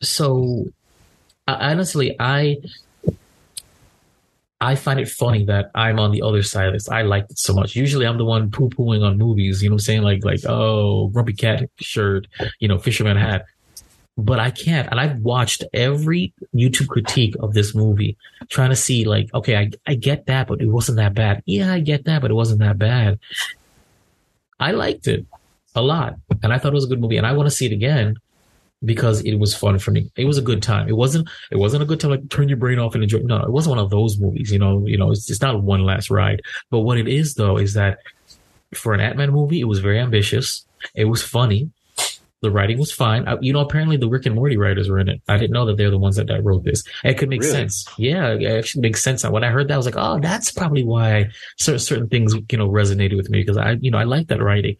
[0.01, 0.65] So,
[1.47, 2.57] I, honestly, I
[4.65, 6.89] I find it funny that I'm on the other side of this.
[6.89, 7.75] I liked it so much.
[7.75, 9.61] Usually, I'm the one poo pooing on movies.
[9.61, 10.01] You know what I'm saying?
[10.01, 12.25] Like, like, oh, Grumpy Cat shirt,
[12.59, 13.45] you know, Fisherman hat.
[14.17, 14.89] But I can't.
[14.89, 18.17] And I've watched every YouTube critique of this movie,
[18.49, 21.43] trying to see, like, okay, I, I get that, but it wasn't that bad.
[21.45, 23.19] Yeah, I get that, but it wasn't that bad.
[24.59, 25.27] I liked it
[25.75, 27.67] a lot, and I thought it was a good movie, and I want to see
[27.67, 28.15] it again
[28.83, 30.11] because it was fun for me.
[30.15, 30.87] It was a good time.
[30.87, 31.29] It wasn't.
[31.51, 33.19] It wasn't a good time like turn your brain off and enjoy.
[33.19, 34.51] No, it wasn't one of those movies.
[34.51, 34.85] You know.
[34.85, 35.11] You know.
[35.11, 36.41] It's, it's not one last ride.
[36.69, 37.99] But what it is though is that
[38.73, 40.65] for an Ant Man movie, it was very ambitious.
[40.93, 41.71] It was funny.
[42.41, 43.27] The writing was fine.
[43.27, 45.19] I, you know, apparently the Rick and Morty writers were in it.
[45.27, 46.83] I didn't know that they're the ones that, that wrote this.
[47.03, 47.53] It could make Really?
[47.53, 47.87] sense.
[47.97, 49.23] Yeah, it actually makes sense.
[49.23, 52.57] When I heard that, I was like, oh, that's probably why certain, certain things, you
[52.57, 54.75] know, resonated with me because I, you know, I like that writing.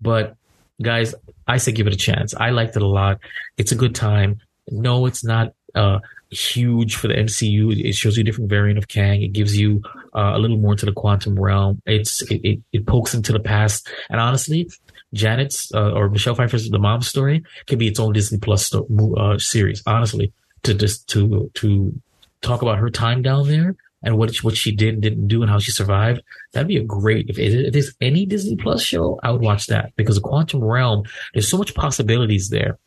[0.00, 0.36] But
[0.80, 1.12] guys,
[1.48, 2.34] I say give it a chance.
[2.34, 3.18] I liked it a lot.
[3.56, 4.40] It's a good time.
[4.70, 5.98] No, it's not, uh,
[6.30, 7.84] huge for the MCU.
[7.84, 9.22] It shows you a different variant of Kang.
[9.22, 9.82] It gives you
[10.14, 11.80] uh, a little more into the quantum realm.
[11.86, 13.88] It's it, it, it pokes into the past.
[14.10, 14.70] And honestly,
[15.14, 19.38] Janet's uh, or Michelle Pfeiffer's The Mom Story could be its own Disney Plus uh,
[19.38, 19.82] series.
[19.86, 20.32] Honestly,
[20.64, 21.98] to just to to
[22.42, 25.50] talk about her time down there and what what she did and didn't do and
[25.50, 26.22] how she survived.
[26.52, 29.92] That'd be a great if, if there's any Disney Plus show, I would watch that
[29.96, 31.04] because the quantum realm.
[31.34, 32.78] There's so much possibilities there.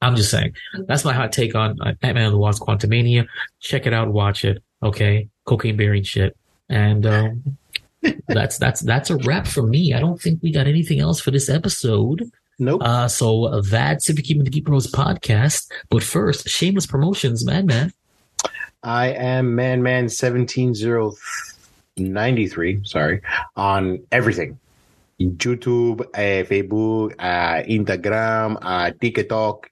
[0.00, 0.54] I'm just saying.
[0.86, 3.26] That's my hot take on uh, Ant-Man and the Wasp: Quantumania.
[3.60, 4.62] Check it out, watch it.
[4.82, 6.36] Okay, cocaine bearing shit,
[6.68, 7.58] and um,
[8.28, 9.94] that's that's that's a wrap for me.
[9.94, 12.30] I don't think we got anything else for this episode.
[12.60, 12.82] Nope.
[12.82, 15.70] Uh, so that's if you keep in the Geek Bros podcast.
[15.90, 17.92] But first, shameless promotions, man, man.
[18.82, 21.14] I am Man Man seventeen zero
[21.96, 22.80] ninety three.
[22.84, 23.20] Sorry
[23.56, 24.58] on everything.
[25.20, 29.66] YouTube, uh, Facebook, uh, Instagram, uh, TikTok,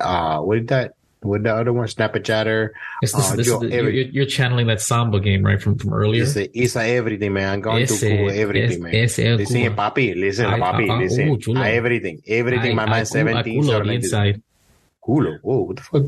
[0.00, 0.92] uh, what is that?
[1.20, 1.88] What the other one?
[1.88, 2.70] Snapchatter.
[3.02, 5.76] This, this, Uh, this yo, the, every- you're, you're channeling that Samba game, right, from
[5.78, 6.22] from earlier.
[6.22, 7.54] It's a, it's a everything, man.
[7.54, 8.94] I'm going Ese- to Cuba, everything, man.
[8.94, 9.74] ese- listen, Cuba.
[9.74, 10.14] papi.
[10.14, 10.98] Listen, Ay, papi.
[11.00, 11.56] listen.
[11.58, 12.22] everything.
[12.28, 13.00] Everything, Ay, my man.
[13.00, 13.94] cu- 17, ay, culo, so 92.
[13.96, 14.42] inside.
[15.04, 15.38] Culo.
[15.42, 16.02] Whoa, what the fuck?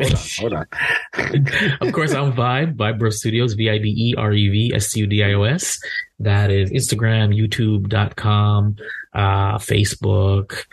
[0.00, 1.78] Hold on, hold on.
[1.88, 4.92] of course, I'm Vibe, Vibe Bro Studios, V I B E R E V S
[4.92, 5.78] T U D I O S.
[6.18, 8.76] That is Instagram, YouTube.com,
[9.14, 10.64] uh, Facebook,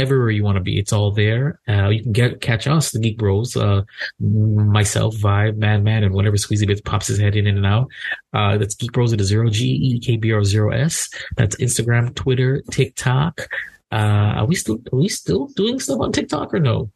[0.00, 0.78] everywhere you want to be.
[0.78, 1.60] It's all there.
[1.68, 3.82] Uh, you can get catch us, the Geek Bros, uh,
[4.18, 7.88] myself, Vibe, Man Man, and whenever Squeezy Bits pops his head in and out.
[8.32, 11.08] Uh, that's Geek Bros at a zero, G E K B R zero S.
[11.36, 13.48] That's Instagram, Twitter, TikTok.
[13.92, 16.90] Uh, are we still, are we still doing stuff on TikTok or no?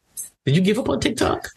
[0.44, 1.48] Did you give up on TikTok?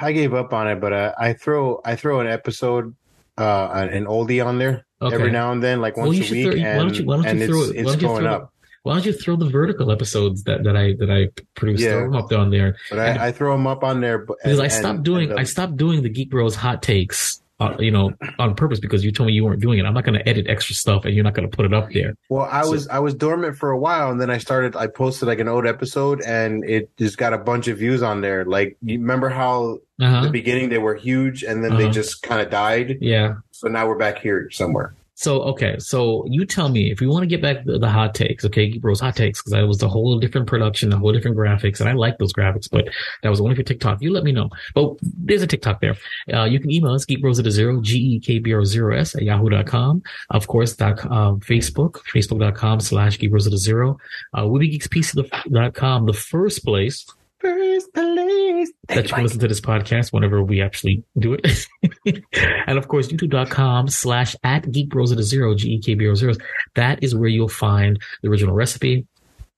[0.00, 2.94] I gave up on it, but uh, I throw I throw an episode,
[3.36, 5.14] uh, an oldie on there Okay.
[5.14, 7.38] every now and then, like once you a week, throw- why don't you- why don't
[7.38, 8.52] you throw it's, it- why it's don't you going throw up.
[8.84, 11.82] Why don't you throw the vertical episodes that, that I that I produced?
[11.82, 11.92] Yeah.
[11.98, 12.76] Throw them up there on there.
[12.88, 14.18] But I, I throw them up on there.
[14.20, 16.82] Because and- I stopped and- doing and the- I stopped doing the Geek Bros hot
[16.82, 19.84] takes, uh, you know, on purpose because you told me you weren't doing it.
[19.84, 21.90] I'm not going to edit extra stuff and you're not going to put it up
[21.92, 22.14] there.
[22.28, 24.76] Well, I So- was I was dormant for a while, and then I started.
[24.76, 28.20] I posted like an old episode, and it just got a bunch of views on
[28.20, 28.44] there.
[28.44, 30.22] Like, you remember how Uh-huh.
[30.24, 31.92] the beginning they were huge, and then they Uh-huh.
[31.92, 32.98] just kind of died.
[33.00, 33.34] Yeah.
[33.50, 34.94] So now we're back here somewhere.
[35.18, 38.14] So okay, so you tell me if we want to get back to the hot
[38.14, 41.36] takes, okay, Bros hot takes, because that was a whole different production, a whole different
[41.36, 42.84] graphics, and I like those graphics, but
[43.24, 44.00] that was only for TikTok.
[44.00, 44.48] You let me know.
[44.76, 45.96] But there's a TikTok there.
[46.32, 48.96] Uh, you can email us geekbros at a zero, G E K B R zero
[48.96, 50.04] S at yahoo.com.
[50.30, 53.98] Of course, dot, um, Facebook, facebook.com slash geekbros at a zero.
[54.34, 57.04] Uh, WoodyGeeksPC.com, the first place
[57.40, 58.72] First place.
[58.88, 61.66] that you can listen to this podcast whenever we actually do it.
[62.66, 66.06] and of course, youtube.com slash at Geek Bros at a zero, G E K B
[66.08, 66.38] R zeros.
[66.74, 69.06] That is where you'll find the original recipe,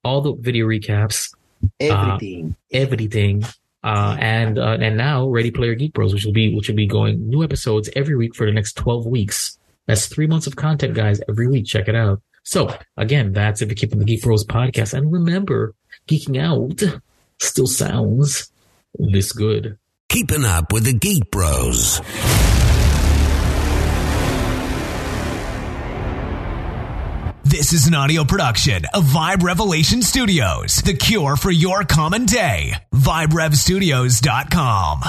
[0.05, 1.35] all the video recaps,
[1.81, 2.55] Everything.
[2.73, 3.45] uh, everything.
[3.83, 6.87] Uh, and, uh, and now Ready Player Geek Bros, which will be, which will be
[6.87, 9.59] going new episodes every week for the next 12 weeks.
[9.87, 11.65] That's three months of content, guys, every week.
[11.65, 12.21] Check it out.
[12.43, 14.93] So again, that's if you're keeping the Geek Bros podcast.
[14.93, 15.75] And remember,
[16.09, 16.83] geeking out
[17.41, 18.53] still sounds
[18.95, 19.79] this good.
[20.09, 22.01] Keeping up with the Geek Bros.
[27.45, 32.75] This is an audio production of Vibe Revelation Studios, the cure for your common day.
[32.95, 35.03] VibeRevStudios.com.